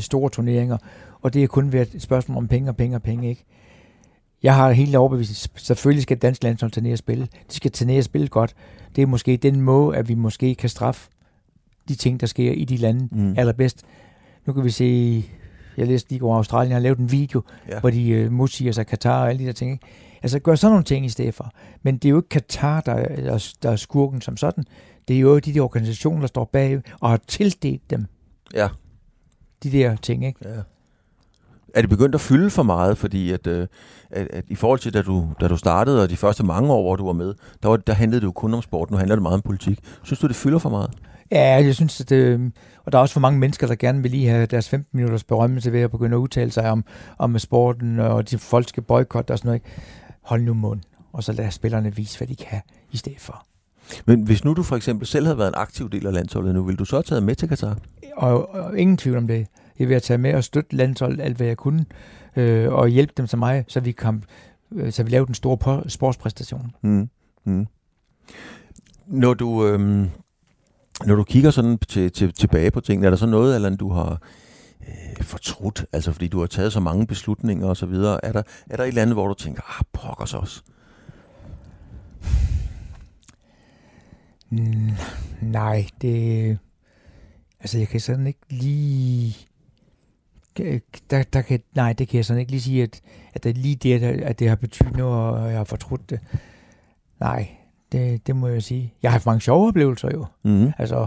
store 0.00 0.30
turneringer. 0.30 0.76
Og 1.22 1.34
det 1.34 1.42
er 1.42 1.46
kun 1.46 1.72
været 1.72 1.94
et 1.94 2.02
spørgsmål 2.02 2.38
om 2.38 2.48
penge 2.48 2.70
og 2.70 2.76
penge 2.76 2.96
og 2.96 3.02
penge, 3.02 3.28
ikke? 3.28 3.44
Jeg 4.42 4.54
har 4.54 4.70
helt 4.70 4.96
overbevist, 4.96 5.50
selvfølgelig 5.56 6.02
skal 6.02 6.18
dansk 6.18 6.42
landshold 6.42 6.82
ned 6.82 6.92
og 6.92 6.98
spille. 6.98 7.28
De 7.50 7.54
skal 7.54 7.70
tage 7.70 7.86
ned 7.86 7.98
og 7.98 8.04
spille 8.04 8.28
godt. 8.28 8.54
Det 8.96 9.02
er 9.02 9.06
måske 9.06 9.36
den 9.36 9.60
måde, 9.60 9.96
at 9.96 10.08
vi 10.08 10.14
måske 10.14 10.54
kan 10.54 10.68
straffe 10.68 11.10
de 11.88 11.94
ting, 11.94 12.20
der 12.20 12.26
sker 12.26 12.52
i 12.52 12.64
de 12.64 12.76
lande 12.76 13.08
mm. 13.12 13.34
allerbedst. 13.38 13.84
Nu 14.46 14.52
kan 14.52 14.64
vi 14.64 14.70
se, 14.70 15.24
jeg 15.76 15.86
læste 15.86 16.10
lige 16.10 16.22
over 16.22 16.36
Australien, 16.36 16.72
har 16.72 16.80
lavet 16.80 16.98
en 16.98 17.12
video, 17.12 17.42
ja. 17.68 17.80
hvor 17.80 17.90
de 17.90 18.24
uh, 18.24 18.32
modsiger 18.32 18.72
sig 18.72 18.86
Katar 18.86 19.22
og 19.22 19.28
alle 19.28 19.38
de 19.38 19.46
der 19.46 19.52
ting. 19.52 19.72
Ikke? 19.72 19.86
Altså 20.22 20.38
gør 20.38 20.54
sådan 20.54 20.72
nogle 20.72 20.84
ting 20.84 21.06
i 21.06 21.08
stedet 21.08 21.34
for. 21.34 21.52
Men 21.82 21.94
det 21.94 22.04
er 22.04 22.10
jo 22.10 22.16
ikke 22.16 22.28
Katar, 22.28 22.80
der 22.80 22.92
er, 22.92 23.54
der 23.62 23.70
er 23.70 23.76
skurken 23.76 24.20
som 24.20 24.36
sådan. 24.36 24.64
Det 25.08 25.16
er 25.16 25.20
jo 25.20 25.38
de 25.38 25.54
der 25.54 25.60
organisationer, 25.60 26.20
der 26.20 26.26
står 26.26 26.44
bag 26.44 26.82
og 27.00 27.10
har 27.10 27.20
tildelt 27.28 27.90
dem. 27.90 28.06
Ja. 28.54 28.68
De 29.62 29.72
der 29.72 29.96
ting, 29.96 30.26
ikke? 30.26 30.38
Ja. 30.44 30.60
Er 31.74 31.80
det 31.80 31.90
begyndt 31.90 32.14
at 32.14 32.20
fylde 32.20 32.50
for 32.50 32.62
meget? 32.62 32.98
Fordi 32.98 33.32
at, 33.32 33.46
øh, 33.46 33.66
at, 34.10 34.28
at 34.30 34.44
i 34.48 34.54
forhold 34.54 34.78
til, 34.78 34.94
da 34.94 35.02
du, 35.02 35.28
da 35.40 35.48
du 35.48 35.56
startede, 35.56 36.02
og 36.02 36.10
de 36.10 36.16
første 36.16 36.44
mange 36.44 36.72
år, 36.72 36.82
hvor 36.82 36.96
du 36.96 37.06
var 37.06 37.12
med, 37.12 37.34
der, 37.62 37.68
var, 37.68 37.76
der 37.76 37.92
handlede 37.92 38.20
det 38.20 38.26
jo 38.26 38.32
kun 38.32 38.54
om 38.54 38.62
sport. 38.62 38.90
Nu 38.90 38.96
handler 38.96 39.16
det 39.16 39.22
meget 39.22 39.34
om 39.34 39.42
politik. 39.42 39.78
Synes 40.02 40.18
du, 40.18 40.26
det 40.26 40.36
fylder 40.36 40.58
for 40.58 40.70
meget? 40.70 40.90
Ja, 41.30 41.64
jeg 41.64 41.74
synes, 41.74 42.00
at 42.00 42.10
det, 42.10 42.52
og 42.84 42.92
der 42.92 42.98
er 42.98 43.02
også 43.02 43.12
for 43.12 43.20
mange 43.20 43.38
mennesker, 43.38 43.66
der 43.66 43.74
gerne 43.74 44.02
vil 44.02 44.10
lige 44.10 44.28
have 44.28 44.46
deres 44.46 44.68
15 44.68 44.96
minutters 44.96 45.24
berømmelse 45.24 45.72
ved 45.72 45.80
at 45.80 45.90
begynde 45.90 46.14
at 46.14 46.18
udtale 46.18 46.50
sig 46.50 46.70
om, 46.70 46.84
om 47.18 47.38
sporten, 47.38 48.00
og 48.00 48.30
de 48.30 48.38
folk 48.38 48.68
skal 48.68 48.82
boykotte 48.82 49.32
og 49.32 49.38
sådan 49.38 49.48
noget 49.48 49.62
hold 50.26 50.42
nu 50.42 50.54
mund, 50.54 50.80
og 51.12 51.24
så 51.24 51.32
lad 51.32 51.50
spillerne 51.50 51.96
vise, 51.96 52.18
hvad 52.18 52.28
de 52.28 52.36
kan 52.36 52.60
i 52.92 52.96
stedet 52.96 53.20
for. 53.20 53.46
Men 54.06 54.22
hvis 54.22 54.44
nu 54.44 54.54
du 54.54 54.62
for 54.62 54.76
eksempel 54.76 55.06
selv 55.06 55.26
havde 55.26 55.38
været 55.38 55.48
en 55.48 55.54
aktiv 55.56 55.90
del 55.90 56.06
af 56.06 56.12
landsholdet 56.12 56.54
nu, 56.54 56.62
ville 56.62 56.76
du 56.76 56.84
så 56.84 56.96
have 56.96 57.02
taget 57.02 57.22
med 57.22 57.34
til 57.34 57.48
Katar? 57.48 57.78
Og, 58.16 58.54
og 58.54 58.78
ingen 58.78 58.96
tvivl 58.96 59.16
om 59.16 59.26
det. 59.26 59.46
Jeg 59.78 59.88
vil 59.88 59.94
have 59.94 60.00
taget 60.00 60.20
med 60.20 60.34
og 60.34 60.44
støtte 60.44 60.76
landsholdet 60.76 61.20
alt, 61.20 61.36
hvad 61.36 61.46
jeg 61.46 61.56
kunne, 61.56 61.86
øh, 62.36 62.72
og 62.72 62.88
hjælpe 62.88 63.12
dem 63.16 63.26
til 63.26 63.38
mig, 63.38 63.64
så 63.68 63.80
vi, 63.80 63.92
kom, 63.92 64.22
øh, 64.72 64.92
så 64.92 65.02
vi 65.02 65.10
lavede 65.10 65.28
en 65.28 65.34
stor 65.34 65.84
sportspræstation. 65.88 66.72
Mm. 66.82 67.08
Mm. 67.44 67.66
Når 69.06 69.34
du, 69.34 69.66
øh, 69.66 70.06
når 71.06 71.14
du 71.14 71.24
kigger 71.24 71.50
sådan 71.50 71.78
til, 71.78 72.12
til, 72.12 72.32
tilbage 72.32 72.70
på 72.70 72.80
tingene, 72.80 73.06
er 73.06 73.10
der 73.10 73.16
så 73.16 73.26
noget, 73.26 73.54
eller 73.54 73.76
du 73.76 73.90
har 73.90 74.22
øh, 74.80 75.24
fortrudt, 75.24 75.84
altså 75.92 76.12
fordi 76.12 76.28
du 76.28 76.40
har 76.40 76.46
taget 76.46 76.72
så 76.72 76.80
mange 76.80 77.06
beslutninger 77.06 77.66
og 77.68 77.76
så 77.76 77.86
videre. 77.86 78.24
Er 78.24 78.32
der, 78.32 78.42
er 78.70 78.76
der 78.76 78.84
et 78.84 78.88
eller 78.88 79.02
andet, 79.02 79.16
hvor 79.16 79.26
du 79.26 79.34
tænker, 79.34 79.78
ah, 79.78 79.84
pokkers 79.92 80.34
os? 80.34 80.64
Mm, 84.50 84.90
nej, 85.42 85.86
det... 86.00 86.58
Altså, 87.60 87.78
jeg 87.78 87.88
kan 87.88 88.00
sådan 88.00 88.26
ikke 88.26 88.40
lige... 88.48 89.36
Der, 91.10 91.22
der 91.22 91.42
kan, 91.42 91.60
nej, 91.74 91.92
det 91.92 92.08
kan 92.08 92.16
jeg 92.16 92.24
sådan 92.24 92.40
ikke 92.40 92.52
lige 92.52 92.60
sige, 92.60 92.82
at, 92.82 93.00
at 93.34 93.44
det 93.44 93.58
lige 93.58 93.76
det, 93.76 94.02
at 94.02 94.38
det 94.38 94.48
har 94.48 94.56
betydet 94.56 94.96
noget, 94.96 95.34
og 95.34 95.48
jeg 95.48 95.56
har 95.56 95.64
fortrudt 95.64 96.10
det. 96.10 96.20
Nej, 97.20 97.48
det, 97.92 98.26
det 98.26 98.36
må 98.36 98.48
jeg 98.48 98.62
sige. 98.62 98.94
Jeg 99.02 99.10
har 99.10 99.12
haft 99.12 99.26
mange 99.26 99.40
sjove 99.40 99.68
oplevelser 99.68 100.08
jo. 100.12 100.26
Mm-hmm. 100.42 100.72
Altså, 100.78 101.06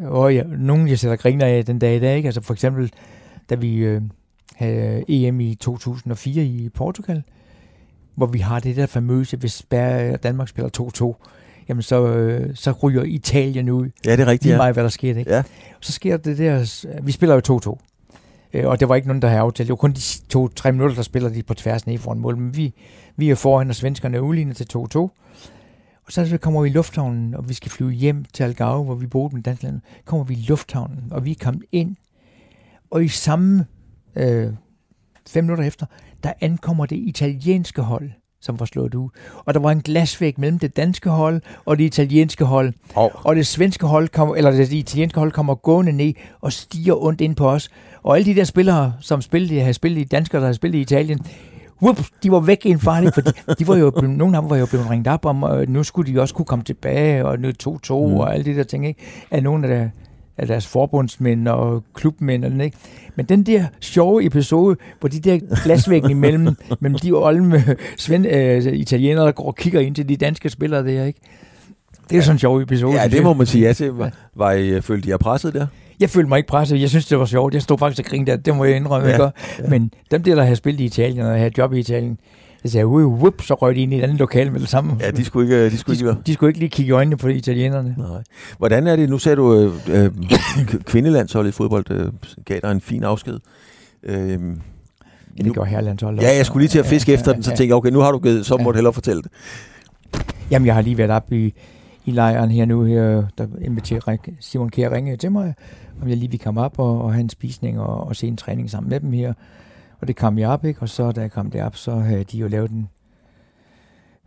og 0.00 0.34
ja, 0.34 0.42
nogen, 0.42 0.88
jeg 0.88 0.98
sætter 0.98 1.16
griner 1.16 1.46
af 1.46 1.64
den 1.64 1.78
dag 1.78 1.96
i 1.96 2.00
dag, 2.00 2.16
ikke? 2.16 2.26
Altså 2.26 2.40
for 2.40 2.52
eksempel, 2.52 2.92
da 3.50 3.54
vi 3.54 3.76
øh, 3.76 4.02
havde 4.54 5.04
EM 5.08 5.40
i 5.40 5.54
2004 5.54 6.44
i 6.44 6.68
Portugal, 6.68 7.22
hvor 8.14 8.26
vi 8.26 8.38
har 8.38 8.60
det 8.60 8.76
der 8.76 8.86
famøse, 8.86 9.36
hvis 9.36 9.66
Danmark 10.22 10.48
spiller 10.48 11.14
2-2, 11.22 11.26
jamen 11.68 11.82
så, 11.82 12.06
øh, 12.06 12.56
så 12.56 12.72
ryger 12.72 13.02
Italien 13.02 13.68
ud. 13.68 13.90
Ja, 14.06 14.12
det 14.12 14.20
er 14.20 14.26
rigtigt. 14.26 14.44
Lige 14.44 14.56
meget, 14.56 14.74
hvad 14.74 14.82
der 14.82 14.90
sker, 14.90 15.16
ikke? 15.16 15.34
Ja. 15.34 15.42
Så 15.80 15.92
sker 15.92 16.16
det 16.16 16.38
der, 16.38 16.86
vi 17.02 17.12
spiller 17.12 17.40
jo 17.48 17.60
2-2. 17.76 17.78
Øh, 18.52 18.66
og 18.66 18.80
det 18.80 18.88
var 18.88 18.94
ikke 18.94 19.08
nogen, 19.08 19.22
der 19.22 19.28
havde 19.28 19.40
aftalt. 19.40 19.66
Det 19.66 19.72
var 19.72 19.76
kun 19.76 19.92
de 19.92 20.00
to-tre 20.28 20.72
minutter, 20.72 20.94
der 20.94 21.02
spiller 21.02 21.28
de 21.28 21.42
på 21.42 21.54
tværs 21.54 21.86
ned 21.86 21.98
foran 21.98 22.18
mål. 22.18 22.36
Men 22.36 22.56
vi, 22.56 22.74
vi 23.16 23.30
er 23.30 23.34
foran, 23.34 23.68
og 23.68 23.74
svenskerne 23.74 24.16
er 24.16 24.20
udlignet 24.20 24.56
til 24.56 24.66
2-2. 24.76 25.08
Så 26.10 26.38
kommer 26.40 26.62
vi 26.62 26.68
i 26.68 26.72
lufthavnen, 26.72 27.34
og 27.34 27.48
vi 27.48 27.54
skal 27.54 27.70
flyve 27.70 27.90
hjem 27.90 28.24
til 28.24 28.42
Algarve, 28.42 28.84
hvor 28.84 28.94
vi 28.94 29.06
boede 29.06 29.34
med 29.34 29.42
Dansland. 29.42 29.80
Kommer 30.04 30.24
vi 30.24 30.34
i 30.34 30.44
lufthavnen, 30.48 31.04
og 31.10 31.24
vi 31.24 31.30
er 31.30 31.34
kommet 31.42 31.64
ind. 31.72 31.96
Og 32.90 33.04
i 33.04 33.08
samme 33.08 33.66
øh, 34.16 34.52
fem 35.28 35.44
minutter 35.44 35.64
efter, 35.64 35.86
der 36.22 36.32
ankommer 36.40 36.86
det 36.86 36.96
italienske 36.96 37.82
hold, 37.82 38.10
som 38.40 38.60
var 38.60 38.66
slået 38.66 38.94
ud. 38.94 39.08
Og 39.44 39.54
der 39.54 39.60
var 39.60 39.70
en 39.70 39.80
glasvæg 39.80 40.40
mellem 40.40 40.58
det 40.58 40.76
danske 40.76 41.10
hold 41.10 41.42
og 41.64 41.78
det 41.78 41.84
italienske 41.84 42.44
hold. 42.44 42.72
Oh. 42.94 43.10
Og 43.26 43.36
det 43.36 43.46
svenske 43.46 43.86
hold, 43.86 44.08
kom, 44.08 44.34
eller 44.36 44.50
det 44.50 44.72
italienske 44.72 45.18
hold 45.18 45.32
kommer 45.32 45.54
gående 45.54 45.92
ned 45.92 46.12
og 46.40 46.52
stiger 46.52 47.04
ondt 47.04 47.20
ind 47.20 47.36
på 47.36 47.50
os. 47.50 47.68
Og 48.02 48.16
alle 48.16 48.24
de 48.24 48.34
der 48.34 48.44
spillere, 48.44 48.94
som 49.00 49.22
spillede, 49.22 49.60
havde 49.60 49.74
spillet 49.74 50.00
i 50.00 50.04
danskere, 50.04 50.40
der 50.40 50.46
havde 50.46 50.54
spillet 50.54 50.78
i 50.78 50.82
Italien, 50.82 51.20
whoop, 51.82 51.98
de 52.22 52.30
var 52.30 52.40
væk 52.40 52.66
i 52.66 52.70
en 52.70 52.80
farlig, 52.80 53.14
for 53.14 53.20
de, 53.20 53.66
var 53.66 53.76
jo, 53.76 53.90
nogle 54.02 54.36
af 54.36 54.42
dem 54.42 54.50
var 54.50 54.56
jo 54.56 54.66
blevet 54.66 54.90
ringet 54.90 55.06
op 55.06 55.24
om, 55.24 55.42
og 55.42 55.68
nu 55.68 55.82
skulle 55.82 56.12
de 56.12 56.20
også 56.20 56.34
kunne 56.34 56.46
komme 56.46 56.64
tilbage, 56.64 57.26
og 57.26 57.38
nu 57.38 57.48
2-2 57.48 57.52
mm. 57.68 57.92
og 57.92 58.34
alle 58.34 58.44
de 58.44 58.54
der 58.54 58.62
ting, 58.62 58.86
ikke? 58.86 59.00
Af 59.30 59.42
nogle 59.42 59.68
af, 59.68 59.78
der, 59.78 59.88
af 60.38 60.46
deres 60.46 60.66
forbundsmænd 60.66 61.48
og 61.48 61.84
klubmænd, 61.94 62.62
ikke? 62.62 62.76
Men 63.16 63.26
den 63.26 63.42
der 63.42 63.64
sjove 63.80 64.24
episode, 64.24 64.76
hvor 65.00 65.08
de 65.08 65.20
der 65.20 65.38
glasvæggen 65.64 66.10
imellem, 66.10 66.56
mellem 66.80 66.98
de 66.98 67.12
olme 67.12 67.64
svend, 67.96 68.26
øh, 68.26 68.72
italienere, 68.72 69.26
der 69.26 69.32
går 69.32 69.44
og 69.44 69.56
kigger 69.56 69.80
ind 69.80 69.94
til 69.94 70.08
de 70.08 70.16
danske 70.16 70.50
spillere 70.50 70.86
der, 70.86 71.04
ikke? 71.04 71.20
Det 72.10 72.12
er 72.12 72.16
ja. 72.16 72.22
sådan 72.22 72.34
en 72.34 72.38
sjov 72.38 72.60
episode. 72.60 73.00
Ja, 73.00 73.08
det 73.08 73.22
må 73.22 73.32
man 73.32 73.46
sige 73.46 73.66
ja 73.66 73.72
til. 73.72 73.92
Var, 73.92 74.10
var 74.34 74.52
I, 74.52 74.80
følte 74.80 75.08
I 75.08 75.10
jer 75.10 75.16
presset 75.16 75.54
der? 75.54 75.66
Jeg 76.00 76.10
følte 76.10 76.28
mig 76.28 76.36
ikke 76.36 76.46
presset. 76.48 76.80
Jeg 76.80 76.88
synes, 76.88 77.06
det 77.06 77.18
var 77.18 77.24
sjovt. 77.24 77.54
Jeg 77.54 77.62
stod 77.62 77.78
faktisk 77.78 78.06
og 78.06 78.10
grinede 78.10 78.30
der. 78.30 78.36
Det 78.36 78.56
må 78.56 78.64
jeg 78.64 78.76
indrømme. 78.76 79.08
Ja, 79.08 79.22
ja. 79.22 79.30
Men 79.68 79.90
dem 80.10 80.22
der, 80.22 80.34
der 80.34 80.42
havde 80.42 80.56
spillet 80.56 80.80
i 80.80 80.84
Italien 80.84 81.26
og 81.26 81.32
havde 81.38 81.50
job 81.58 81.72
i 81.72 81.78
Italien, 81.78 82.18
Jeg 82.64 82.72
sagde, 82.72 82.86
uh, 82.86 83.12
whoop, 83.12 83.42
så 83.42 83.54
røg 83.54 83.74
de 83.76 83.80
ind 83.80 83.94
i 83.94 83.98
et 83.98 84.02
andet 84.02 84.18
lokal 84.18 84.52
med 84.52 84.60
det 84.60 84.68
samme. 84.68 84.96
Ja, 85.00 85.10
de 85.10 85.24
skulle 85.24 85.46
ikke, 85.46 85.70
de 85.70 85.78
skulle 85.78 85.98
de, 86.00 86.04
ikke 86.10 86.20
de 86.26 86.34
skulle 86.34 86.50
ikke 86.50 86.58
lige 86.60 86.70
kigge 86.70 86.88
i 86.88 86.92
øjnene 86.92 87.16
på 87.16 87.28
italienerne. 87.28 87.94
Nej. 87.98 88.22
Hvordan 88.58 88.86
er 88.86 88.96
det, 88.96 89.08
nu 89.10 89.18
sagde 89.18 89.36
du, 89.36 89.54
øh, 89.54 89.72
øh, 89.88 90.10
kvindelandsholdet 90.84 91.50
i 91.50 91.52
fodbold 91.52 91.90
øh, 91.90 92.12
gav 92.44 92.60
dig 92.62 92.70
en 92.72 92.80
fin 92.80 93.04
afsked. 93.04 93.38
Øh, 94.02 94.38
Ja, 95.38 95.44
det 95.44 95.54
gør 95.54 95.64
herrelandsholdet 95.64 96.22
Ja, 96.22 96.36
jeg 96.36 96.46
skulle 96.46 96.62
lige 96.62 96.68
til 96.68 96.78
at 96.78 96.86
fiske 96.86 97.12
efter 97.12 97.32
den, 97.32 97.42
så 97.42 97.50
tænkte 97.50 97.66
jeg, 97.66 97.74
okay, 97.74 97.90
nu 97.90 98.00
har 98.00 98.12
du 98.12 98.18
givet, 98.18 98.46
så 98.46 98.56
må 98.56 98.70
du 98.70 98.74
hellere 98.76 98.92
fortælle 98.92 99.22
det. 99.22 99.30
Jamen, 100.50 100.66
jeg 100.66 100.74
har 100.74 100.82
lige 100.82 100.98
været 100.98 101.10
op 101.10 101.32
i, 101.32 101.54
i 102.04 102.10
lejren 102.10 102.50
her 102.50 102.64
nu, 102.64 102.84
her, 102.84 103.26
der 103.38 103.46
inviterer 103.60 104.16
Simon 104.40 104.70
Kjær 104.70 104.90
ringe 104.90 105.16
til 105.16 105.32
mig, 105.32 105.54
om 106.02 106.08
jeg 106.08 106.16
lige 106.16 106.30
vil 106.30 106.40
komme 106.40 106.60
op 106.60 106.78
og, 106.78 107.02
og 107.02 107.12
have 107.12 107.20
en 107.20 107.28
spisning 107.28 107.80
og, 107.80 108.06
og 108.06 108.16
se 108.16 108.26
en 108.26 108.36
træning 108.36 108.70
sammen 108.70 108.90
med 108.90 109.00
dem 109.00 109.12
her. 109.12 109.32
Og 110.00 110.08
det 110.08 110.16
kom 110.16 110.38
jeg 110.38 110.48
op, 110.48 110.64
ikke? 110.64 110.82
Og 110.82 110.88
så 110.88 111.12
da 111.12 111.20
jeg 111.20 111.30
kom 111.30 111.50
derop, 111.50 111.76
så 111.76 111.94
havde 111.94 112.24
de 112.24 112.38
jo 112.38 112.48
lavet 112.48 112.70
en, 112.70 112.88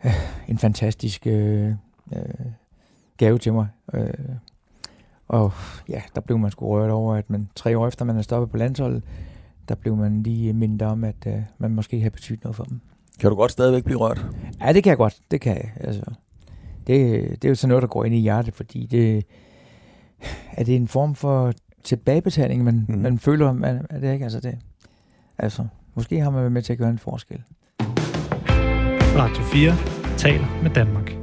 øh, 0.05 0.11
en 0.47 0.57
fantastisk 0.57 1.27
øh, 1.27 1.69
øh, 2.15 2.23
gave 3.17 3.37
til 3.37 3.53
mig. 3.53 3.67
Øh, 3.93 4.13
og 5.27 5.51
ja, 5.89 6.01
der 6.15 6.21
blev 6.21 6.37
man 6.39 6.51
sgu 6.51 6.67
rørt 6.67 6.89
over, 6.89 7.15
at 7.15 7.29
man 7.29 7.49
tre 7.55 7.77
år 7.77 7.87
efter 7.87 8.05
man 8.05 8.17
er 8.17 8.21
stoppet 8.21 8.51
på 8.51 8.57
landsholdet, 8.57 9.03
der 9.69 9.75
blev 9.75 9.95
man 9.95 10.23
lige 10.23 10.53
mindet 10.53 10.81
om, 10.81 11.03
at 11.03 11.27
øh, 11.27 11.41
man 11.57 11.71
måske 11.71 11.99
havde 11.99 12.11
betydet 12.11 12.43
noget 12.43 12.55
for 12.55 12.63
dem. 12.63 12.79
Kan 13.19 13.29
du 13.29 13.35
godt 13.35 13.51
stadigvæk 13.51 13.83
blive 13.83 13.99
rørt? 13.99 14.25
Ja, 14.61 14.73
det 14.73 14.83
kan 14.83 14.89
jeg 14.89 14.97
godt. 14.97 15.17
Det 15.31 15.41
kan 15.41 15.55
jeg. 15.55 15.71
Altså, 15.79 16.03
det, 16.87 17.29
det 17.29 17.45
er 17.45 17.49
jo 17.49 17.55
sådan 17.55 17.69
noget, 17.69 17.81
der 17.81 17.87
går 17.87 18.05
ind 18.05 18.15
i 18.15 18.19
hjertet, 18.19 18.53
fordi 18.53 18.85
det 18.85 19.25
er 20.57 20.63
det 20.63 20.75
en 20.75 20.87
form 20.87 21.15
for 21.15 21.53
tilbagebetaling, 21.83 22.63
man, 22.63 22.85
mm. 22.89 22.97
man 22.97 23.19
føler, 23.19 23.53
man, 23.53 23.85
er 23.89 23.99
det 23.99 24.13
ikke? 24.13 24.23
Altså, 24.23 24.39
det, 24.39 24.57
altså, 25.37 25.65
måske 25.95 26.19
har 26.19 26.29
man 26.29 26.39
været 26.39 26.51
med 26.51 26.61
til 26.61 26.73
at 26.73 26.79
gøre 26.79 26.89
en 26.89 26.99
forskel. 26.99 27.41
Radio 29.17 29.43
4 29.43 29.73
taler 30.17 30.61
med 30.63 30.71
Danmark. 30.71 31.15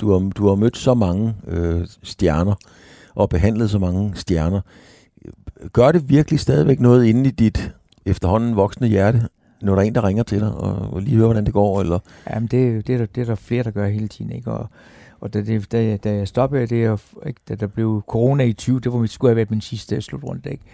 Du 0.00 0.12
har, 0.12 0.30
du 0.30 0.48
har 0.48 0.54
mødt 0.54 0.76
så 0.76 0.94
mange 0.94 1.34
øh, 1.46 1.86
stjerner 2.02 2.54
og 3.14 3.28
behandlet 3.28 3.70
så 3.70 3.78
mange 3.78 4.12
stjerner. 4.14 4.60
Gør 5.72 5.92
det 5.92 6.08
virkelig 6.08 6.40
stadigvæk 6.40 6.80
noget 6.80 7.06
inde 7.06 7.28
i 7.28 7.32
dit 7.32 7.74
efterhånden 8.06 8.56
voksne 8.56 8.86
hjerte, 8.86 9.28
når 9.62 9.74
der 9.74 9.82
er 9.82 9.86
en, 9.86 9.94
der 9.94 10.04
ringer 10.04 10.22
til 10.22 10.40
dig 10.40 10.54
og, 10.54 10.92
og 10.92 11.02
lige 11.02 11.16
hører, 11.16 11.26
hvordan 11.26 11.46
det 11.46 11.52
går? 11.52 11.80
Eller? 11.80 11.98
Jamen, 12.30 12.46
det, 12.46 12.68
er 12.68 12.82
det, 12.82 12.94
er 12.94 12.98
der, 12.98 13.06
det 13.06 13.20
er 13.20 13.24
der 13.24 13.34
flere, 13.34 13.62
der 13.62 13.70
gør 13.70 13.88
hele 13.88 14.08
tiden, 14.08 14.32
ikke? 14.32 14.50
Og, 14.50 14.68
og 15.20 15.34
da, 15.34 15.40
det, 15.42 15.72
da, 15.72 15.96
da 15.96 16.14
jeg 16.14 16.28
stoppede, 16.28 16.66
det 16.66 16.84
er, 16.84 16.88
jo- 16.88 17.26
ikke, 17.26 17.40
da 17.48 17.54
der 17.54 17.66
blev 17.66 18.02
corona 18.08 18.44
i 18.44 18.52
20, 18.52 18.80
det 18.80 18.92
var, 18.92 19.06
skulle 19.06 19.30
have 19.30 19.36
været 19.36 19.50
min 19.50 19.60
sidste 19.60 20.00
slutrunde, 20.00 20.50
ikke? 20.50 20.64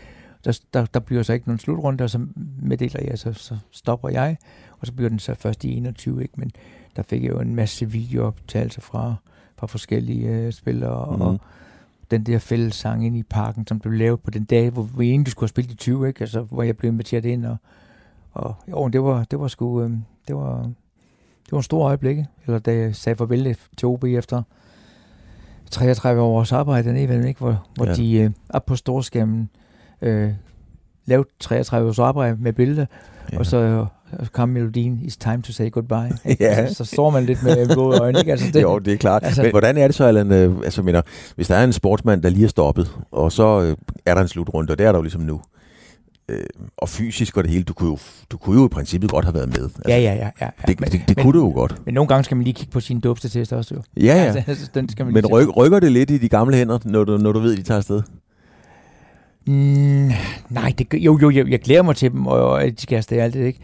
Der, 0.45 0.61
der, 0.74 0.86
der 0.86 1.01
bliver 1.01 1.22
så 1.22 1.32
ikke 1.32 1.49
nogen 1.49 1.59
slutrunde, 1.59 2.05
og 2.05 2.11
så 2.11 2.20
meddeler 2.62 3.01
jeg, 3.05 3.18
så, 3.18 3.32
så 3.32 3.57
stopper 3.70 4.09
jeg, 4.09 4.36
og 4.78 4.86
så 4.86 4.93
bliver 4.93 5.09
den 5.09 5.18
så 5.18 5.34
først 5.34 5.64
i 5.64 5.76
21, 5.76 6.22
ikke? 6.22 6.34
Men 6.36 6.51
der 6.97 7.03
fik 7.03 7.22
jeg 7.22 7.30
jo 7.30 7.41
en 7.41 7.55
masse 7.55 7.91
videooptagelser 7.91 8.80
fra, 8.80 9.14
fra 9.57 9.66
forskellige 9.66 10.28
øh, 10.28 10.53
spillere, 10.53 11.16
mm. 11.16 11.22
og 11.22 11.41
den 12.11 12.22
der 12.24 12.39
fælles 12.39 12.74
sang 12.74 13.07
ind 13.07 13.16
i 13.16 13.22
parken, 13.22 13.66
som 13.66 13.78
blev 13.78 13.93
lavet 13.93 14.20
på 14.20 14.30
den 14.30 14.45
dag, 14.45 14.70
hvor 14.70 14.82
vi 14.82 15.11
egentlig 15.11 15.30
skulle 15.30 15.47
have 15.47 15.49
spillet 15.49 15.72
i 15.72 15.76
20, 15.76 16.09
ikke? 16.09 16.20
Altså, 16.20 16.41
hvor 16.43 16.62
jeg 16.62 16.76
blev 16.76 16.93
inviteret 16.93 17.24
ind, 17.24 17.47
og, 17.47 17.57
og 18.33 18.55
jo, 18.70 18.89
det 18.89 19.03
var, 19.03 19.24
det 19.31 19.41
var 19.41 19.49
sgu, 19.49 19.83
øh, 19.83 19.91
det 20.29 20.37
var, 20.37 20.62
det 21.45 21.53
var 21.53 21.59
en 21.59 21.62
stor 21.62 21.85
øjeblik, 21.87 22.18
eller 22.47 22.59
da 22.59 22.74
jeg 22.74 22.97
sagde 22.97 23.16
farvel 23.16 23.57
til 23.76 23.89
OB 23.89 24.05
efter 24.05 24.43
33 25.70 26.22
års 26.22 26.53
arbejde 26.53 26.89
dernede, 26.89 27.29
ikke? 27.29 27.41
hvor, 27.41 27.64
hvor 27.74 27.87
Ja. 27.87 27.95
de 27.95 28.14
øh, 28.20 28.31
op 28.51 28.66
på 28.66 28.76
storskærmen 28.76 29.51
øh, 30.03 30.31
lavede 31.07 31.29
33 31.41 31.89
års 31.89 31.99
arbejde 31.99 32.37
med 32.41 32.53
billeder, 32.53 32.87
Ja. 33.33 33.39
og 33.39 33.47
så 33.47 33.57
øh, 33.57 33.87
så 34.24 34.31
kom 34.33 34.49
melodien, 34.49 35.01
It's 35.05 35.16
time 35.20 35.43
to 35.43 35.53
say 35.53 35.70
goodbye. 35.70 36.18
Ja. 36.41 36.47
Altså, 36.47 36.74
så 36.74 36.85
står 36.95 37.11
man 37.11 37.24
lidt 37.24 37.43
med 37.43 37.74
våde 37.74 38.01
øjne. 38.01 38.18
Ikke? 38.18 38.31
Altså, 38.31 38.47
det, 38.53 38.62
jo, 38.62 38.79
det 38.79 38.93
er 38.93 38.97
klart. 38.97 39.24
Altså- 39.24 39.43
Men 39.43 39.51
hvordan 39.51 39.76
er 39.79 39.87
det 39.89 39.95
så, 39.95 40.05
Allan? 40.05 40.33
Øh, 40.33 40.57
altså, 40.64 40.83
mener, 40.83 41.03
hvis 41.37 41.49
der 41.49 41.55
er 41.55 41.64
en 41.64 41.72
sportsmand, 41.72 42.22
der 42.22 42.29
lige 42.29 42.45
er 42.45 42.49
stoppet, 42.49 42.99
og 43.11 43.33
så 43.33 43.62
øh, 43.62 43.76
er 44.07 44.14
der 44.14 44.22
en 44.22 44.29
slutrunde, 44.29 44.70
og 44.72 44.79
det 44.79 44.87
er 44.87 44.93
der 44.93 44.99
jo 44.99 45.03
ligesom 45.03 45.20
nu, 45.22 45.41
øh, 46.29 46.45
og 46.76 46.89
fysisk 46.89 47.37
og 47.37 47.45
det 47.45 47.51
hele, 47.53 47.64
du 47.64 47.74
kunne, 47.74 47.89
jo, 47.91 47.99
du 48.31 48.37
kunne 48.37 48.61
jo 48.61 48.66
i 48.66 48.68
princippet 48.68 49.11
godt 49.11 49.24
have 49.24 49.35
været 49.35 49.49
med. 49.49 49.62
Altså, 49.62 49.79
Ja, 49.89 49.99
ja, 49.99 50.14
ja. 50.14 50.14
ja, 50.14 50.31
ja. 50.41 50.49
Det, 50.66 50.81
men, 50.81 50.91
det, 50.91 51.01
det 51.09 51.16
men, 51.16 51.24
kunne 51.24 51.39
du 51.41 51.45
jo 51.47 51.53
godt. 51.53 51.83
Men 51.87 51.95
nogle 51.95 52.09
gange 52.09 52.24
skal 52.24 52.37
man 52.37 52.45
lige 52.45 52.55
kigge 52.55 52.72
på 52.72 52.81
sin 52.81 53.01
dåbstetest 53.01 53.53
også. 53.53 53.74
Jo. 53.74 53.83
Ja, 53.97 54.03
ja. 54.37 54.45
Altså, 54.47 54.70
den 54.74 54.89
skal 54.89 55.05
man 55.05 55.14
Men 55.14 55.26
ryk, 55.26 55.57
rykker 55.57 55.81
det 55.81 55.93
lidt 55.93 56.11
i 56.11 56.18
de 56.18 56.29
gamle 56.29 56.57
hænder, 56.57 56.79
når 56.85 57.05
du, 57.05 57.16
når 57.16 57.33
du 57.33 57.39
ved, 57.41 57.53
at 57.53 57.59
de 57.59 57.62
tager 57.62 57.79
afsted? 57.79 58.03
Mm, 59.47 60.11
nej, 60.51 60.72
det, 60.79 60.89
gør- 60.89 60.99
jo, 60.99 61.18
jo, 61.22 61.31
jeg, 61.31 61.49
jeg 61.49 61.61
glæder 61.61 61.83
mig 61.83 61.97
til 61.97 62.12
dem, 62.12 62.26
og, 62.26 62.51
og 62.51 62.62
de 62.62 62.74
skal 62.79 62.97
afsted 62.97 63.18
alt 63.18 63.35
det, 63.35 63.45
ikke? 63.47 63.61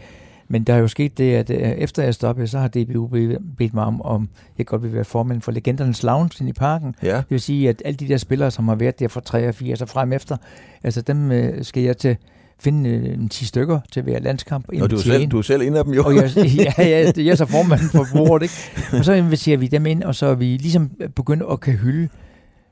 Men 0.47 0.63
der 0.63 0.73
er 0.73 0.77
jo 0.77 0.87
sket 0.87 1.17
det, 1.17 1.33
at 1.35 1.49
øh, 1.49 1.57
efter 1.57 2.03
jeg 2.03 2.13
stoppede, 2.13 2.47
så 2.47 2.59
har 2.59 2.67
DBU 2.67 3.07
be- 3.07 3.37
bedt 3.57 3.73
mig 3.73 3.83
om, 3.83 4.01
om 4.01 4.29
jeg 4.57 4.65
godt 4.65 4.83
vil 4.83 4.93
være 4.93 5.03
formand 5.05 5.41
for 5.41 5.51
Legendernes 5.51 6.03
Lounge 6.03 6.49
i 6.49 6.53
parken. 6.53 6.95
Ja. 7.03 7.15
Det 7.17 7.25
vil 7.29 7.41
sige, 7.41 7.69
at 7.69 7.81
alle 7.85 7.97
de 7.97 8.07
der 8.07 8.17
spillere, 8.17 8.51
som 8.51 8.67
har 8.67 8.75
været 8.75 8.99
der 8.99 9.07
fra 9.07 9.21
3 9.21 9.47
og 9.47 9.55
4, 9.55 9.75
så 9.75 9.85
frem 9.85 10.13
efter, 10.13 10.37
altså 10.83 11.01
dem 11.01 11.31
øh, 11.31 11.63
skal 11.63 11.83
jeg 11.83 11.97
til 11.97 12.17
finde 12.59 12.89
øh, 12.89 13.13
en 13.13 13.29
10 13.29 13.45
stykker 13.45 13.79
til 13.91 14.03
hver 14.03 14.19
landskamp. 14.19 14.65
Og 14.81 14.91
du 14.91 14.95
er, 14.95 14.99
selv, 14.99 15.27
du 15.27 15.37
er 15.37 15.41
selv 15.41 15.61
en 15.61 15.75
af 15.75 15.83
dem 15.83 15.93
jo. 15.93 16.03
Og 16.03 16.15
jeg, 16.15 16.31
ja, 16.37 16.73
ja, 16.77 17.11
jeg 17.17 17.27
er 17.27 17.35
så 17.35 17.45
formanden 17.45 17.89
for 17.89 18.05
bordet, 18.13 18.43
ikke? 18.43 18.97
Og 18.99 19.05
så 19.05 19.13
inviterer 19.13 19.57
vi 19.57 19.67
dem 19.67 19.85
ind, 19.85 20.03
og 20.03 20.15
så 20.15 20.25
er 20.25 20.35
vi 20.35 20.45
ligesom 20.45 20.91
begyndt 21.15 21.43
at 21.51 21.59
kan 21.59 21.73
hylde, 21.73 22.09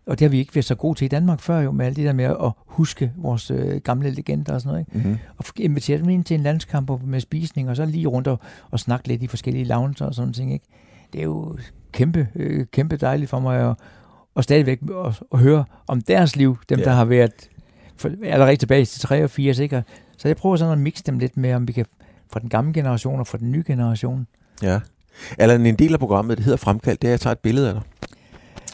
og 0.05 0.19
det 0.19 0.25
har 0.25 0.29
vi 0.29 0.37
ikke 0.37 0.55
været 0.55 0.65
så 0.65 0.75
gode 0.75 0.97
til 0.97 1.05
i 1.05 1.07
Danmark 1.07 1.39
før 1.39 1.59
jo, 1.59 1.71
med 1.71 1.85
alt 1.85 1.95
det 1.95 2.05
der 2.05 2.13
med 2.13 2.25
at 2.25 2.51
huske 2.65 3.11
vores 3.17 3.51
øh, 3.51 3.81
gamle 3.83 4.09
legender 4.11 4.53
og 4.53 4.61
sådan 4.61 4.71
noget, 4.73 4.85
ikke? 4.95 5.07
Mm-hmm. 5.07 5.19
Og 5.37 5.45
invitere 5.55 5.97
dem 5.97 6.09
ind 6.09 6.23
til 6.23 6.35
en 6.35 6.43
landskamp 6.43 6.89
og 6.89 7.01
med 7.05 7.19
spisning, 7.19 7.69
og 7.69 7.75
så 7.75 7.85
lige 7.85 8.07
rundt 8.07 8.27
og, 8.27 8.39
og 8.71 8.79
snakke 8.79 9.07
lidt 9.07 9.23
i 9.23 9.27
forskellige 9.27 9.65
lounges 9.65 10.01
og 10.01 10.15
sådan 10.15 10.33
ting, 10.33 10.53
ikke? 10.53 10.65
Det 11.13 11.19
er 11.19 11.23
jo 11.23 11.57
kæmpe, 11.91 12.27
øh, 12.35 12.65
kæmpe 12.71 12.97
dejligt 12.97 13.29
for 13.29 13.39
mig 13.39 13.69
at, 13.69 13.75
og 14.35 14.43
stadigvæk 14.43 14.79
at, 15.05 15.21
at 15.33 15.39
høre 15.39 15.65
om 15.87 16.01
deres 16.01 16.35
liv, 16.35 16.57
dem 16.69 16.79
Ja. 16.79 16.85
der 16.85 16.91
har 16.91 17.05
været 17.05 17.49
for, 17.97 18.11
allerede 18.23 18.55
tilbage 18.55 18.85
til 18.85 19.01
83, 19.01 19.59
ikke? 19.59 19.83
Så 20.17 20.27
jeg 20.27 20.37
prøver 20.37 20.55
sådan 20.55 20.71
at 20.71 20.79
mixe 20.79 21.03
dem 21.03 21.19
lidt 21.19 21.37
med, 21.37 21.53
om 21.53 21.67
vi 21.67 21.73
kan 21.73 21.85
fra 22.31 22.39
den 22.39 22.49
gamle 22.49 22.73
generation 22.73 23.19
og 23.19 23.27
fra 23.27 23.37
den 23.37 23.51
nye 23.51 23.63
generation. 23.67 24.27
Ja. 24.61 24.79
Allan, 25.37 25.65
en 25.65 25.75
del 25.75 25.93
af 25.93 25.99
programmet, 25.99 26.37
det 26.37 26.45
hedder 26.45 26.57
Fremkaldt, 26.57 27.01
det 27.01 27.07
er, 27.07 27.11
at 27.11 27.11
jeg 27.11 27.21
tager 27.21 27.31
et 27.31 27.39
billede 27.39 27.67
af 27.67 27.73
dig. 27.73 27.83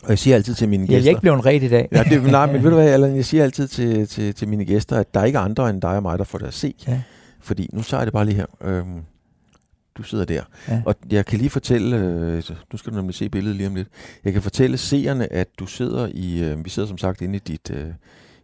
Og 0.04 0.10
jeg 0.10 0.20
siger 0.20 0.36
altid 0.36 0.56
til 0.56 0.70
mine 0.70 0.86
Jeg 0.90 0.94
er 0.94 0.98
gæster... 0.98 1.10
ikke 1.10 1.22
blevet 1.22 1.38
en 1.38 1.46
ret 1.46 1.64
i 1.64 1.68
dag. 1.68 1.88
Ja, 1.92 2.04
det, 2.04 2.24
nej, 2.24 2.52
men 2.52 2.64
ved 2.64 2.70
du 2.70 2.76
hvad, 2.76 2.90
Allan, 2.94 3.16
jeg 3.16 3.26
siger 3.26 3.44
altid 3.44 3.68
til, 3.68 4.08
til, 4.08 4.36
til 4.36 4.48
mine 4.48 4.66
gæster, 4.66 4.98
at 4.98 5.14
der 5.14 5.20
er 5.20 5.26
ikke 5.26 5.40
andre 5.40 5.70
end 5.70 5.82
dig 5.82 5.96
og 5.96 6.02
mig, 6.02 6.20
der 6.20 6.24
får 6.24 6.38
det 6.38 6.48
at 6.48 6.54
se. 6.54 6.74
Ja. 6.88 7.02
Fordi, 7.40 7.70
nu 7.74 7.82
tager 7.82 8.02
jeg 8.02 8.06
det 8.08 8.14
bare 8.14 8.26
lige 8.26 8.36
her. 8.36 8.46
Øhm, 8.62 9.02
du 9.98 10.04
sidder 10.04 10.26
der. 10.26 10.44
Ja. 10.68 10.82
Og 10.86 10.96
jeg 11.12 11.26
kan 11.26 11.40
lige 11.40 11.50
fortælle, 11.50 11.98
øh, 11.98 12.44
nu 12.72 12.78
skal 12.78 12.92
du 12.92 12.98
nemlig 12.98 13.16
se 13.16 13.30
billedet 13.30 13.58
lige 13.58 13.68
om 13.68 13.76
lidt. 13.76 13.88
Jeg 14.24 14.34
kan 14.34 14.42
fortælle 14.42 14.78
seerne, 14.78 15.34
at 15.34 15.48
du 15.60 15.66
sidder 15.66 16.10
i, 16.14 16.44
øh, 16.44 16.66
vi 16.66 16.70
sidder 16.70 16.88
som 16.88 16.98
sagt 16.98 17.22
inde 17.22 17.36
i 17.36 17.40
dit, 17.40 17.72
øh, 17.74 17.86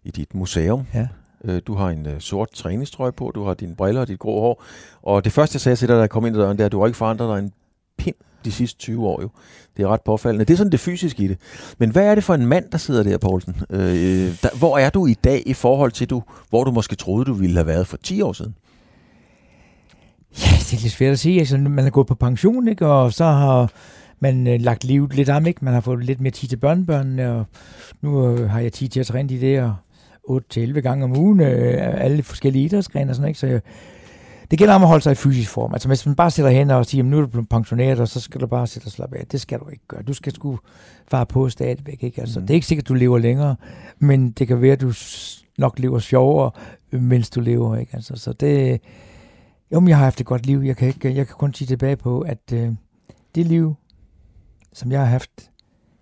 i 0.06 0.12
dit 0.12 0.36
museum. 0.36 0.84
Ja. 0.94 1.08
Øh, 1.44 1.62
du 1.68 1.76
har 1.76 1.90
en 1.90 2.06
øh, 2.06 2.20
sort 2.20 2.52
træningstrøje 2.52 3.12
på, 3.12 3.32
du 3.36 3.44
har 3.44 3.54
dine 3.54 3.76
briller 3.76 4.02
og 4.02 4.08
dit 4.08 4.20
grå 4.20 4.42
hår. 4.42 4.64
Og 5.02 5.24
det 5.24 5.32
første, 5.32 5.56
jeg 5.56 5.62
sagde 5.62 5.76
til 5.76 5.88
dig, 5.88 5.96
da 5.96 6.00
jeg 6.00 6.10
kom 6.10 6.26
ind 6.26 6.36
ad 6.36 6.42
døren, 6.42 6.58
det 6.58 6.64
er, 6.64 6.66
at 6.66 6.72
du 6.72 6.80
har 6.80 6.88
ikke 6.88 6.98
forandret 6.98 7.38
dig 7.38 7.44
en 7.44 7.52
pind 7.98 8.16
de 8.46 8.52
sidste 8.52 8.80
20 8.80 9.08
år 9.08 9.22
jo. 9.22 9.30
Det 9.78 9.84
er 9.84 9.88
ret 9.88 10.02
påfaldende. 10.02 10.46
Det 10.46 10.54
er 10.54 10.58
sådan 10.58 10.72
det 10.72 10.80
fysiske 10.80 11.24
i 11.24 11.28
det. 11.28 11.38
Men 11.78 11.90
hvad 11.90 12.04
er 12.04 12.16
det 12.16 12.24
for 12.24 12.34
en 12.34 12.46
mand, 12.46 12.66
der 12.72 12.78
sidder 12.78 13.04
der, 13.04 13.18
Poulsen? 13.18 13.56
Øh, 13.70 13.80
der, 14.44 14.58
hvor 14.58 14.78
er 14.78 14.90
du 14.90 15.06
i 15.06 15.14
dag 15.14 15.44
i 15.46 15.54
forhold 15.54 15.92
til, 15.92 16.10
du, 16.10 16.24
hvor 16.50 16.64
du 16.64 16.72
måske 16.72 16.96
troede, 16.96 17.26
du 17.26 17.34
ville 17.34 17.56
have 17.56 17.68
været 17.68 17.88
for 17.88 17.98
10 17.98 18.22
år 18.22 18.34
siden? 18.34 18.56
Ja, 20.32 20.56
det 20.60 20.74
er 20.74 20.82
lidt 20.82 20.94
svært 20.94 21.12
at 21.12 21.20
sige. 21.20 21.40
Altså, 21.40 21.58
man 21.58 21.86
er 21.86 21.90
gået 21.90 22.08
på 22.08 22.16
pension, 22.16 22.68
ikke? 22.68 22.88
og 22.88 23.14
så 23.14 23.26
har 23.26 23.72
man 24.20 24.48
øh, 24.48 24.62
lagt 24.62 24.84
livet 24.84 25.16
lidt 25.16 25.30
om. 25.30 25.46
Ikke? 25.46 25.66
Man 25.66 25.74
har 25.74 25.82
fået 25.82 26.06
lidt 26.06 26.22
mere 26.22 26.32
tid 26.32 26.48
til 26.48 26.58
børnebørnene, 26.58 27.32
og 27.32 27.46
nu 28.02 28.30
øh, 28.30 28.50
har 28.50 28.60
jeg 28.60 28.74
tid 28.74 28.88
til 28.88 29.00
at 29.00 29.06
træne 29.06 29.30
de 29.30 29.42
der 29.42 29.74
8-11 30.30 30.80
gange 30.80 31.04
om 31.04 31.18
ugen, 31.18 31.40
øh, 31.40 32.04
alle 32.04 32.24
forskellige 32.24 32.66
idrætsgrene 32.66 33.12
og 33.12 33.16
sådan, 33.16 33.28
ikke? 33.28 33.40
Så 33.40 33.48
jeg, 33.48 33.62
det 34.52 34.60
gælder 34.60 34.74
om 34.74 34.82
at 34.82 34.88
holde 34.88 35.04
sig 35.04 35.12
i 35.12 35.16
fysisk 35.16 35.50
form. 35.52 35.74
Altså 35.74 35.88
hvis 35.88 36.06
man 36.06 36.16
bare 36.16 36.32
sætter 36.32 36.52
hen 36.52 36.70
og 36.70 36.86
siger, 36.86 37.00
"Jamen, 37.00 37.12
nu 37.12 37.18
er 37.18 37.22
du 37.22 37.28
blevet 37.28 37.50
pensioneret, 37.50 38.00
og 38.00 38.08
så 38.08 38.20
skal 38.20 38.42
du 38.42 38.48
bare 38.48 38.68
sætte 38.68 38.88
og 38.88 38.92
slappe 38.92 39.18
af. 39.18 39.28
Det 39.28 39.42
skal 39.42 39.60
du 39.60 39.70
ikke 39.70 39.88
gøre. 39.88 40.02
Du 40.02 40.14
skal 40.14 40.34
sgu 40.34 40.60
fare 41.08 41.26
på 41.26 41.50
stadigvæk. 41.50 42.04
Ikke? 42.04 42.22
Altså, 42.22 42.40
mm. 42.40 42.48
Det 42.48 42.54
er 42.54 42.56
ikke 42.56 42.68
sikkert, 42.68 42.84
at 42.86 42.90
du 42.90 42.94
lever 42.94 43.18
længere, 43.18 43.56
men 44.00 44.32
det 44.32 44.48
kan 44.48 44.62
være, 44.62 44.72
at 44.72 44.82
du 44.82 44.94
nok 45.58 45.80
lever 45.80 46.00
sjovere, 46.00 46.52
mens 46.92 47.30
du 47.30 47.42
lever. 47.42 47.76
Ikke? 47.78 47.96
Altså, 47.96 48.16
så 48.16 48.34
det, 48.34 48.82
jo, 49.72 49.80
men 49.80 49.90
jeg 49.90 49.98
har 49.98 50.04
haft 50.04 50.22
et 50.22 50.26
godt 50.26 50.46
liv. 50.46 50.60
Jeg 50.60 50.78
kan, 50.78 50.88
ikke, 50.88 51.16
jeg 51.16 51.28
kan 51.28 51.36
kun 51.40 51.54
sige 51.54 51.68
tilbage 51.68 51.96
på, 51.96 52.20
at 52.22 52.52
øh, 52.54 52.70
det 53.36 53.46
liv, 53.46 53.76
som 54.74 54.92
jeg 54.92 55.00
har 55.00 55.08
haft 55.08 55.52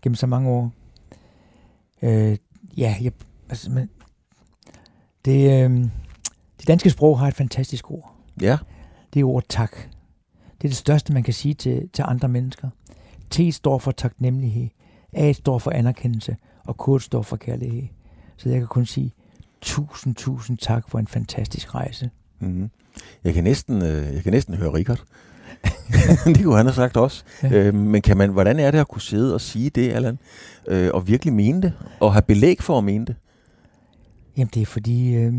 gennem 0.01 0.15
så 0.15 0.27
mange 0.27 0.49
år, 0.49 0.71
øh, 2.01 2.37
ja, 2.77 2.95
jeg, 3.01 3.11
altså, 3.49 3.71
men, 3.71 3.89
det, 5.25 5.63
øh, 5.63 5.69
det 6.59 6.67
danske 6.67 6.89
sprog 6.89 7.19
har 7.19 7.27
et 7.27 7.33
fantastisk 7.33 7.91
ord. 7.91 8.15
Ja. 8.41 8.57
Det 9.13 9.19
er 9.19 9.23
ordet 9.23 9.49
tak. 9.49 9.71
Det 10.61 10.67
er 10.67 10.69
det 10.69 10.77
største, 10.77 11.13
man 11.13 11.23
kan 11.23 11.33
sige 11.33 11.53
til, 11.53 11.89
til 11.93 12.03
andre 12.07 12.27
mennesker. 12.27 12.69
T 13.29 13.39
står 13.51 13.77
for 13.77 13.91
taknemmelighed. 13.91 14.67
A 15.13 15.31
står 15.31 15.59
for 15.59 15.71
anerkendelse. 15.71 16.37
Og 16.65 16.77
K 16.77 17.01
står 17.01 17.21
for 17.21 17.35
kærlighed. 17.35 17.83
Så 18.37 18.49
jeg 18.49 18.59
kan 18.59 18.67
kun 18.67 18.85
sige 18.85 19.13
tusind, 19.61 20.15
tusind 20.15 20.57
tak 20.57 20.89
for 20.89 20.99
en 20.99 21.07
fantastisk 21.07 21.75
rejse. 21.75 22.09
Mm-hmm. 22.39 22.69
Jeg, 23.23 23.33
kan 23.33 23.43
næsten, 23.43 23.81
øh, 23.81 24.13
jeg 24.13 24.23
kan 24.23 24.33
næsten 24.33 24.55
høre 24.55 24.73
Richard. 24.73 25.03
det 26.25 26.43
kunne 26.43 26.57
han 26.57 26.65
have 26.65 26.73
sagt 26.73 26.97
også. 26.97 27.23
Ja. 27.43 27.49
Øh, 27.51 27.73
men 27.73 28.01
kan 28.01 28.17
man, 28.17 28.29
hvordan 28.29 28.59
er 28.59 28.71
det 28.71 28.77
at 28.77 28.87
kunne 28.87 29.01
sidde 29.01 29.33
og 29.33 29.41
sige 29.41 29.69
det, 29.69 29.91
Allan? 29.91 30.19
Øh, 30.67 30.89
og 30.93 31.07
virkelig 31.07 31.33
mene 31.33 31.61
det? 31.61 31.73
Og 31.99 32.13
have 32.13 32.21
belæg 32.21 32.61
for 32.61 32.77
at 32.77 32.83
mene 32.83 33.05
det? 33.05 33.15
Jamen, 34.37 34.49
det 34.53 34.61
er 34.61 34.65
fordi, 34.65 35.13
øh, 35.15 35.33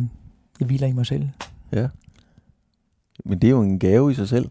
jeg 0.61 0.67
hviler 0.67 0.87
i 0.87 0.93
mig 0.93 1.07
selv. 1.07 1.29
Ja. 1.73 1.89
Men 3.25 3.39
det 3.39 3.47
er 3.49 3.51
jo 3.51 3.63
en 3.63 3.79
gave 3.79 4.11
i 4.11 4.15
sig 4.15 4.29
selv. 4.29 4.49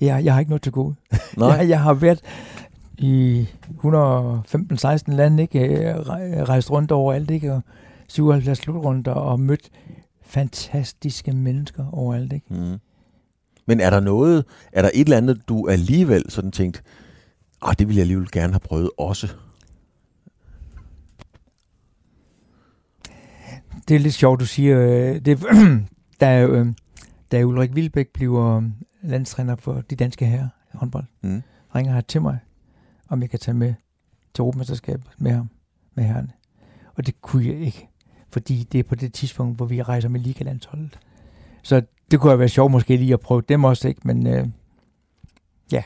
Jeg, 0.00 0.24
jeg 0.24 0.32
har 0.32 0.40
ikke 0.40 0.50
noget 0.50 0.62
til 0.62 0.72
gode. 0.72 0.94
Nej. 1.36 1.48
Jeg, 1.56 1.68
jeg 1.68 1.80
har 1.80 1.94
været 1.94 2.20
i 2.98 3.46
115-16 3.68 5.14
lande, 5.14 5.42
ikke? 5.42 5.60
Øh, 5.66 5.94
Rej- 5.96 6.42
Rejst 6.44 6.70
rundt 6.70 6.92
overalt, 6.92 7.30
ikke? 7.30 7.52
Og 7.52 7.62
77 8.08 8.58
slutrunder 8.58 9.12
og 9.12 9.40
mødt 9.40 9.70
fantastiske 10.22 11.32
mennesker 11.32 11.86
overalt, 11.92 12.32
ikke? 12.32 12.46
Mm. 12.54 12.78
Men 13.66 13.80
er 13.80 13.90
der 13.90 14.00
noget, 14.00 14.44
er 14.72 14.82
der 14.82 14.90
et 14.94 15.00
eller 15.04 15.16
andet, 15.16 15.40
du 15.48 15.68
alligevel 15.68 16.24
sådan 16.28 16.50
tænkt, 16.50 16.82
ah, 17.62 17.74
det 17.78 17.86
ville 17.88 17.96
jeg 17.98 18.02
alligevel 18.02 18.30
gerne 18.30 18.52
have 18.52 18.60
prøvet 18.60 18.90
også? 18.98 19.28
Det 23.90 23.96
er 23.96 24.00
lidt 24.00 24.14
sjovt, 24.14 24.40
du 24.40 24.46
siger. 24.46 24.80
øh, 24.80 25.18
Det, 25.20 25.38
da, 26.20 26.46
øh, 26.46 26.66
da 27.32 27.42
Ulrik 27.44 27.74
Vilbæk 27.74 28.08
bliver 28.08 28.56
øh, 28.56 28.62
landstræner 29.02 29.56
for 29.56 29.82
de 29.90 29.96
danske 29.96 30.26
herrer 30.26 30.48
i 30.74 30.76
håndbold, 30.76 31.04
Mm. 31.22 31.42
ringer 31.74 31.92
han 31.92 32.04
til 32.08 32.22
mig, 32.22 32.38
om 33.08 33.22
jeg 33.22 33.30
kan 33.30 33.38
tage 33.38 33.54
med 33.54 33.74
til 34.34 34.42
Europamesterskabet 34.42 35.06
med 35.18 35.32
ham, 35.32 35.48
med 35.94 36.04
herrerne. 36.04 36.28
Og 36.94 37.06
det 37.06 37.22
kunne 37.22 37.46
jeg 37.46 37.54
ikke, 37.56 37.88
fordi 38.32 38.68
det 38.72 38.78
er 38.78 38.82
på 38.82 38.94
det 38.94 39.12
tidspunkt, 39.12 39.56
hvor 39.56 39.66
vi 39.66 39.82
rejser 39.82 40.08
med 40.08 40.20
ligalandsholdet. 40.20 40.98
Så 41.62 41.82
det 42.10 42.20
kunne 42.20 42.30
have 42.30 42.38
været 42.38 42.50
sjovt 42.50 42.72
måske 42.72 42.96
lige 42.96 43.12
at 43.12 43.20
prøve 43.20 43.42
dem 43.48 43.64
også, 43.64 43.88
ikke? 43.88 44.00
Men 44.04 44.26
øh, 44.26 44.46
ja, 45.72 45.82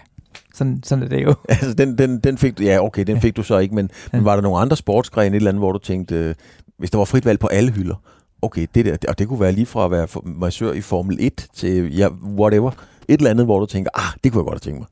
sådan, 0.54 0.82
sådan 0.82 1.04
er 1.04 1.08
det 1.08 1.22
jo. 1.22 1.34
Altså, 1.48 1.74
den, 1.74 1.98
den, 1.98 2.20
den 2.20 2.38
fik 2.38 2.58
du, 2.58 2.62
ja, 2.62 2.84
okay, 2.84 3.04
den 3.04 3.20
fik 3.20 3.36
du 3.36 3.42
så 3.42 3.58
ikke, 3.58 3.74
men, 3.74 3.90
Ja. 4.12 4.16
men 4.18 4.24
var 4.24 4.34
der 4.34 4.42
nogle 4.42 4.58
andre 4.58 4.76
sportsgrene, 4.76 5.26
et 5.36 5.40
eller 5.40 5.50
andet, 5.50 5.60
hvor 5.60 5.72
du 5.72 5.78
tænkte, 5.78 6.14
øh, 6.14 6.34
hvis 6.76 6.90
der 6.90 6.98
var 6.98 7.04
frit 7.04 7.24
valg 7.24 7.38
på 7.38 7.46
alle 7.46 7.72
hylder, 7.72 7.94
okay, 8.42 8.66
det 8.74 8.84
der, 8.84 8.96
og 9.08 9.18
det 9.18 9.28
kunne 9.28 9.40
være 9.40 9.52
lige 9.52 9.66
fra 9.66 9.84
at 9.84 9.90
være 9.90 10.08
massør 10.24 10.72
i 10.72 10.80
Formel 10.80 11.16
1 11.20 11.46
til, 11.54 11.96
ja, 11.96 12.08
whatever, 12.08 12.70
et 13.08 13.18
eller 13.18 13.30
andet, 13.30 13.46
hvor 13.46 13.60
du 13.60 13.66
tænker, 13.66 13.90
ah, 13.94 14.12
det 14.24 14.32
kunne 14.32 14.40
jeg 14.40 14.46
godt 14.46 14.64
have 14.64 14.72
tænkt 14.72 14.78
mig. 14.78 14.88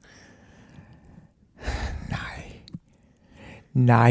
Nej. 2.10 2.18
Nej, 3.74 4.08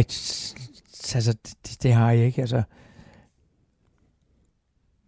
altså, 1.15 1.35
det, 1.67 1.83
det 1.83 1.93
har 1.93 2.11
jeg 2.11 2.25
ikke. 2.25 2.41
Altså, 2.41 2.63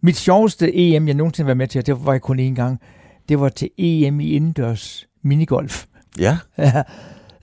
mit 0.00 0.16
sjoveste 0.16 0.76
EM, 0.76 1.06
jeg 1.06 1.14
nogensinde 1.14 1.46
været 1.46 1.56
med 1.56 1.68
til, 1.68 1.78
og 1.78 1.86
det 1.86 2.06
var 2.06 2.12
jeg 2.12 2.22
kun 2.22 2.38
én 2.38 2.54
gang, 2.54 2.80
det 3.28 3.40
var 3.40 3.48
til 3.48 3.70
EM 3.78 4.20
i 4.20 4.30
indendørs 4.30 5.08
minigolf. 5.22 5.86
Ja, 6.18 6.38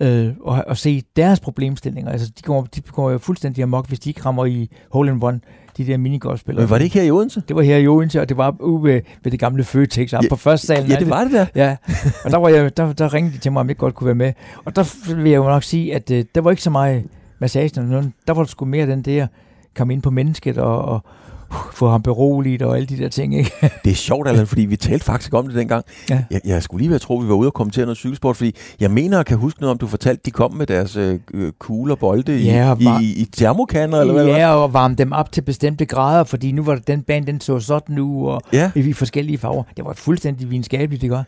øh, 0.02 0.34
og, 0.41 0.64
og 0.68 0.78
se 0.78 1.04
deres 1.16 1.39
problemstillinger. 1.39 2.12
Altså, 2.12 2.32
de 2.38 2.41
går, 2.41 2.68
de 2.76 2.82
går 2.82 3.12
jo 3.12 3.18
fuldstændig 3.18 3.64
amok, 3.64 3.88
hvis 3.88 3.99
de 3.99 4.10
ikke 4.10 4.22
rammer 4.26 4.45
i 4.45 4.70
hole 4.91 5.12
in 5.12 5.24
one, 5.24 5.39
de 5.78 5.86
der 5.86 5.97
minigolfspillere. 5.97 6.64
men 6.64 6.70
var 6.70 6.78
det 6.78 6.86
ikke 6.86 6.99
her 6.99 7.08
i 7.08 7.12
Odense? 7.12 7.43
Det 7.47 7.56
var 7.56 7.62
her 7.62 7.78
i 7.78 7.88
Odense, 7.88 8.22
og 8.22 8.30
det 8.30 8.38
var 8.38 8.56
ude 8.60 8.84
ved, 8.84 9.02
ved 9.24 9.32
det 9.32 9.39
gamle 9.39 9.64
Føtex, 9.64 10.14
Ja, 10.14 10.20
på 10.30 10.36
første 10.36 10.68
salen. 10.68 10.89
Ja, 10.89 10.95
det 10.95 11.10
var 11.10 11.24
det 11.24 11.32
der. 11.32 11.45
Ja, 11.56 11.76
og 12.26 12.32
der, 12.32 12.38
var 12.38 12.49
jeg, 12.49 12.78
der, 12.78 12.93
der 12.93 13.14
ringede 13.14 13.36
de 13.36 13.39
til 13.39 13.52
mig, 13.52 13.60
om 13.60 13.68
jeg 13.68 13.78
godt 13.78 13.95
kunne 13.95 14.06
være 14.06 14.16
med. 14.16 14.34
Og 14.66 14.76
der 14.76 15.14
vil 15.16 15.32
jeg 15.32 15.38
jo 15.38 15.43
nok 15.43 15.64
sige, 15.64 15.95
at 15.95 16.12
øh, 16.12 16.26
der 16.36 16.41
var 16.41 16.52
ikke 16.52 16.64
så 16.64 16.70
meget 16.70 17.04
massagen. 17.39 18.14
Der 18.28 18.34
var 18.34 18.43
det 18.43 18.52
sgu 18.52 18.66
mere 18.66 18.88
den 18.88 19.02
der, 19.02 19.28
komme 19.76 19.93
ind 19.93 20.02
på 20.02 20.10
mennesket 20.10 20.58
og, 20.58 20.86
og 20.86 21.04
uh, 21.52 21.74
få 21.74 21.89
ham 21.89 22.02
beroliget 22.02 22.62
og 22.62 22.76
alle 22.76 22.86
de 22.88 22.97
der 22.97 23.10
ting, 23.10 23.36
ikke? 23.38 23.52
Det 23.84 23.91
er 23.91 23.95
sjovt, 23.95 24.28
Allan, 24.28 24.47
fordi 24.47 24.62
vi 24.66 24.76
talte 24.76 25.06
faktisk 25.06 25.34
om 25.34 25.47
det 25.47 25.56
dengang. 25.56 25.86
Ja. 26.10 26.24
Jeg, 26.32 26.41
jeg 26.45 26.64
skulle 26.64 26.82
lige 26.82 26.89
være 26.89 26.99
tro, 26.99 27.18
at 27.20 27.24
vi 27.26 27.30
var 27.30 27.36
ude 27.36 27.47
og 27.49 27.54
kommentere 27.54 27.86
noget 27.86 27.97
cykelsport, 27.97 28.38
fordi 28.38 28.56
jeg 28.80 28.91
mener, 28.91 29.20
at 29.20 29.26
kan 29.26 29.38
huske 29.38 29.62
noget 29.62 29.72
om, 29.72 29.78
du 29.78 29.88
fortalte, 29.88 30.22
de 30.26 30.32
kom 30.32 30.54
med 30.54 30.68
deres 30.68 30.95
øh, 30.95 31.20
øh, 31.34 31.52
kugler 31.60 31.95
bolde 31.95 32.39
i, 32.41 32.45
Ja, 32.45 32.72
og 32.72 32.84
var- 32.84 32.99
i, 32.99 33.06
i 33.06 33.26
termokanner, 33.26 33.99
eller 33.99 34.14
hvad 34.14 34.26
ja, 34.26 34.56
og 34.56 34.74
varme 34.74 34.95
dem 34.95 35.12
op 35.12 35.32
til 35.32 35.41
bestemte 35.41 35.86
grader, 35.86 36.24
fordi 36.24 36.52
nu 36.52 36.64
var 36.64 36.76
det 36.76 36.88
den 36.88 37.02
bane, 37.02 37.26
den 37.26 37.41
så 37.41 37.60
sådan 37.60 37.95
nu, 37.95 38.28
og 38.30 38.41
Ja. 38.54 38.72
i 38.76 38.93
forskellige 38.93 39.38
farver. 39.38 39.64
Det 39.78 39.86
var 39.86 39.93
fuldstændig 39.93 40.49
videnskabeligt, 40.49 41.02
det 41.02 41.10
gør. 41.10 41.24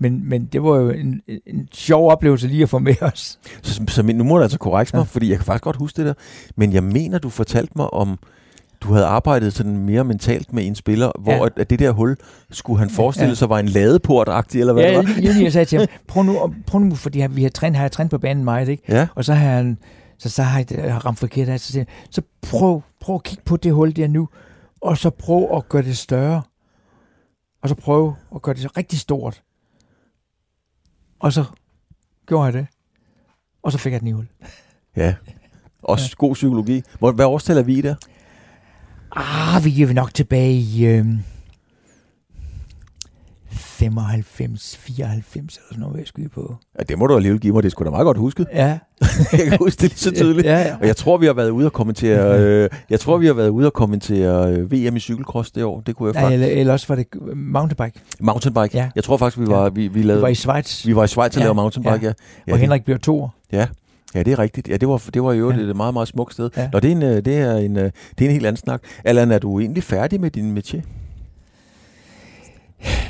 Men, 0.00 0.28
men 0.28 0.44
det 0.52 0.62
var 0.62 0.76
jo 0.76 0.90
en, 0.90 1.20
en 1.46 1.68
sjov 1.72 2.10
oplevelse 2.10 2.48
lige 2.48 2.62
at 2.62 2.68
få 2.68 2.78
med 2.78 3.02
os. 3.02 3.38
Så, 3.62 3.82
så 3.88 4.02
nu 4.02 4.24
må 4.24 4.36
du 4.36 4.42
altså 4.42 4.58
korrekte 4.58 4.96
mig, 4.96 5.00
ja. 5.02 5.06
fordi 5.10 5.28
jeg 5.30 5.36
kan 5.38 5.44
faktisk 5.44 5.64
godt 5.64 5.76
huske 5.76 5.96
det 5.96 6.06
der. 6.06 6.14
Men 6.56 6.72
jeg 6.72 6.82
mener, 6.84 7.18
du 7.18 7.28
fortalte 7.28 7.72
mig 7.76 7.94
om, 7.94 8.18
du 8.80 8.92
havde 8.92 9.06
arbejdet 9.06 9.52
sådan 9.52 9.76
mere 9.78 10.04
mentalt 10.04 10.52
med 10.52 10.66
en 10.66 10.74
spiller, 10.74 11.12
hvor 11.18 11.32
Ja. 11.32 11.46
at, 11.46 11.52
at 11.56 11.70
det 11.70 11.78
der 11.78 11.90
hul, 11.90 12.16
skulle 12.50 12.78
han 12.78 12.90
forestille 12.90 13.24
Ja. 13.26 13.30
ja. 13.30 13.34
sig 13.34 13.48
var 13.48 13.58
en 13.58 13.68
ladeport-agtig, 13.68 14.60
eller 14.60 14.72
hvad 14.72 14.82
Ja, 14.82 14.88
det 14.88 14.96
var? 14.96 15.02
lige, 15.02 15.20
lige, 15.32 15.44
jeg 15.44 15.52
sagde 15.52 15.64
til 15.64 15.78
ham, 15.78 15.88
prøv 16.06 16.22
nu, 16.22 16.54
prøv 16.66 16.80
nu 16.80 16.94
fordi 16.94 17.26
vi 17.30 17.42
har 17.42 17.50
trænet, 17.50 17.76
har 17.76 17.84
jeg 17.84 17.92
trænet 17.92 18.10
på 18.10 18.18
banen 18.18 18.44
meget, 18.44 18.68
ikke? 18.68 18.82
Ja, 18.88 19.06
Og 19.14 19.24
så 19.24 19.34
har 19.34 19.54
han, 19.56 19.78
så, 20.18 20.30
så 20.30 20.42
har 20.42 20.64
jeg 20.70 21.04
ramt 21.04 21.18
forkert 21.18 21.48
af, 21.48 21.60
så 21.60 21.84
så 22.10 22.22
prøv, 22.42 22.82
prøv 23.00 23.14
at 23.14 23.22
kigge 23.22 23.42
på 23.44 23.56
det 23.56 23.72
hul 23.72 23.96
der 23.96 24.08
nu, 24.08 24.28
og 24.80 24.98
så 24.98 25.10
prøv 25.10 25.56
at 25.56 25.68
gøre 25.68 25.82
det 25.82 25.98
større. 25.98 26.42
Og 27.62 27.68
så 27.68 27.74
prøv 27.74 28.14
at 28.34 28.42
gøre 28.42 28.54
det 28.54 28.76
rigtig 28.76 28.98
stort. 28.98 29.42
Og 31.20 31.32
så 31.32 31.44
gjorde 32.26 32.44
jeg 32.44 32.52
det. 32.52 32.66
Og 33.62 33.72
så 33.72 33.78
fik 33.78 33.92
jeg 33.92 34.00
den 34.00 34.08
i 34.08 34.12
hul. 34.12 34.26
ja. 34.96 35.14
Også 35.82 36.06
ja. 36.10 36.14
god 36.26 36.34
psykologi. 36.34 36.82
Hvad 37.14 37.24
årstal 37.24 37.58
er 37.58 37.62
vi 37.62 37.78
i 37.78 37.80
der? 37.80 37.94
Ah, 39.16 39.64
vi 39.64 39.82
er 39.82 39.92
nok 39.92 40.14
tilbage 40.14 40.52
i 40.52 40.86
øh, 40.86 41.06
95, 43.50 44.76
94 44.76 45.56
eller 45.56 45.66
sådan 45.68 45.80
noget, 45.80 45.94
vil 45.94 46.00
jeg 46.00 46.06
skyde 46.08 46.28
på. 46.28 46.56
Ja, 46.78 46.82
det 46.84 46.98
må 46.98 47.06
du 47.06 47.16
alligevel 47.16 47.40
give 47.40 47.54
mig, 47.54 47.62
det 47.62 47.72
skulle 47.72 47.86
da 47.86 47.90
meget 47.90 48.04
godt 48.04 48.18
huske. 48.18 48.46
Ja. 48.52 48.78
jeg 49.32 49.40
kan 49.48 49.58
huske 49.60 49.80
det 49.80 49.90
lige 49.90 49.98
så 49.98 50.10
tydeligt. 50.10 50.46
Ja, 50.46 50.58
ja. 50.58 50.76
Og 50.80 50.86
jeg 50.86 50.96
tror, 50.96 51.16
vi 51.16 51.26
har 51.26 51.32
været 51.32 51.50
ude 51.50 51.66
og 51.66 51.72
kommentere, 51.72 52.40
øh, 52.40 52.68
jeg 52.90 53.00
tror, 53.00 53.18
vi 53.18 53.26
har 53.26 53.34
været 53.34 53.48
ude 53.48 53.66
og 53.66 53.72
kommentere 53.72 54.52
øh, 54.52 54.72
VM 54.72 54.96
i 54.96 55.00
cykelcross 55.00 55.50
det 55.50 55.64
år. 55.64 55.80
Det 55.80 55.96
kunne 55.96 56.06
jeg 56.06 56.14
faktisk. 56.14 56.32
eller, 56.34 56.46
eller 56.60 56.72
også 56.72 56.86
var 56.88 56.94
det 56.94 57.06
mountainbike. 57.36 58.00
Mountainbike. 58.20 58.76
Ja. 58.78 58.90
Jeg 58.94 59.04
tror 59.04 59.16
faktisk, 59.16 59.40
vi 59.40 59.46
var, 59.46 59.70
vi, 59.70 59.88
vi 59.88 59.98
Det 59.98 60.04
lavede, 60.06 60.22
var 60.22 60.28
i 60.28 60.34
Schweiz, 60.34 60.86
vi 60.86 60.96
var 60.96 61.04
i 61.04 61.08
Schweiz 61.08 61.30
og 61.32 61.36
Ja, 61.36 61.40
lavede 61.40 61.54
mountainbike, 61.54 61.92
ja. 62.06 62.06
ja. 62.06 62.12
ja. 62.46 62.52
det- 62.52 62.60
Henrik 62.60 62.84
blev 62.84 62.98
to. 62.98 63.28
Ja, 63.52 63.66
ja, 64.14 64.22
det 64.22 64.32
er 64.32 64.38
rigtigt. 64.38 64.68
Ja, 64.68 64.76
det 64.76 64.88
var, 64.88 65.08
det 65.14 65.22
var 65.22 65.32
jo 65.32 65.50
Ja. 65.50 65.56
et 65.56 65.76
meget, 65.76 65.94
meget 65.94 66.08
smukt 66.08 66.32
sted. 66.32 66.50
Ja. 66.56 66.70
Nå, 66.72 66.80
det 66.80 66.88
er, 66.92 66.96
en, 66.96 67.02
øh, 67.02 67.24
det, 67.24 67.38
er 67.38 67.56
en, 67.56 67.76
øh, 67.76 67.90
det 68.18 68.24
er 68.24 68.28
en 68.28 68.32
helt 68.32 68.46
anden 68.46 68.60
snak. 68.60 68.82
Allan, 69.04 69.30
er 69.30 69.38
du 69.38 69.60
egentlig 69.60 69.82
færdig 69.82 70.20
med 70.20 70.30
din 70.30 70.58
métier? 70.58 70.80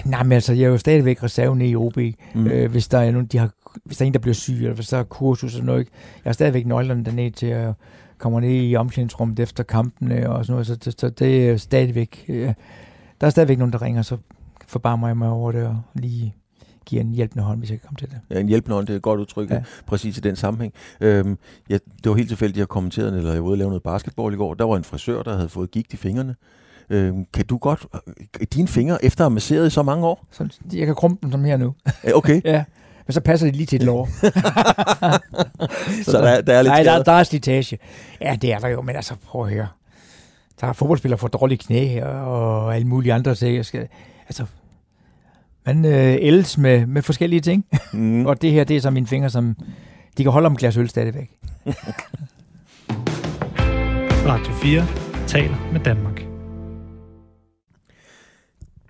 Nej, 0.05 0.23
men 0.23 0.33
altså, 0.33 0.53
jeg 0.53 0.65
er 0.65 0.69
jo 0.69 0.79
stadigvæk 0.79 1.23
reserven 1.23 1.61
i 1.63 1.75
OB. 1.75 1.97
Mm. 2.35 2.47
Øh, 2.47 2.71
hvis, 2.71 2.89
der 2.89 2.99
er 2.99 3.11
nogen, 3.11 3.27
de 3.27 3.39
har, 3.39 3.51
hvis 3.85 3.97
der 3.97 4.05
er 4.05 4.07
en, 4.07 4.13
der 4.13 4.19
bliver 4.19 4.35
syg, 4.35 4.53
eller 4.55 4.75
hvis 4.75 4.89
der 4.89 4.99
er 4.99 5.03
kursus 5.03 5.53
eller 5.55 5.67
noget. 5.67 5.87
Jeg 6.25 6.29
har 6.31 6.33
stadigvæk 6.33 6.67
nøglerne 6.67 7.05
dernede 7.05 7.31
til 7.31 7.47
at 7.47 7.73
komme 8.19 8.41
ned 8.41 8.51
i 8.71 8.77
omklædningsrummet 8.77 9.41
efter 9.41 9.65
kampene 9.65 10.31
og 10.31 10.45
sådan 10.45 10.53
noget. 10.53 10.67
Så, 10.67 10.77
så, 10.81 10.93
så 10.99 11.09
det 11.09 11.49
er 11.51 11.57
stadigvæk... 11.57 12.25
Øh, 12.29 12.53
der 13.21 13.27
er 13.27 13.31
stadigvæk 13.31 13.59
nogen, 13.59 13.73
der 13.73 13.83
ringer, 13.83 14.03
så 14.03 14.17
forbarmer 14.67 15.07
jeg 15.07 15.17
mig 15.17 15.29
over 15.29 15.53
det 15.53 15.67
og 15.67 15.81
lige 15.95 16.35
giver 16.89 17.03
en 17.03 17.12
hjælpende 17.12 17.45
hånd, 17.45 17.59
hvis 17.59 17.70
jeg 17.70 17.80
kan 17.80 17.86
komme 17.86 17.97
til 17.99 18.09
det. 18.11 18.18
Ja, 18.30 18.41
en 18.41 18.49
hjælpende 18.49 18.74
hånd, 18.74 18.86
det 18.86 18.93
er 18.93 18.97
et 18.97 19.03
godt 19.03 19.20
udtryk, 19.20 19.51
Ja. 19.51 19.62
præcis 19.86 20.18
i 20.18 20.20
den 20.20 20.36
sammenhæng. 20.36 20.72
Øhm, 21.01 21.39
ja, 21.70 21.74
det 22.05 22.11
var 22.11 22.14
helt 22.16 22.28
tilfældigt, 22.28 22.57
at 22.57 22.59
jeg 22.61 22.68
kommenterede, 22.68 23.16
eller 23.16 23.32
jeg 23.32 23.43
var 23.43 23.49
ude 23.49 23.55
og 23.55 23.59
lave 23.59 23.68
noget 23.68 23.82
basketball 23.82 24.34
i 24.34 24.36
går. 24.36 24.55
Der 24.55 24.64
var 24.64 24.76
en 24.76 24.84
frisør, 24.84 25.22
der 25.22 25.36
havde 25.36 25.49
fået 25.49 25.70
gigt 25.70 25.93
i 25.93 25.97
fingrene. 25.97 26.34
Øhm, 26.91 27.24
kan 27.34 27.47
du 27.47 27.57
godt, 27.59 27.86
øh, 28.41 28.47
dine 28.55 28.68
fingre, 28.68 29.05
efter 29.05 29.24
at 29.24 29.30
have 29.30 29.34
masseret 29.34 29.66
i 29.66 29.70
så 29.70 29.82
mange 29.82 30.07
år? 30.07 30.26
Så 30.30 30.49
jeg 30.72 30.86
kan 30.86 30.95
krumpe 30.95 31.18
dem 31.22 31.30
som 31.32 31.45
her 31.45 31.57
nu. 31.57 31.74
Okay, 32.14 32.41
Ja, 32.55 32.64
men 33.07 33.12
så 33.12 33.20
passer 33.20 33.47
det 33.47 33.57
lige 33.57 33.66
til 33.66 33.76
et 33.76 33.82
lår. 33.82 34.09
så 36.05 36.12
der, 36.22 36.28
er- 36.28 36.41
der 36.41 36.55
er 36.55 36.62
lidt 36.62 36.70
Nej, 36.72 36.82
der, 36.82 37.03
der 37.03 37.12
er 37.12 37.22
slitage. 37.22 37.78
Ja, 38.20 38.36
det 38.43 38.53
er 38.53 38.59
der 38.59 38.68
jo, 38.68 38.82
men 38.82 38.97
altså, 38.97 39.14
prøv 39.26 39.45
at 39.45 39.51
høre. 39.53 39.68
Der 40.61 40.66
er 40.66 40.72
fodboldspillere 40.72 41.18
for 41.18 41.28
dårlige 41.28 41.59
knæ 41.59 42.03
og 42.03 42.74
alle 42.74 42.86
mulige 42.89 43.12
andre 43.12 43.34
skal, 43.36 43.89
altså, 44.28 44.45
man 45.69 45.85
øh, 45.85 46.16
ældes 46.21 46.59
med, 46.59 46.87
med 46.87 47.03
forskellige 47.03 47.41
ting. 47.41 47.66
Mm. 47.93 48.27
Og 48.29 48.43
det 48.43 48.53
her, 48.53 48.64
det 48.64 48.77
er 48.77 48.81
så 48.81 48.91
mine 48.91 49.07
fingre, 49.07 49.31
som 49.31 49.57
de 50.19 50.23
kan 50.23 50.33
holde 50.33 50.47
om 50.47 50.53
et 50.53 50.59
glas 50.59 50.77
øl 50.77 50.89
stadigvæk. 50.89 51.31
Radio 54.31 54.53
4 54.53 54.87
taler 55.27 55.57
med 55.73 55.81
Danmark. 55.81 56.25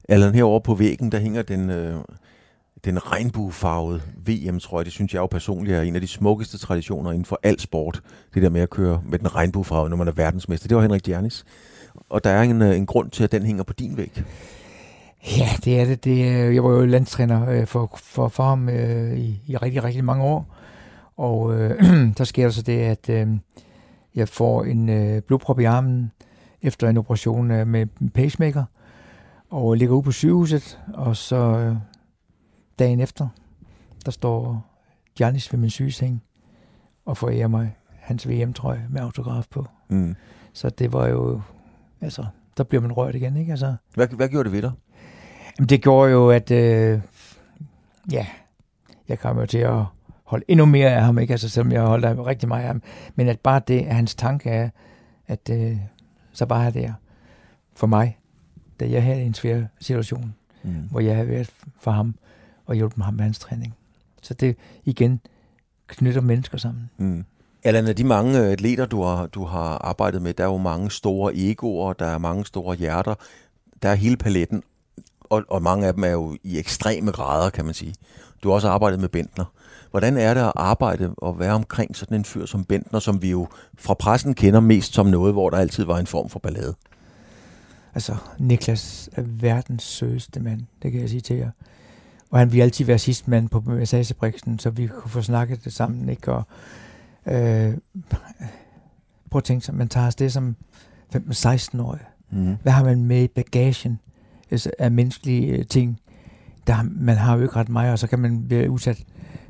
Allan, 0.09 0.35
herovre 0.35 0.61
på 0.61 0.75
væggen, 0.75 1.13
der 1.13 1.19
hænger 1.19 1.43
den, 1.43 1.71
øh, 1.71 1.97
den 2.85 3.13
regnbuefarvede 3.13 4.01
VM-trøje. 4.27 4.85
Det 4.85 4.93
synes 4.93 5.15
jeg 5.15 5.21
jo 5.21 5.27
personligt 5.27 5.77
er 5.77 5.83
en 5.83 5.95
af 5.95 6.01
de 6.01 6.07
smukkeste 6.07 6.59
traditioner 6.59 7.11
inden 7.11 7.25
for 7.25 7.41
al 7.43 7.61
sport. 7.61 8.01
Det 8.35 8.43
der 8.43 8.51
med 8.51 8.61
at 8.61 8.71
køre 8.71 9.03
med 9.07 9.19
den 9.19 9.35
regnbuefarvede, 9.35 9.91
når 9.91 9.97
man 9.97 10.09
er 10.09 10.13
verdensmester. 10.13 10.69
Det 10.69 10.77
var 10.77 10.83
Henrik 10.83 11.07
Djernis. 11.07 11.45
Og 12.09 12.25
der 12.25 12.31
er 12.31 12.43
en, 12.43 12.63
øh, 12.63 12.77
en 12.77 12.87
grund 12.87 13.11
til, 13.11 13.25
at 13.25 13.33
den 13.33 13.43
hænger 13.43 13.63
på 13.63 13.73
din 13.73 13.97
væg. 13.97 14.23
Ja, 15.27 15.49
det 15.65 15.81
er 15.81 15.85
det. 15.85 16.05
det 16.05 16.19
jeg 16.55 16.65
var 16.65 16.71
jo 16.71 16.87
landstræner 16.87 17.49
øh, 17.49 17.67
for, 17.67 17.97
for, 17.97 18.29
for 18.29 18.43
ham 18.43 18.69
øh, 18.69 19.19
i, 19.19 19.43
i 19.47 19.57
rigtig, 19.57 19.85
rigtig 19.85 20.05
mange 20.05 20.25
år. 20.25 20.55
Og 21.17 21.61
øh, 21.61 21.83
der 22.19 22.25
sker 22.25 22.43
der 22.45 22.51
så 22.51 22.63
det, 22.63 22.79
at 22.79 23.09
øh, 23.09 23.29
jeg 24.15 24.29
får 24.29 24.65
en 24.65 24.89
øh, 24.89 25.23
blodprop 25.23 25.61
i 25.61 25.65
armen 25.65 26.13
efter 26.63 26.89
en 26.89 26.97
operation 26.97 27.51
øh, 27.51 27.67
med 27.67 27.87
pacemaker. 28.15 28.65
Og 29.51 29.75
ligger 29.75 29.95
ude 29.95 30.03
på 30.03 30.13
sygehuset, 30.13 30.79
og 30.95 31.17
så 31.17 31.37
øh, 31.37 31.77
dagen 32.79 33.01
efter, 33.01 33.29
der 34.05 34.11
står 34.11 34.67
Giannis 35.15 35.53
ved 35.53 35.61
min 35.61 35.71
sygeseng 35.71 36.23
og 37.07 37.17
forærer 37.17 37.49
mig 37.49 37.77
hans 38.01 38.29
VM-trøje 38.29 38.87
med 38.91 39.01
autograf 39.01 39.47
på. 39.51 39.67
Mm. 39.89 40.17
Så 40.53 40.71
det 40.71 40.93
var 40.93 41.07
jo, 41.09 41.41
altså, 42.01 42.27
der 42.57 42.65
bliver 42.65 42.83
man 42.83 42.93
rørt 42.93 43.15
igen, 43.15 43.37
ikke? 43.37 43.51
Altså, 43.51 43.75
hvad, 43.95 44.09
hvad 44.09 44.29
gjorde 44.29 44.45
det 44.45 44.53
ved 44.53 44.63
dig? 44.63 44.73
Jamen, 45.59 45.69
det 45.69 45.83
gjorde 45.83 46.11
jo, 46.11 46.31
at, 46.31 46.51
øh, 46.51 47.01
ja, 48.13 48.27
jeg 49.09 49.19
kom 49.19 49.39
jo 49.39 49.47
til 49.47 49.59
at 49.59 49.85
holde 50.25 50.45
endnu 50.49 50.67
mere 50.67 50.91
af 50.91 51.03
ham, 51.03 51.19
ikke? 51.19 51.33
Altså, 51.33 51.49
selvom 51.49 51.73
jeg 51.73 51.83
holdt 51.83 52.27
rigtig 52.27 52.49
meget 52.49 52.63
af 52.63 52.67
ham. 52.67 52.83
Men 53.15 53.29
at 53.29 53.41
bare 53.41 53.61
det, 53.69 53.81
at 53.81 53.95
hans 53.95 54.15
tanke 54.15 54.51
er, 54.51 54.71
at 55.27 55.51
øh, 55.51 55.77
så 56.33 56.47
bare 56.47 56.67
er 56.67 56.71
der 56.71 56.93
for 57.75 57.87
mig, 57.87 58.19
da 58.81 58.91
jeg 58.91 59.03
havde 59.03 59.23
en 59.23 59.35
svær 59.35 59.63
situation, 59.81 60.35
mm. 60.63 60.89
hvor 60.91 61.01
jeg 61.01 61.15
havde 61.15 61.29
været 61.29 61.51
for 61.81 61.91
ham 61.91 62.15
og 62.67 62.75
hjulpet 62.75 63.05
ham 63.05 63.15
med 63.15 63.25
hans 63.25 63.39
træning. 63.39 63.75
Så 64.23 64.35
det 64.35 64.57
igen 64.85 65.21
knytter 65.87 66.21
mennesker 66.21 66.59
sammen. 66.59 66.91
Mm. 66.97 67.25
Allan, 67.65 67.89
af 67.89 67.97
de 67.97 68.05
mange 68.05 68.39
atleter, 68.39 68.87
du 68.87 69.03
har, 69.03 69.27
du 69.27 69.45
har 69.45 69.79
arbejdet 69.79 70.23
med, 70.23 70.35
der 70.35 70.45
er 70.45 70.49
jo 70.49 70.57
mange 70.57 70.91
store 70.91 71.33
egoer, 71.37 71.93
der 71.93 72.07
er 72.07 72.19
mange 72.19 72.47
store 72.47 72.77
hjerter, 72.77 73.15
der 73.83 73.89
er 73.89 73.95
hele 73.95 74.17
paletten, 74.17 74.63
og, 75.31 75.45
og 75.49 75.63
mange 75.63 75.87
af 75.87 75.95
dem 75.95 76.05
er 76.05 76.09
jo 76.09 76.37
i 76.45 76.59
ekstreme 76.59 77.13
grader, 77.13 77.51
kan 77.51 77.65
man 77.65 77.75
sige. 77.75 77.95
Du 78.43 78.49
har 78.49 78.55
også 78.55 78.69
arbejdet 78.69 79.01
med 79.01 79.09
Bentner. 79.09 79.45
Hvordan 79.91 80.17
er 80.17 80.35
det 80.35 80.41
at 80.41 80.53
arbejde 80.57 81.15
og 81.17 81.39
være 81.39 81.53
omkring 81.53 81.97
sådan 81.97 82.17
en 82.17 82.25
fyr 82.25 82.47
som 82.47 82.65
Bentner, 82.65 83.01
som 83.01 83.23
vi 83.23 83.31
jo 83.31 83.47
fra 83.79 83.95
pressen 83.95 84.35
kender 84.35 84.61
mest 84.61 84.95
som 84.95 85.07
noget, 85.07 85.33
hvor 85.33 85.51
der 85.51 85.57
altid 85.57 85.85
var 85.85 85.99
en 85.99 86.07
form 86.07 86.29
for 86.29 86.39
ballade? 86.39 86.75
Altså, 87.95 88.17
Niklas 88.39 89.09
er 89.13 89.23
verdens 89.27 89.83
søgeste 89.83 90.41
mand, 90.41 90.61
det 90.83 90.93
kan 90.93 91.01
jeg 91.01 91.09
sige 91.09 91.21
til 91.21 91.37
jer. 91.37 91.51
Og 92.31 92.39
han 92.39 92.53
vil 92.53 92.61
altid 92.61 92.85
være 92.85 92.99
sidste 92.99 93.31
mand 93.31 93.49
på 93.49 93.61
massagebriksen, 93.61 94.59
så 94.59 94.71
vi 94.71 94.87
kunne 94.87 95.11
få 95.11 95.23
snakket 95.23 95.65
det 95.65 95.73
sammen, 95.73 96.09
ikke? 96.09 96.33
Og, 96.33 96.43
øh, 97.27 97.75
prøv 99.31 99.39
at 99.39 99.45
tænke 99.45 99.67
sig, 99.67 99.75
man 99.75 99.89
tager 99.89 100.07
afsted 100.07 100.31
som 100.31 100.57
15-16-årig. 101.17 102.01
Mm. 102.31 102.57
Hvad 102.63 102.73
har 102.73 102.85
man 102.85 103.05
med 103.05 103.23
i 103.23 103.29
bagagen 103.29 104.01
Øh, 104.51 104.59
af 104.79 104.91
menneskelige 104.91 105.47
øh, 105.47 105.67
ting? 105.67 106.01
Der, 106.67 106.77
man 106.83 107.17
har 107.17 107.37
jo 107.37 107.43
ikke 107.43 107.57
ret 107.57 107.69
meget, 107.69 107.93
og 107.93 107.99
så 107.99 108.07
kan 108.07 108.19
man 108.19 108.49
blive 108.49 108.71
udsat 108.71 109.05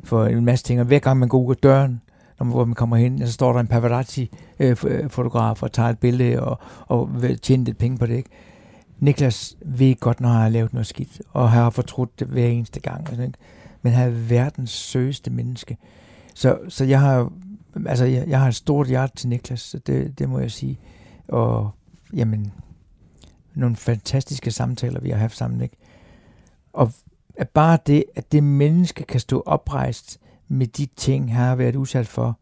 for 0.04 0.26
en 0.26 0.44
masse 0.44 0.64
ting. 0.64 0.80
Og 0.80 0.86
hver 0.86 0.98
gang 0.98 1.18
man 1.18 1.28
går 1.28 1.42
ud 1.42 1.54
af 1.54 1.56
døren, 1.56 2.00
når 2.38 2.44
man, 2.44 2.52
hvor 2.52 2.64
man 2.64 2.74
kommer 2.74 2.96
hen, 2.96 3.26
så 3.26 3.32
står 3.32 3.52
der 3.52 3.60
en 3.60 3.66
paparazzi-fotograf 3.66 5.56
øh, 5.56 5.62
og 5.62 5.72
tager 5.72 5.88
et 5.88 5.98
billede 5.98 6.42
og, 6.42 6.58
og 6.86 7.22
vil 7.22 7.38
tjene 7.38 7.64
lidt 7.64 7.78
penge 7.78 7.98
på 7.98 8.06
det. 8.06 8.16
Ikke? 8.16 8.30
Niklas 8.98 9.56
ved 9.64 9.94
godt, 10.00 10.20
når 10.20 10.28
han 10.28 10.40
har 10.42 10.48
lavet 10.48 10.72
noget 10.72 10.86
skidt, 10.86 11.22
og 11.32 11.50
har 11.50 11.70
fortrudt 11.70 12.20
det 12.20 12.28
hver 12.28 12.46
eneste 12.46 12.80
gang. 12.80 13.12
Ikke? 13.12 13.32
Men 13.82 13.92
han 13.92 14.08
er 14.08 14.12
verdens 14.12 14.70
søgeste 14.70 15.30
menneske. 15.30 15.76
Så, 16.34 16.58
så 16.68 16.84
jeg 16.84 17.00
har 17.00 17.32
altså, 17.86 18.04
jeg, 18.04 18.28
jeg 18.28 18.40
har 18.40 18.48
et 18.48 18.54
stort 18.54 18.86
hjerte 18.86 19.16
til 19.16 19.28
Niklas, 19.28 19.76
det, 19.86 20.18
det 20.18 20.28
må 20.28 20.38
jeg 20.38 20.50
sige. 20.50 20.78
Og 21.28 21.70
jamen, 22.14 22.52
nogle 23.58 23.76
fantastiske 23.76 24.50
samtaler, 24.50 25.00
vi 25.00 25.10
har 25.10 25.18
haft 25.18 25.36
sammen. 25.36 25.60
Ikke? 25.60 25.76
Og 26.72 26.92
at 27.36 27.48
bare 27.48 27.78
det, 27.86 28.04
at 28.14 28.32
det 28.32 28.42
menneske 28.42 29.04
kan 29.04 29.20
stå 29.20 29.42
oprejst 29.46 30.18
med 30.48 30.66
de 30.66 30.86
ting, 30.96 31.34
han 31.34 31.44
har 31.44 31.54
været 31.54 31.76
udsat 31.76 32.06
for, 32.06 32.38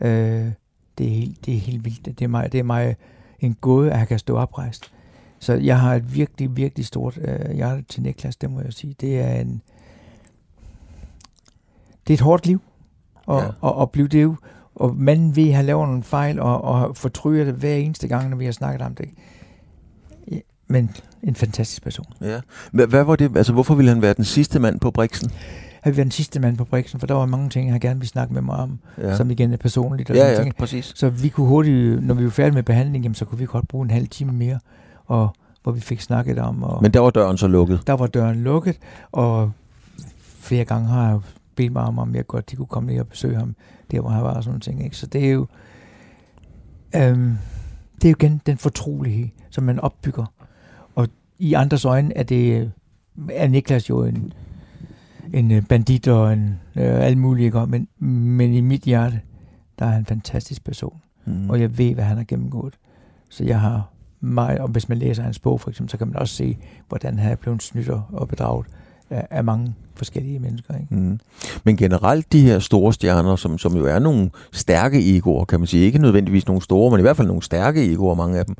øh, 0.00 0.52
det, 0.98 1.06
er 1.06 1.10
helt, 1.10 1.46
det 1.46 1.54
er 1.54 1.58
helt 1.58 1.84
vildt. 1.84 2.04
Det 2.04 2.22
er 2.22 2.28
mig, 2.28 2.52
det 2.52 2.58
er 2.58 2.64
mig 2.64 2.96
en 3.40 3.56
gåde, 3.60 3.92
at 3.92 3.98
han 3.98 4.06
kan 4.06 4.18
stå 4.18 4.36
oprejst. 4.36 4.92
Så 5.38 5.54
jeg 5.54 5.80
har 5.80 5.94
et 5.94 6.14
virkelig, 6.14 6.56
virkelig 6.56 6.86
stort 6.86 7.18
øh, 7.22 7.50
hjerte 7.54 7.82
til 7.82 8.02
Niklas, 8.02 8.36
det 8.36 8.50
må 8.50 8.60
jeg 8.60 8.72
sige. 8.72 8.94
Det 9.00 9.20
er 9.20 9.40
en... 9.40 9.62
Det 12.06 12.12
er 12.12 12.16
et 12.16 12.20
hårdt 12.20 12.46
liv 12.46 12.60
og, 13.26 13.42
ja. 13.42 13.48
og, 13.60 13.74
og 13.74 13.90
blive 13.90 14.08
det. 14.08 14.36
Og 14.74 14.96
manden 14.96 15.36
ved, 15.36 15.48
at 15.48 15.54
han 15.54 15.64
laver 15.64 15.86
nogle 15.86 16.02
fejl 16.02 16.40
og, 16.40 16.64
og 16.64 16.96
fortryder 16.96 17.44
det 17.44 17.54
hver 17.54 17.74
eneste 17.74 18.08
gang, 18.08 18.30
når 18.30 18.36
vi 18.36 18.44
har 18.44 18.52
snakket 18.52 18.82
om 18.82 18.94
det. 18.94 19.04
Ja, 19.04 19.10
men 20.68 20.90
en 21.22 21.34
fantastisk 21.34 21.82
person. 21.82 22.06
Ja. 22.20 22.40
Hvad 22.72 23.04
var 23.04 23.16
det? 23.16 23.36
Altså, 23.36 23.52
hvorfor 23.52 23.74
ville 23.74 23.88
han 23.88 24.02
være 24.02 24.14
den 24.14 24.24
sidste 24.24 24.58
mand 24.58 24.80
på 24.80 24.90
Brixen? 24.90 25.30
Han 25.80 25.90
ville 25.90 25.96
være 25.96 26.04
den 26.04 26.10
sidste 26.10 26.40
mand 26.40 26.56
på 26.56 26.64
Brixen, 26.64 27.00
for 27.00 27.06
der 27.06 27.14
var 27.14 27.26
mange 27.26 27.48
ting, 27.50 27.72
han 27.72 27.80
gerne 27.80 28.00
ville 28.00 28.08
snakke 28.08 28.34
med 28.34 28.42
mig 28.42 28.56
om, 28.56 28.78
ja. 28.98 29.16
som 29.16 29.30
igen 29.30 29.52
er 29.52 29.56
personligt. 29.56 30.10
Og 30.10 30.16
ja, 30.16 30.32
ja, 30.32 30.42
ting. 30.42 30.56
præcis. 30.56 30.92
Så 30.96 31.08
vi 31.08 31.28
kunne 31.28 31.46
hurtigt, 31.46 32.02
når 32.02 32.14
vi 32.14 32.24
var 32.24 32.30
færdige 32.30 32.54
med 32.54 32.62
behandling, 32.62 33.04
jamen, 33.04 33.14
så 33.14 33.24
kunne 33.24 33.38
vi 33.38 33.46
godt 33.46 33.68
bruge 33.68 33.84
en 33.84 33.90
halv 33.90 34.08
time 34.08 34.32
mere, 34.32 34.58
og 35.06 35.36
hvor 35.62 35.72
vi 35.72 35.80
fik 35.80 36.00
snakket 36.00 36.38
om. 36.38 36.62
Og 36.62 36.82
Men 36.82 36.94
der 36.94 37.00
var 37.00 37.10
døren 37.10 37.38
så 37.38 37.46
lukket? 37.46 37.80
Der 37.86 37.92
var 37.92 38.06
døren 38.06 38.42
lukket, 38.42 38.78
og 39.12 39.52
flere 40.40 40.64
gange 40.64 40.88
har 40.88 41.08
jeg 41.08 41.20
bedt 41.56 41.72
mig 41.72 41.82
om, 41.82 41.98
om 41.98 42.14
jeg 42.14 42.26
godt 42.26 42.50
de 42.50 42.56
kunne 42.56 42.66
komme 42.66 42.92
ned 42.92 43.00
og 43.00 43.08
besøge 43.08 43.36
ham, 43.36 43.54
der 43.90 44.00
hvor 44.00 44.10
han 44.10 44.24
var 44.24 44.34
og 44.34 44.42
sådan 44.42 44.50
nogle 44.50 44.60
ting. 44.60 44.84
Ikke? 44.84 44.96
Så 44.96 45.06
det 45.06 45.26
er 45.26 45.30
jo, 45.30 45.46
øhm, 46.96 47.38
det 47.94 48.04
er 48.04 48.10
jo 48.10 48.16
igen 48.20 48.40
den 48.46 48.58
fortrolighed, 48.58 49.28
som 49.50 49.64
man 49.64 49.80
opbygger. 49.80 50.32
I 51.38 51.52
andres 51.54 51.84
øjne 51.84 52.16
er 52.16 52.22
det, 52.22 52.72
er 53.30 53.48
Niklas 53.48 53.88
jo 53.88 54.04
en, 54.04 54.32
en 55.32 55.50
øh, 55.50 55.62
bandit 55.68 56.08
og 56.08 56.32
en 56.32 56.60
øh, 56.76 57.04
alt 57.04 57.18
muligt, 57.18 57.46
ikke? 57.46 57.66
Men, 57.66 57.88
men 58.38 58.54
i 58.54 58.60
mit 58.60 58.82
hjerte, 58.82 59.20
der 59.78 59.86
er 59.86 59.90
han 59.90 60.00
en 60.00 60.06
fantastisk 60.06 60.64
person. 60.64 61.02
Mm. 61.24 61.50
Og 61.50 61.60
jeg 61.60 61.78
ved, 61.78 61.94
hvad 61.94 62.04
han 62.04 62.16
har 62.16 62.24
gennemgået. 62.24 62.74
Så 63.28 63.44
jeg 63.44 63.60
har 63.60 63.90
meget, 64.20 64.58
og 64.58 64.68
hvis 64.68 64.88
man 64.88 64.98
læser 64.98 65.22
hans 65.22 65.38
bog 65.38 65.60
for 65.60 65.70
eksempel, 65.70 65.90
så 65.90 65.96
kan 65.96 66.06
man 66.06 66.16
også 66.16 66.34
se, 66.34 66.58
hvordan 66.88 67.18
han 67.18 67.32
er 67.32 67.36
blevet 67.36 67.62
snydt 67.62 67.88
og 67.88 68.28
bedraget 68.28 68.66
af, 69.10 69.26
af 69.30 69.44
mange 69.44 69.74
forskellige 69.94 70.38
mennesker. 70.38 70.74
Ikke? 70.74 70.94
Mm. 70.94 71.18
Men 71.64 71.76
generelt 71.76 72.32
de 72.32 72.40
her 72.40 72.58
store 72.58 72.92
stjerner, 72.92 73.36
som, 73.36 73.58
som 73.58 73.76
jo 73.76 73.86
er 73.86 73.98
nogle 73.98 74.30
stærke 74.52 75.16
egoer, 75.16 75.44
kan 75.44 75.60
man 75.60 75.66
sige, 75.66 75.84
ikke 75.84 75.98
nødvendigvis 75.98 76.46
nogle 76.46 76.62
store, 76.62 76.90
men 76.90 77.00
i 77.00 77.02
hvert 77.02 77.16
fald 77.16 77.28
nogle 77.28 77.42
stærke 77.42 77.92
egoer, 77.92 78.14
mange 78.14 78.38
af 78.38 78.46
dem, 78.46 78.56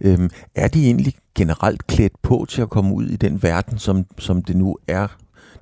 øhm, 0.00 0.30
er 0.54 0.68
de 0.68 0.86
egentlig 0.86 1.14
generelt 1.34 1.86
klædt 1.86 2.22
på 2.22 2.46
til 2.48 2.62
at 2.62 2.70
komme 2.70 2.94
ud 2.94 3.06
i 3.06 3.16
den 3.16 3.42
verden, 3.42 3.78
som, 3.78 4.06
som 4.18 4.42
det 4.42 4.56
nu 4.56 4.76
er 4.88 5.06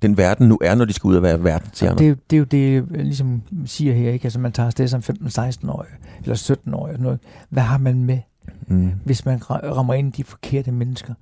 den 0.03 0.16
verden 0.16 0.49
nu 0.49 0.59
er, 0.62 0.74
når 0.74 0.85
de 0.85 0.93
skal 0.93 1.09
ud 1.09 1.16
og 1.16 1.22
være 1.22 1.45
verdensstjerner. 1.45 1.97
Det, 1.97 2.30
det 2.30 2.37
er 2.37 2.39
jo 2.39 2.45
det, 2.45 2.74
jeg 2.74 3.05
ligesom 3.05 3.43
siger 3.66 3.95
her, 3.95 4.11
ikke? 4.12 4.24
Altså 4.24 4.41
man 4.41 4.53
tager 4.53 4.66
afsted 4.66 4.89
som 4.89 5.01
15-16-årig, 5.01 5.89
eller 6.22 6.57
17-årig, 6.66 6.99
noget. 6.99 7.18
Hvad 7.49 7.62
har 7.62 7.78
man 7.78 8.05
med, 8.05 8.18
mm. 8.66 8.91
hvis 9.05 9.24
man 9.24 9.51
rammer 9.51 9.95
ind 9.95 10.09
i 10.09 10.16
de 10.16 10.24
forkerte 10.24 10.72
mennesker? 10.72 11.14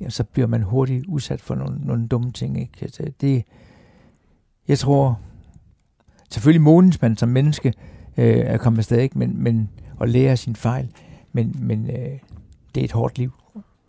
Ja, 0.00 0.10
så 0.10 0.24
bliver 0.24 0.46
man 0.46 0.62
hurtigt 0.62 1.06
udsat 1.06 1.40
for 1.40 1.54
nogle, 1.54 1.78
nogle 1.84 2.06
dumme 2.06 2.32
ting. 2.32 2.60
Ikke? 2.60 2.72
Altså, 2.82 3.02
det, 3.20 3.44
jeg 4.68 4.78
tror, 4.78 5.20
selvfølgelig 6.30 6.62
modens 6.62 7.02
man 7.02 7.16
som 7.16 7.28
menneske 7.28 7.72
øh, 8.16 8.38
er 8.38 8.56
kommet 8.56 8.78
afsted, 8.78 8.98
ikke? 8.98 9.18
Men, 9.18 9.42
men, 9.42 9.70
og 9.96 10.08
lære 10.08 10.36
sin 10.36 10.56
fejl, 10.56 10.88
men, 11.32 11.56
men 11.58 11.90
øh, 11.90 12.18
det 12.74 12.80
er 12.80 12.84
et 12.84 12.92
hårdt 12.92 13.18
liv 13.18 13.32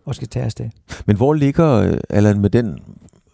og 0.04 0.14
skal 0.14 0.28
tage 0.28 0.44
afsted. 0.44 0.70
Men 1.06 1.16
hvor 1.16 1.34
ligger, 1.34 1.72
øh, 1.72 1.98
Allan, 2.10 2.40
med 2.40 2.50
den 2.50 2.78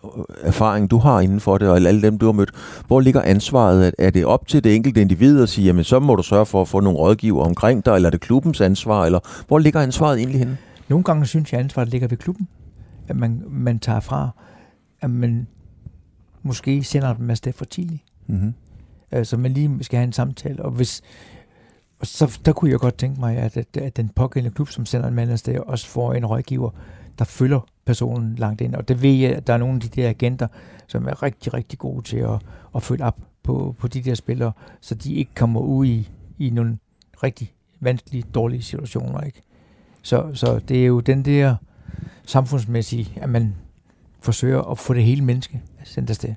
øh, 0.05 0.11
erfaring, 0.43 0.91
du 0.91 0.99
har 0.99 1.21
inden 1.21 1.41
for 1.41 1.59
det, 1.59 1.69
og 1.69 1.77
alle 1.77 2.03
dem, 2.03 2.19
du 2.19 2.27
har 2.27 2.33
mødt, 2.33 2.51
hvor 2.87 3.01
ligger 3.01 3.23
ansvaret? 3.23 3.95
Er 3.99 4.11
det 4.11 4.25
op 4.25 4.47
til 4.47 4.65
det 4.65 4.77
enkelte 4.77 5.01
individ 5.01 5.43
at 5.43 5.49
sige, 5.49 5.65
jamen 5.65 5.85
så 5.85 5.99
må 5.99 6.17
du 6.17 6.23
sørge 6.23 6.47
for 6.47 6.63
at 6.63 6.69
få 6.69 6.81
nogle 6.81 6.99
rådgiver 6.99 7.45
omkring 7.45 7.85
dig, 7.85 7.95
eller 7.95 8.07
er 8.07 8.11
det 8.11 8.21
klubbens 8.21 8.61
ansvar, 8.61 9.05
eller 9.05 9.19
hvor 9.49 9.59
ligger 9.59 9.81
ansvaret 9.81 10.19
egentlig 10.19 10.39
henne? 10.39 10.59
Nogle 10.89 11.05
gange 11.05 11.27
synes 11.27 11.53
jeg, 11.53 11.59
at 11.59 11.65
ansvaret 11.65 11.89
ligger 11.89 12.09
ved 12.09 12.17
klubben 12.17 12.49
at 13.09 13.17
man, 13.17 13.43
man 13.49 13.79
tager 13.79 14.01
fra, 14.01 14.31
at 15.01 15.11
man 15.11 15.47
måske 16.43 16.85
sender 16.85 17.15
dem 17.15 17.31
afsted 17.31 17.53
for 17.53 17.65
tidligt. 17.65 18.03
Mm-hmm. 18.27 18.55
Altså 19.11 19.37
man 19.37 19.53
lige 19.53 19.85
skal 19.85 19.97
have 19.97 20.07
en 20.07 20.13
samtale, 20.13 20.63
og 20.65 20.71
hvis 20.71 21.03
og 22.01 22.07
så 22.07 22.41
der 22.45 22.53
kunne 22.53 22.71
jeg 22.71 22.79
godt 22.79 22.99
tænke 22.99 23.21
mig, 23.21 23.37
at, 23.37 23.57
at, 23.57 23.77
at 23.77 23.97
den 23.97 24.09
pågældende 24.09 24.55
klub, 24.55 24.69
som 24.69 24.87
sender 24.87 25.09
en 25.09 25.15
mand 25.15 25.31
afsted, 25.31 25.59
også 25.59 25.87
får 25.87 26.15
en 26.15 26.27
rådgiver, 26.27 26.71
der 27.19 27.25
følger 27.25 27.61
personen 27.85 28.35
langt 28.35 28.61
ind. 28.61 28.75
Og 28.75 28.89
det 28.89 29.03
ved 29.03 29.11
jeg, 29.11 29.33
at 29.33 29.47
der 29.47 29.53
er 29.53 29.59
nogle 29.59 29.75
af 29.75 29.81
de 29.81 29.89
der 29.89 30.09
agenter, 30.09 30.49
som 30.87 31.07
er 31.07 31.23
rigtig, 31.23 31.55
rigtig 31.55 31.79
gode 31.79 32.03
til 32.03 32.17
at, 32.17 32.39
at 32.77 32.83
følge 32.83 33.05
op 33.05 33.19
på, 33.43 33.75
på 33.79 33.89
de 33.89 34.03
der 34.03 34.15
spillere, 34.15 34.53
så 34.81 34.95
de 34.95 35.15
ikke 35.15 35.35
kommer 35.35 35.61
ud 35.61 35.87
i, 35.87 36.11
i 36.39 36.51
nogle 36.51 36.79
rigtig 37.23 37.53
vanskelige, 37.81 38.25
dårlige 38.35 38.63
situationer. 38.63 39.21
Ikke? 39.21 39.43
Så, 40.03 40.31
så 40.35 40.59
det 40.59 40.83
er 40.83 40.87
jo 40.87 41.01
den 41.01 41.25
der 41.25 41.57
samfundsmæssigt, 42.29 43.13
at 43.17 43.31
man 43.31 43.55
forsøger 44.21 44.63
at 44.63 44.79
få 44.79 44.95
det 44.95 45.05
hele 45.05 45.25
menneske 45.25 45.63
sendt 45.85 46.11
afsted. 46.11 46.35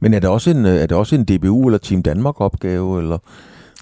Men 0.00 0.14
er 0.14 0.18
det 0.18 0.30
også 0.30 0.50
en, 0.50 0.64
er 0.64 0.86
det 0.86 0.92
også 0.92 1.14
en 1.14 1.24
DBU 1.24 1.66
eller 1.66 1.78
Team 1.78 2.02
Danmark 2.02 2.40
opgave, 2.40 3.00
eller 3.00 3.18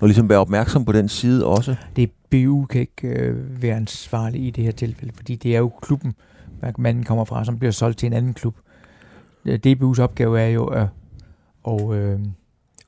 at 0.03 0.09
ligesom 0.09 0.29
være 0.29 0.39
opmærksom 0.39 0.85
på 0.85 0.93
den 0.93 1.09
side 1.09 1.47
også? 1.47 1.77
DBU 1.97 2.65
kan 2.65 2.81
ikke 2.81 3.09
øh, 3.09 3.63
være 3.63 3.77
ansvarlig 3.77 4.47
i 4.47 4.51
det 4.51 4.65
her 4.65 4.71
tilfælde, 4.71 5.13
fordi 5.17 5.35
det 5.35 5.55
er 5.55 5.59
jo 5.59 5.73
klubben, 5.83 6.15
manden 6.79 7.05
kommer 7.05 7.25
fra, 7.25 7.45
som 7.45 7.59
bliver 7.59 7.73
solgt 7.73 7.99
til 7.99 8.07
en 8.07 8.13
anden 8.13 8.35
klub. 8.35 8.57
DBU's 9.47 10.01
opgave 10.01 10.41
er 10.41 10.49
jo 10.49 10.67
at, 10.67 10.87
at 11.69 11.95
øh, 11.95 12.21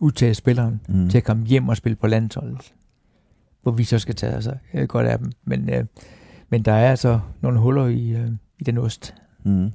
udtage 0.01 0.35
spilleren 0.35 0.81
mm. 0.89 1.09
til 1.09 1.19
at 1.19 1.25
komme 1.25 1.47
hjem 1.47 1.69
og 1.69 1.77
spille 1.77 1.97
på 1.97 2.07
landsholdet, 2.07 2.75
hvor 3.63 3.73
vi 3.73 3.85
så 3.85 3.99
skal 3.99 4.15
tage 4.15 4.37
os 4.37 4.49
øh, 4.75 4.89
godt 4.89 5.07
af 5.07 5.19
dem. 5.19 5.33
Men, 5.45 5.71
øh, 5.71 5.85
men 6.49 6.63
der 6.63 6.73
er 6.73 6.91
altså 6.91 7.21
nogle 7.41 7.59
huller 7.59 7.87
i, 7.87 8.11
øh, 8.11 8.31
i 8.61 8.65
den 8.65 8.79
ost. 8.79 9.15
Mm. 9.45 9.73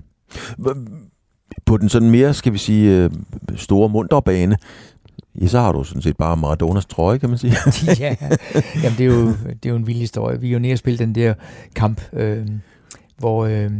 på 1.66 1.78
den 1.78 1.90
sådan 1.90 2.10
mere, 2.10 2.34
skal 2.34 2.54
vi 2.54 2.58
sige, 2.58 3.04
øh, 3.04 3.12
store 3.56 3.90
mundre 3.90 4.22
bane, 4.22 4.58
ja, 5.42 5.48
så 5.48 5.60
har 5.60 5.72
du 5.72 5.84
sådan 5.84 6.02
set 6.02 6.18
bare 6.18 6.38
Maradonas 6.38 6.86
trøje, 6.86 7.18
kan 7.18 7.30
man 7.30 7.38
sige. 7.38 7.54
ja, 8.00 8.16
Jamen, 8.84 8.98
det, 8.98 9.00
er 9.00 9.06
jo, 9.06 9.28
det 9.28 9.66
er 9.66 9.70
jo 9.70 9.76
en 9.76 9.88
vild 9.88 9.98
historie. 9.98 10.42
Vi 10.42 10.48
er 10.48 10.52
jo 10.52 10.60
nede 10.60 10.74
og 10.74 10.78
spille 10.78 10.98
den 10.98 11.16
der 11.16 11.34
kamp, 11.76 12.02
øh, 12.14 12.48
hvor 13.18 13.46
øh, 13.46 13.72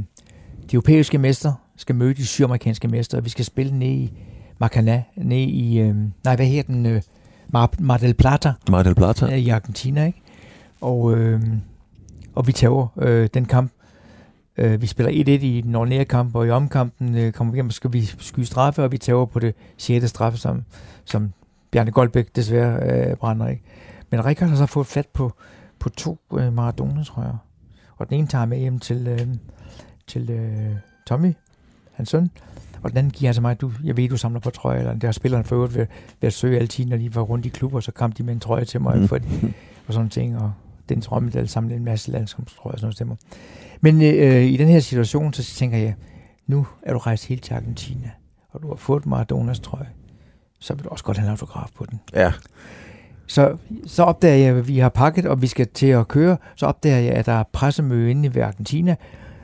de 0.72 0.74
europæiske 0.74 1.18
mester 1.18 1.54
skal 1.78 1.96
møde 1.96 2.14
de 2.14 2.26
sydamerikanske 2.26 2.88
mester, 2.88 3.18
og 3.18 3.26
vi 3.26 3.30
skal 3.30 3.46
spille 3.46 3.80
ned 3.80 3.88
i 3.88 4.14
Maracana, 4.60 5.04
ned 5.18 5.38
i, 5.38 5.80
øh, 5.80 5.96
nej, 6.24 6.36
hvad 6.36 6.46
hedder 6.46 6.64
den, 6.64 6.86
øh, 6.86 7.02
Mar, 7.50 7.74
Mar 7.80 7.98
del 7.98 8.14
Plata. 8.14 8.54
Mar 8.70 8.84
del 8.84 8.96
Plata. 8.96 9.26
I 9.26 9.50
Argentina, 9.50 10.06
ikke? 10.06 10.22
Og, 10.82 11.18
øh, 11.18 11.42
og 12.36 12.48
vi 12.48 12.52
tager 12.52 12.94
øh, 13.02 13.30
den 13.34 13.46
kamp. 13.46 13.72
Øh, 14.58 14.82
vi 14.82 14.88
spiller 14.88 15.12
1-1 15.12 15.46
i 15.46 15.62
den 15.62 15.76
ordinære 15.76 16.06
kamp, 16.06 16.36
og 16.36 16.48
i 16.48 16.50
omkampen 16.50 17.18
øh, 17.18 17.32
kommer 17.32 17.52
vi 17.52 17.58
hjem, 17.58 17.68
og 17.68 17.74
skal 17.74 17.94
vi 17.94 18.06
skyde 18.06 18.46
straffe, 18.46 18.84
og 18.84 18.92
vi 18.92 18.98
tager 18.98 19.26
på 19.26 19.40
det 19.40 19.56
6. 19.78 20.10
straffe, 20.10 20.40
som, 20.40 20.64
som 21.06 21.34
Bjarne 21.72 21.92
Goldbæk 21.92 22.36
desværre 22.36 23.10
øh, 23.10 23.16
brænder, 23.16 23.48
ikke? 23.48 23.64
Men 24.10 24.26
Rikard 24.26 24.50
har 24.50 24.56
så 24.56 24.66
fået 24.66 24.88
fat 24.88 25.08
på, 25.08 25.34
på 25.80 25.90
to 25.90 26.20
øh, 26.34 26.54
Maradona, 26.54 27.04
tror 27.04 27.24
jeg. 27.24 27.38
Og 27.98 28.10
den 28.10 28.18
ene 28.18 28.28
tager 28.28 28.46
med 28.46 28.58
hjem 28.58 28.80
til, 28.80 29.08
øh, 29.08 29.28
til 30.08 30.30
øh, 30.30 30.76
Tommy, 31.08 31.34
hans 31.94 32.10
søn, 32.10 32.30
og 32.82 32.90
den 32.90 32.98
anden 32.98 33.12
giver 33.12 33.30
altså 33.30 33.42
mig, 33.42 33.62
du, 33.62 33.72
jeg 33.84 33.98
ved, 33.98 34.10
du 34.10 34.18
samler 34.18 34.40
på 34.40 34.50
trøjer, 34.50 34.80
eller 34.80 34.94
der 34.94 35.12
spilleren 35.12 35.44
for 35.44 35.56
øvrigt 35.56 35.76
ved, 35.76 35.86
ved 36.22 36.28
at 36.28 36.34
søge 36.34 36.60
altid, 36.60 36.86
når 36.86 36.98
de 36.98 37.16
var 37.16 37.22
rundt 37.22 37.46
i 37.46 37.50
klubber, 37.50 37.80
så 37.80 37.92
kom 37.92 38.12
de 38.12 38.24
med 38.24 38.34
en 38.34 38.40
trøje 38.40 38.66
til 38.66 38.82
mig, 38.82 38.98
mm. 38.98 39.08
for, 39.08 39.20
og 39.88 39.94
sådan 39.94 40.10
ting, 40.10 40.38
og 40.38 40.54
den 40.90 41.02
der 41.02 41.46
samlede 41.46 41.76
en 41.76 41.86
masse 41.86 42.12
landskomstrøjer 42.12 42.74
og 42.74 42.80
sådan 42.80 42.86
noget 42.86 42.96
stemmer. 42.96 43.16
Men 43.82 44.02
øh, 44.02 44.44
i 44.44 44.58
den 44.58 44.68
her 44.68 44.80
situation, 44.80 45.34
så 45.34 45.44
tænker 45.44 45.78
jeg, 45.78 45.96
nu 46.48 46.68
er 46.84 46.94
du 46.94 47.00
rejst 47.00 47.26
helt 47.26 47.44
til 47.44 47.54
Argentina, 47.54 48.12
og 48.50 48.62
du 48.62 48.68
har 48.68 48.76
fået 48.76 49.06
Maradonas 49.06 49.60
trøje, 49.60 49.90
så 50.60 50.74
vil 50.74 50.84
du 50.84 50.90
også 50.90 51.04
godt 51.04 51.18
have 51.18 51.26
en 51.26 51.32
autograf 51.32 51.70
på 51.76 51.86
den. 51.86 52.00
Ja. 52.14 52.34
Så, 53.28 53.58
så 53.86 54.04
opdager 54.04 54.36
jeg, 54.36 54.56
at 54.56 54.68
vi 54.68 54.80
har 54.80 54.90
pakket, 54.90 55.26
og 55.26 55.42
vi 55.42 55.48
skal 55.48 55.68
til 55.68 55.88
at 55.88 56.08
køre. 56.08 56.38
Så 56.56 56.66
opdager 56.66 57.00
jeg, 57.00 57.14
at 57.14 57.26
der 57.26 57.32
er 57.32 57.44
pressemøde 57.54 58.12
inde 58.12 58.32
i 58.36 58.40
Argentina, 58.40 58.96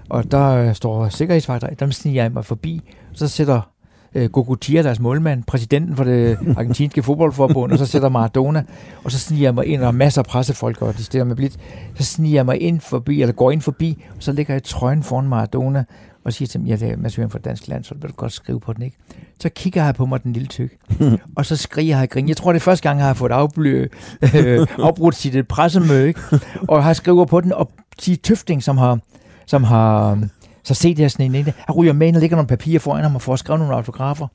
og 0.10 0.32
der 0.32 0.50
øh, 0.50 0.76
står 0.76 1.10
sikkerhedsvagter, 1.10 1.68
dem 1.70 1.92
sniger 1.92 2.24
jeg 2.24 2.32
mig 2.32 2.46
forbi. 2.46 2.82
Så 3.14 3.28
sætter 3.28 3.72
øh, 4.16 4.30
Gogotia, 4.30 4.84
deres 4.84 5.00
målmand, 5.00 5.44
præsidenten 5.44 5.96
for 5.96 6.04
det 6.04 6.38
argentinske 6.58 7.04
fodboldforbund, 7.04 7.72
og 7.72 7.78
så 7.78 7.86
sætter 7.86 8.10
Maradona, 8.10 8.64
og 9.04 9.12
så 9.12 9.20
sniger 9.20 9.44
jeg 9.44 9.54
mig 9.54 9.66
ind, 9.66 9.80
og 9.80 9.82
der 9.82 9.88
er 9.88 9.92
masser 9.92 10.22
af 10.22 10.26
pressefolk, 10.26 10.82
og 10.82 10.98
de 10.98 11.04
stiller 11.04 11.26
med 11.26 11.36
blidt. 11.36 11.58
Så 11.96 12.04
sniger 12.04 12.36
jeg 12.36 12.46
mig 12.46 12.62
ind 12.62 12.80
forbi, 12.80 13.22
eller 13.22 13.34
går 13.34 13.52
ind 13.52 13.62
forbi, 13.62 14.06
og 14.10 14.24
så 14.24 14.32
lægger 14.32 14.54
jeg 14.54 14.64
trøjen 14.64 15.04
foran 15.04 15.28
Maradona, 15.28 15.84
og 16.24 16.34
siger 16.34 16.48
til 16.48 16.60
dem, 16.60 16.68
ja, 16.68 16.76
det 16.76 16.90
er 16.90 16.98
Mads 16.98 17.16
fra 17.16 17.40
Dansk 17.40 17.68
Land, 17.68 17.84
så 17.84 17.96
vil 17.96 18.10
du 18.10 18.16
godt 18.16 18.32
skrive 18.32 18.60
på 18.60 18.74
den, 18.74 18.84
ikke? 18.84 18.98
Så 19.40 19.50
kigger 19.50 19.86
jeg 19.86 19.96
på 19.96 20.06
mig, 20.06 20.24
den 20.24 20.34
lille 20.34 20.48
tyk, 20.48 20.78
og 21.38 21.46
så 21.46 21.56
skriger 21.56 22.00
jeg 22.00 22.10
grin. 22.10 22.28
Jeg 22.28 22.38
tror, 22.38 22.52
det 22.52 22.60
er 22.60 22.64
første 22.64 22.90
gang, 22.90 23.00
jeg 23.00 23.08
har 23.08 23.14
fået 23.14 23.32
afbly, 23.32 23.88
øh, 24.36 24.68
afbrudt 24.88 25.16
sit 25.16 25.48
pressemøde, 25.48 26.08
ikke? 26.08 26.20
Og 26.68 26.84
har 26.84 26.94
skrevet 26.94 27.28
på 27.30 27.42
den, 27.42 27.54
og 27.54 27.72
de 28.06 28.16
Tøfting, 28.16 28.64
som 28.64 28.78
har, 28.78 29.00
som 29.46 29.64
har 29.64 30.20
så 30.64 30.74
se 30.74 30.90
det 30.90 30.98
her 30.98 31.08
sådan 31.08 31.36
en, 31.36 31.44
han 31.46 31.76
ryger 31.76 31.94
med 31.94 32.08
ind, 32.08 32.16
og 32.16 32.20
lægger 32.20 32.38
nogle 32.38 32.48
papirer 32.48 32.80
foran 32.80 33.04
ham 33.04 33.16
og 33.16 33.22
får 33.22 33.36
skrevet 33.36 33.60
nogle 33.60 33.76
autografer. 33.76 34.28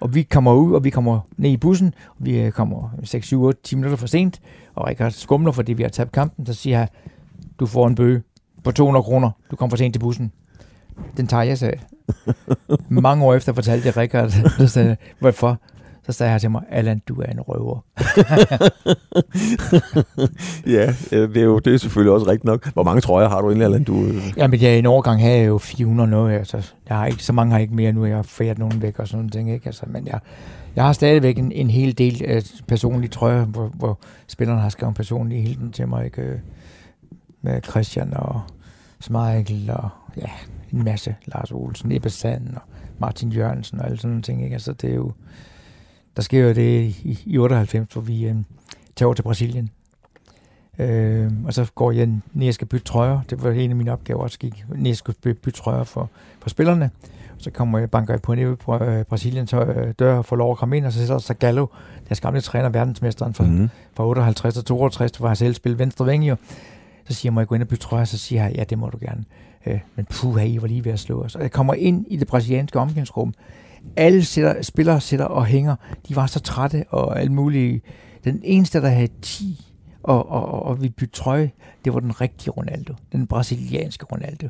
Og 0.00 0.14
vi 0.14 0.22
kommer 0.22 0.54
ud, 0.54 0.72
og 0.72 0.84
vi 0.84 0.90
kommer 0.90 1.20
ned 1.36 1.50
i 1.50 1.56
bussen, 1.56 1.94
og 2.08 2.16
vi 2.18 2.40
øh, 2.40 2.52
kommer 2.52 2.90
6, 3.04 3.26
7, 3.26 3.42
8, 3.42 3.60
10 3.62 3.76
minutter 3.76 3.96
for 3.96 4.06
sent, 4.06 4.40
og 4.74 4.86
Rikard 4.86 5.10
skumler, 5.10 5.52
fordi 5.52 5.72
vi 5.72 5.82
har 5.82 5.90
tabt 5.90 6.12
kampen, 6.12 6.46
så 6.46 6.54
siger 6.54 6.78
han, 6.78 6.88
du 7.60 7.66
får 7.66 7.86
en 7.86 7.94
bøge 7.94 8.22
på 8.64 8.72
200 8.72 9.02
kroner, 9.02 9.30
du 9.50 9.56
kommer 9.56 9.70
for 9.70 9.76
sent 9.76 9.94
til 9.94 10.00
bussen. 10.00 10.32
Den 11.16 11.26
tager 11.26 11.42
jeg, 11.42 11.58
sagde 11.58 11.78
Mange 12.88 13.24
år 13.24 13.34
efter 13.34 13.52
fortalte 13.52 13.86
jeg 13.86 13.96
Rikard, 13.96 14.32
hvorfor. 15.20 15.60
Så 16.06 16.12
sagde 16.12 16.30
han 16.30 16.40
til 16.40 16.50
mig, 16.50 16.62
Allan, 16.70 17.02
du 17.08 17.20
er 17.20 17.26
en 17.26 17.40
røver. 17.40 17.84
ja, 20.76 20.94
det 21.10 21.36
er 21.36 21.42
jo 21.42 21.58
det 21.58 21.74
er 21.74 21.78
selvfølgelig 21.78 22.12
også 22.12 22.26
rigtigt 22.26 22.44
nok. 22.44 22.72
Hvor 22.72 22.82
mange 22.82 23.00
trøjer 23.00 23.28
har 23.28 23.40
du 23.40 23.46
egentlig, 23.46 23.64
Allan? 23.64 23.84
Du... 23.84 24.04
Øh? 24.04 24.32
Jamen, 24.36 24.60
ja, 24.60 24.78
en 24.78 24.86
årgang 24.86 25.22
har 25.22 25.28
jeg 25.28 25.46
jo 25.46 25.58
400 25.58 26.10
noget. 26.10 26.38
Altså, 26.38 26.72
jeg 26.88 26.96
har 26.96 27.06
ikke, 27.06 27.24
så 27.24 27.32
mange 27.32 27.50
har 27.50 27.58
jeg 27.58 27.62
ikke 27.62 27.74
mere 27.74 27.92
nu. 27.92 28.04
Jeg 28.04 28.16
har 28.16 28.22
færet 28.22 28.58
nogen 28.58 28.82
væk 28.82 28.98
og 28.98 29.08
sådan 29.08 29.30
noget. 29.34 29.52
Ikke? 29.54 29.66
Altså, 29.66 29.84
men 29.86 30.06
jeg, 30.06 30.20
jeg 30.76 30.84
har 30.84 30.92
stadigvæk 30.92 31.38
en, 31.38 31.52
en 31.52 31.70
hel 31.70 31.98
del 31.98 32.24
af 32.24 32.42
personlige 32.68 33.10
trøjer, 33.10 33.44
hvor, 33.44 33.70
hvor 33.74 33.98
spillerne 34.26 34.60
har 34.60 34.68
skrevet 34.68 34.94
personlige 34.94 35.42
helt 35.42 35.74
til 35.74 35.88
mig. 35.88 36.04
Ikke? 36.04 36.40
Med 37.42 37.62
Christian 37.62 38.14
og 38.14 38.40
Smeichel 39.00 39.70
og 39.70 39.88
ja, 40.16 40.30
en 40.72 40.84
masse. 40.84 41.14
Lars 41.26 41.50
Olsen, 41.52 41.92
Ebbe 41.92 42.10
Sand 42.10 42.54
og 42.54 42.62
Martin 42.98 43.32
Jørgensen 43.32 43.78
og 43.80 43.86
alle 43.86 43.96
sådan 43.96 44.10
nogle 44.10 44.22
ting. 44.22 44.44
Ikke? 44.44 44.54
Altså, 44.54 44.72
det 44.72 44.90
er 44.90 44.94
jo 44.94 45.12
der 46.16 46.22
sker 46.22 46.40
jo 46.40 46.48
det 46.48 46.82
i, 47.04 47.22
i 47.26 47.38
98, 47.38 47.92
hvor 47.92 48.02
vi 48.02 48.24
øh, 48.24 48.34
tager 48.96 49.06
over 49.06 49.14
til 49.14 49.22
Brasilien. 49.22 49.70
Øh, 50.78 51.30
og 51.44 51.54
så 51.54 51.70
går 51.74 51.92
jeg 51.92 52.08
ned 52.32 52.48
og 52.48 52.54
skal 52.54 52.66
bytte 52.66 52.86
trøjer. 52.86 53.20
Det 53.30 53.42
var 53.42 53.50
en 53.50 53.70
af 53.70 53.76
mine 53.76 53.92
opgaver, 53.92 54.24
at 54.24 54.36
gik 54.40 54.64
ned 54.74 54.90
og 54.90 54.96
skulle 54.96 55.16
bytte 55.22 55.50
trøjer 55.50 55.84
for, 55.84 56.10
for 56.40 56.50
spillerne. 56.50 56.90
Og 57.36 57.42
så 57.42 57.50
kommer 57.50 57.78
jeg, 57.78 57.90
banker 57.90 58.14
jeg 58.14 58.22
på 58.22 58.34
ned 58.34 58.56
på 58.56 58.84
øh, 58.84 59.04
Brasiliens 59.04 59.52
øh, 59.52 59.94
dør 59.98 60.14
og 60.14 60.24
får 60.24 60.36
lov 60.36 60.50
at 60.50 60.58
komme 60.58 60.76
ind, 60.76 60.86
og 60.86 60.92
så 60.92 60.98
sætter 60.98 61.18
så 61.18 61.34
Gallo, 61.34 61.66
deres 62.08 62.20
gamle 62.20 62.40
træner, 62.40 62.68
verdensmesteren 62.68 63.34
fra, 63.34 63.44
mm-hmm. 63.44 63.68
fra 63.94 64.06
58 64.06 64.54
til 64.54 64.64
62, 64.64 65.16
hvor 65.16 65.28
jeg 65.28 65.36
selv 65.36 65.54
spillet 65.54 65.78
venstre 65.78 66.06
ving 66.06 66.28
jo. 66.28 66.36
Så 67.08 67.14
siger 67.14 67.30
jeg, 67.30 67.34
må 67.34 67.40
jeg 67.40 67.48
gå 67.48 67.54
ind 67.54 67.62
og 67.62 67.68
bytte 67.68 67.82
trøjer? 67.82 68.04
Så 68.04 68.18
siger 68.18 68.42
jeg, 68.42 68.54
ja, 68.54 68.64
det 68.64 68.78
må 68.78 68.90
du 68.90 68.98
gerne. 69.00 69.24
Øh, 69.66 69.80
men 69.94 70.06
puh, 70.10 70.44
I 70.44 70.62
var 70.62 70.68
lige 70.68 70.84
ved 70.84 70.92
at 70.92 71.00
slå 71.00 71.22
os. 71.22 71.34
Og 71.34 71.42
jeg 71.42 71.50
kommer 71.50 71.74
ind 71.74 72.06
i 72.08 72.16
det 72.16 72.26
brasilianske 72.26 72.78
omklædningsrum, 72.78 73.34
alle 73.96 74.24
sætter, 74.24 74.62
spillere 74.62 75.00
sætter 75.00 75.24
og 75.24 75.44
hænger. 75.46 75.76
De 76.08 76.16
var 76.16 76.26
så 76.26 76.40
trætte 76.40 76.84
og 76.88 77.20
alt 77.20 77.32
muligt. 77.32 77.84
Den 78.24 78.40
eneste, 78.44 78.80
der 78.80 78.88
havde 78.88 79.08
10 79.22 79.66
og, 80.02 80.30
og, 80.30 80.62
og 80.62 80.82
vi 80.82 80.88
bytte 80.88 81.14
trøje, 81.14 81.50
det 81.84 81.94
var 81.94 82.00
den 82.00 82.20
rigtige 82.20 82.50
Ronaldo. 82.50 82.94
Den 83.12 83.26
brasilianske 83.26 84.04
Ronaldo. 84.04 84.48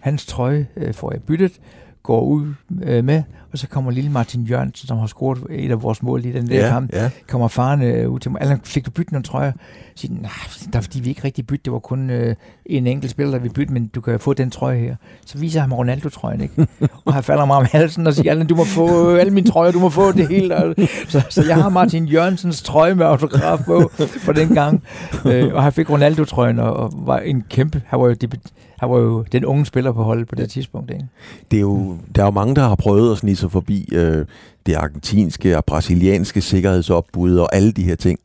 Hans 0.00 0.26
trøje 0.26 0.66
øh, 0.76 0.94
får 0.94 1.12
jeg 1.12 1.22
byttet, 1.22 1.60
går 2.02 2.20
ud 2.20 2.54
øh, 2.82 3.04
med, 3.04 3.22
og 3.52 3.58
så 3.58 3.68
kommer 3.68 3.90
lille 3.90 4.10
Martin 4.10 4.42
Jørgensen, 4.42 4.88
som 4.88 4.98
har 4.98 5.06
scoret 5.06 5.38
et 5.50 5.70
af 5.70 5.82
vores 5.82 6.02
mål 6.02 6.24
i 6.24 6.32
den 6.32 6.48
der 6.48 6.64
ja, 6.64 6.68
kamp, 6.68 6.92
ja. 6.92 7.10
kommer 7.28 7.48
faren 7.48 7.82
øh, 7.82 8.10
ud 8.10 8.18
til 8.20 8.30
mig. 8.30 8.40
Allan, 8.40 8.60
fik 8.64 8.86
du 8.86 8.90
bytte 8.90 9.12
nogle 9.12 9.24
trøjer? 9.24 9.52
siger, 10.00 10.14
nej, 10.20 10.30
der 10.72 10.78
er 10.78 10.82
fordi 10.82 11.00
vi 11.00 11.08
ikke 11.08 11.24
rigtig 11.24 11.46
bytte, 11.46 11.64
det 11.64 11.72
var 11.72 11.78
kun 11.78 12.10
øh, 12.10 12.34
en 12.66 12.86
enkelt 12.86 13.10
spiller, 13.10 13.32
der 13.32 13.38
vi 13.38 13.48
bytte, 13.48 13.72
men 13.72 13.86
du 13.86 14.00
kan 14.00 14.20
få 14.20 14.34
den 14.34 14.50
trøje 14.50 14.78
her. 14.78 14.96
Så 15.26 15.38
viser 15.38 15.60
han 15.60 15.72
Ronaldo-trøjen, 15.72 16.40
ikke? 16.40 16.66
og 17.04 17.14
han 17.14 17.22
falder 17.22 17.44
mig 17.44 17.56
om 17.56 17.66
halsen 17.72 18.06
og 18.06 18.14
siger, 18.14 18.30
Allan, 18.30 18.46
du 18.46 18.56
må 18.56 18.64
få 18.64 19.10
øh, 19.10 19.20
alle 19.20 19.32
mine 19.32 19.46
trøjer, 19.46 19.72
du 19.72 19.78
må 19.78 19.88
få 19.88 20.12
det 20.12 20.28
hele. 20.28 20.74
Så, 21.08 21.22
så 21.30 21.44
jeg 21.48 21.56
har 21.56 21.68
Martin 21.68 22.04
Jørgensens 22.04 22.62
trøje 22.62 22.94
med 22.94 23.06
autograf 23.06 23.58
på, 23.64 23.90
for 24.24 24.32
den 24.32 24.48
gang. 24.48 24.82
Øh, 25.26 25.54
og 25.54 25.62
han 25.62 25.72
fik 25.72 25.90
Ronaldo-trøjen, 25.90 26.58
og, 26.58 26.76
og 26.76 26.92
var 26.94 27.18
en 27.18 27.44
kæmpe, 27.50 27.82
han 27.86 28.00
var 28.00 28.06
jo 28.06 28.14
debut, 28.14 28.40
han 28.80 28.90
var 28.90 28.98
jo 28.98 29.24
den 29.32 29.44
unge 29.44 29.66
spiller 29.66 29.92
på 29.92 30.02
holdet 30.02 30.28
på 30.28 30.34
det 30.34 30.50
tidspunkt. 30.50 30.90
Ikke? 30.90 31.06
Det 31.50 31.56
er 31.56 31.60
jo, 31.60 31.98
der 32.14 32.22
er 32.22 32.26
jo 32.26 32.30
mange, 32.30 32.54
der 32.54 32.68
har 32.68 32.74
prøvet 32.74 33.12
at 33.12 33.18
snige 33.18 33.36
sig 33.36 33.52
forbi 33.52 33.88
øh, 33.92 34.26
det 34.66 34.74
argentinske 34.74 35.56
og 35.56 35.64
brasilianske 35.64 36.40
sikkerhedsopbud 36.40 37.36
og 37.36 37.54
alle 37.54 37.72
de 37.72 37.82
her 37.82 37.94
ting. 37.94 38.18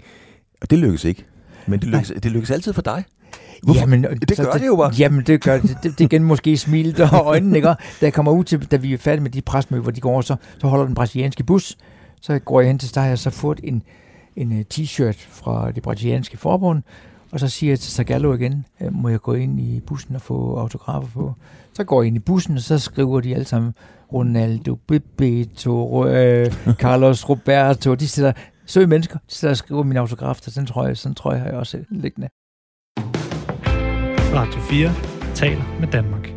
Og 0.61 0.69
det 0.69 0.79
lykkes 0.79 1.03
ikke. 1.05 1.25
Men 1.67 1.79
det 1.79 1.87
lykkes, 1.87 2.13
det 2.23 2.31
lykkes 2.31 2.51
altid 2.51 2.73
for 2.73 2.81
dig. 2.81 3.03
Hvorfor? 3.63 3.79
Jamen, 3.79 4.03
det 4.03 4.37
gør 4.37 4.51
det, 4.51 4.61
det 4.61 4.67
jo 4.67 4.75
bare. 4.75 4.93
Jamen, 4.99 5.23
det 5.23 5.43
gør 5.43 5.57
det. 5.57 5.77
Det, 5.83 5.99
det 5.99 6.05
igen 6.05 6.23
måske 6.23 6.57
smilet 6.57 6.99
og 6.99 7.25
øjnene, 7.25 7.57
ikke? 7.57 7.67
Da 7.67 7.75
jeg 8.01 8.13
kommer 8.13 8.31
ud 8.31 8.43
til, 8.43 8.71
da 8.71 8.75
vi 8.75 8.93
er 8.93 8.97
færdige 8.97 9.23
med 9.23 9.31
de 9.31 9.41
presmøder, 9.41 9.83
hvor 9.83 9.91
de 9.91 10.01
går 10.01 10.11
over, 10.11 10.21
så, 10.21 10.35
så 10.57 10.67
holder 10.67 10.85
den 10.85 10.95
brasilianske 10.95 11.43
bus. 11.43 11.77
Så 12.21 12.39
går 12.39 12.59
jeg 12.59 12.67
hen 12.67 12.79
til 12.79 12.95
dig 12.95 13.11
og 13.11 13.17
så 13.17 13.29
får 13.29 13.55
en, 13.63 13.83
en 14.35 14.51
uh, 14.51 14.59
t-shirt 14.73 15.27
fra 15.29 15.71
det 15.71 15.83
brasilianske 15.83 16.37
forbund, 16.37 16.83
og 17.31 17.39
så 17.39 17.47
siger 17.47 17.71
jeg 17.71 17.79
til 17.79 17.91
Zagallo 17.93 18.33
igen, 18.33 18.65
øh, 18.81 18.93
må 18.93 19.09
jeg 19.09 19.19
gå 19.19 19.33
ind 19.33 19.59
i 19.59 19.79
bussen 19.79 20.15
og 20.15 20.21
få 20.21 20.55
autografer 20.55 21.07
på? 21.13 21.33
Så 21.73 21.83
går 21.83 22.01
jeg 22.01 22.07
ind 22.07 22.15
i 22.15 22.19
bussen, 22.19 22.55
og 22.55 22.61
så 22.61 22.79
skriver 22.79 23.21
de 23.21 23.33
alle 23.33 23.45
sammen, 23.45 23.73
Ronaldo, 24.13 24.75
Bebeto, 24.87 26.07
øh, 26.07 26.51
Carlos 26.83 27.29
Roberto, 27.29 27.95
de 27.95 28.07
sætter 28.07 28.31
søge 28.65 28.87
mennesker, 28.87 29.17
de 29.29 29.35
sætter 29.35 29.51
og 29.51 29.57
skriver 29.57 29.83
min 29.83 29.97
autograf, 29.97 30.39
så 30.41 30.59
den 30.59 30.65
tror 30.67 30.87
jeg, 30.87 30.97
sådan 30.97 31.15
tror 31.15 31.31
jeg, 31.31 31.41
har 31.41 31.49
jeg 31.49 31.57
også 31.57 31.83
liggende. 31.89 32.27
Radio 34.35 34.61
4 34.61 34.91
taler 35.35 35.79
med 35.79 35.87
Danmark. 35.87 36.34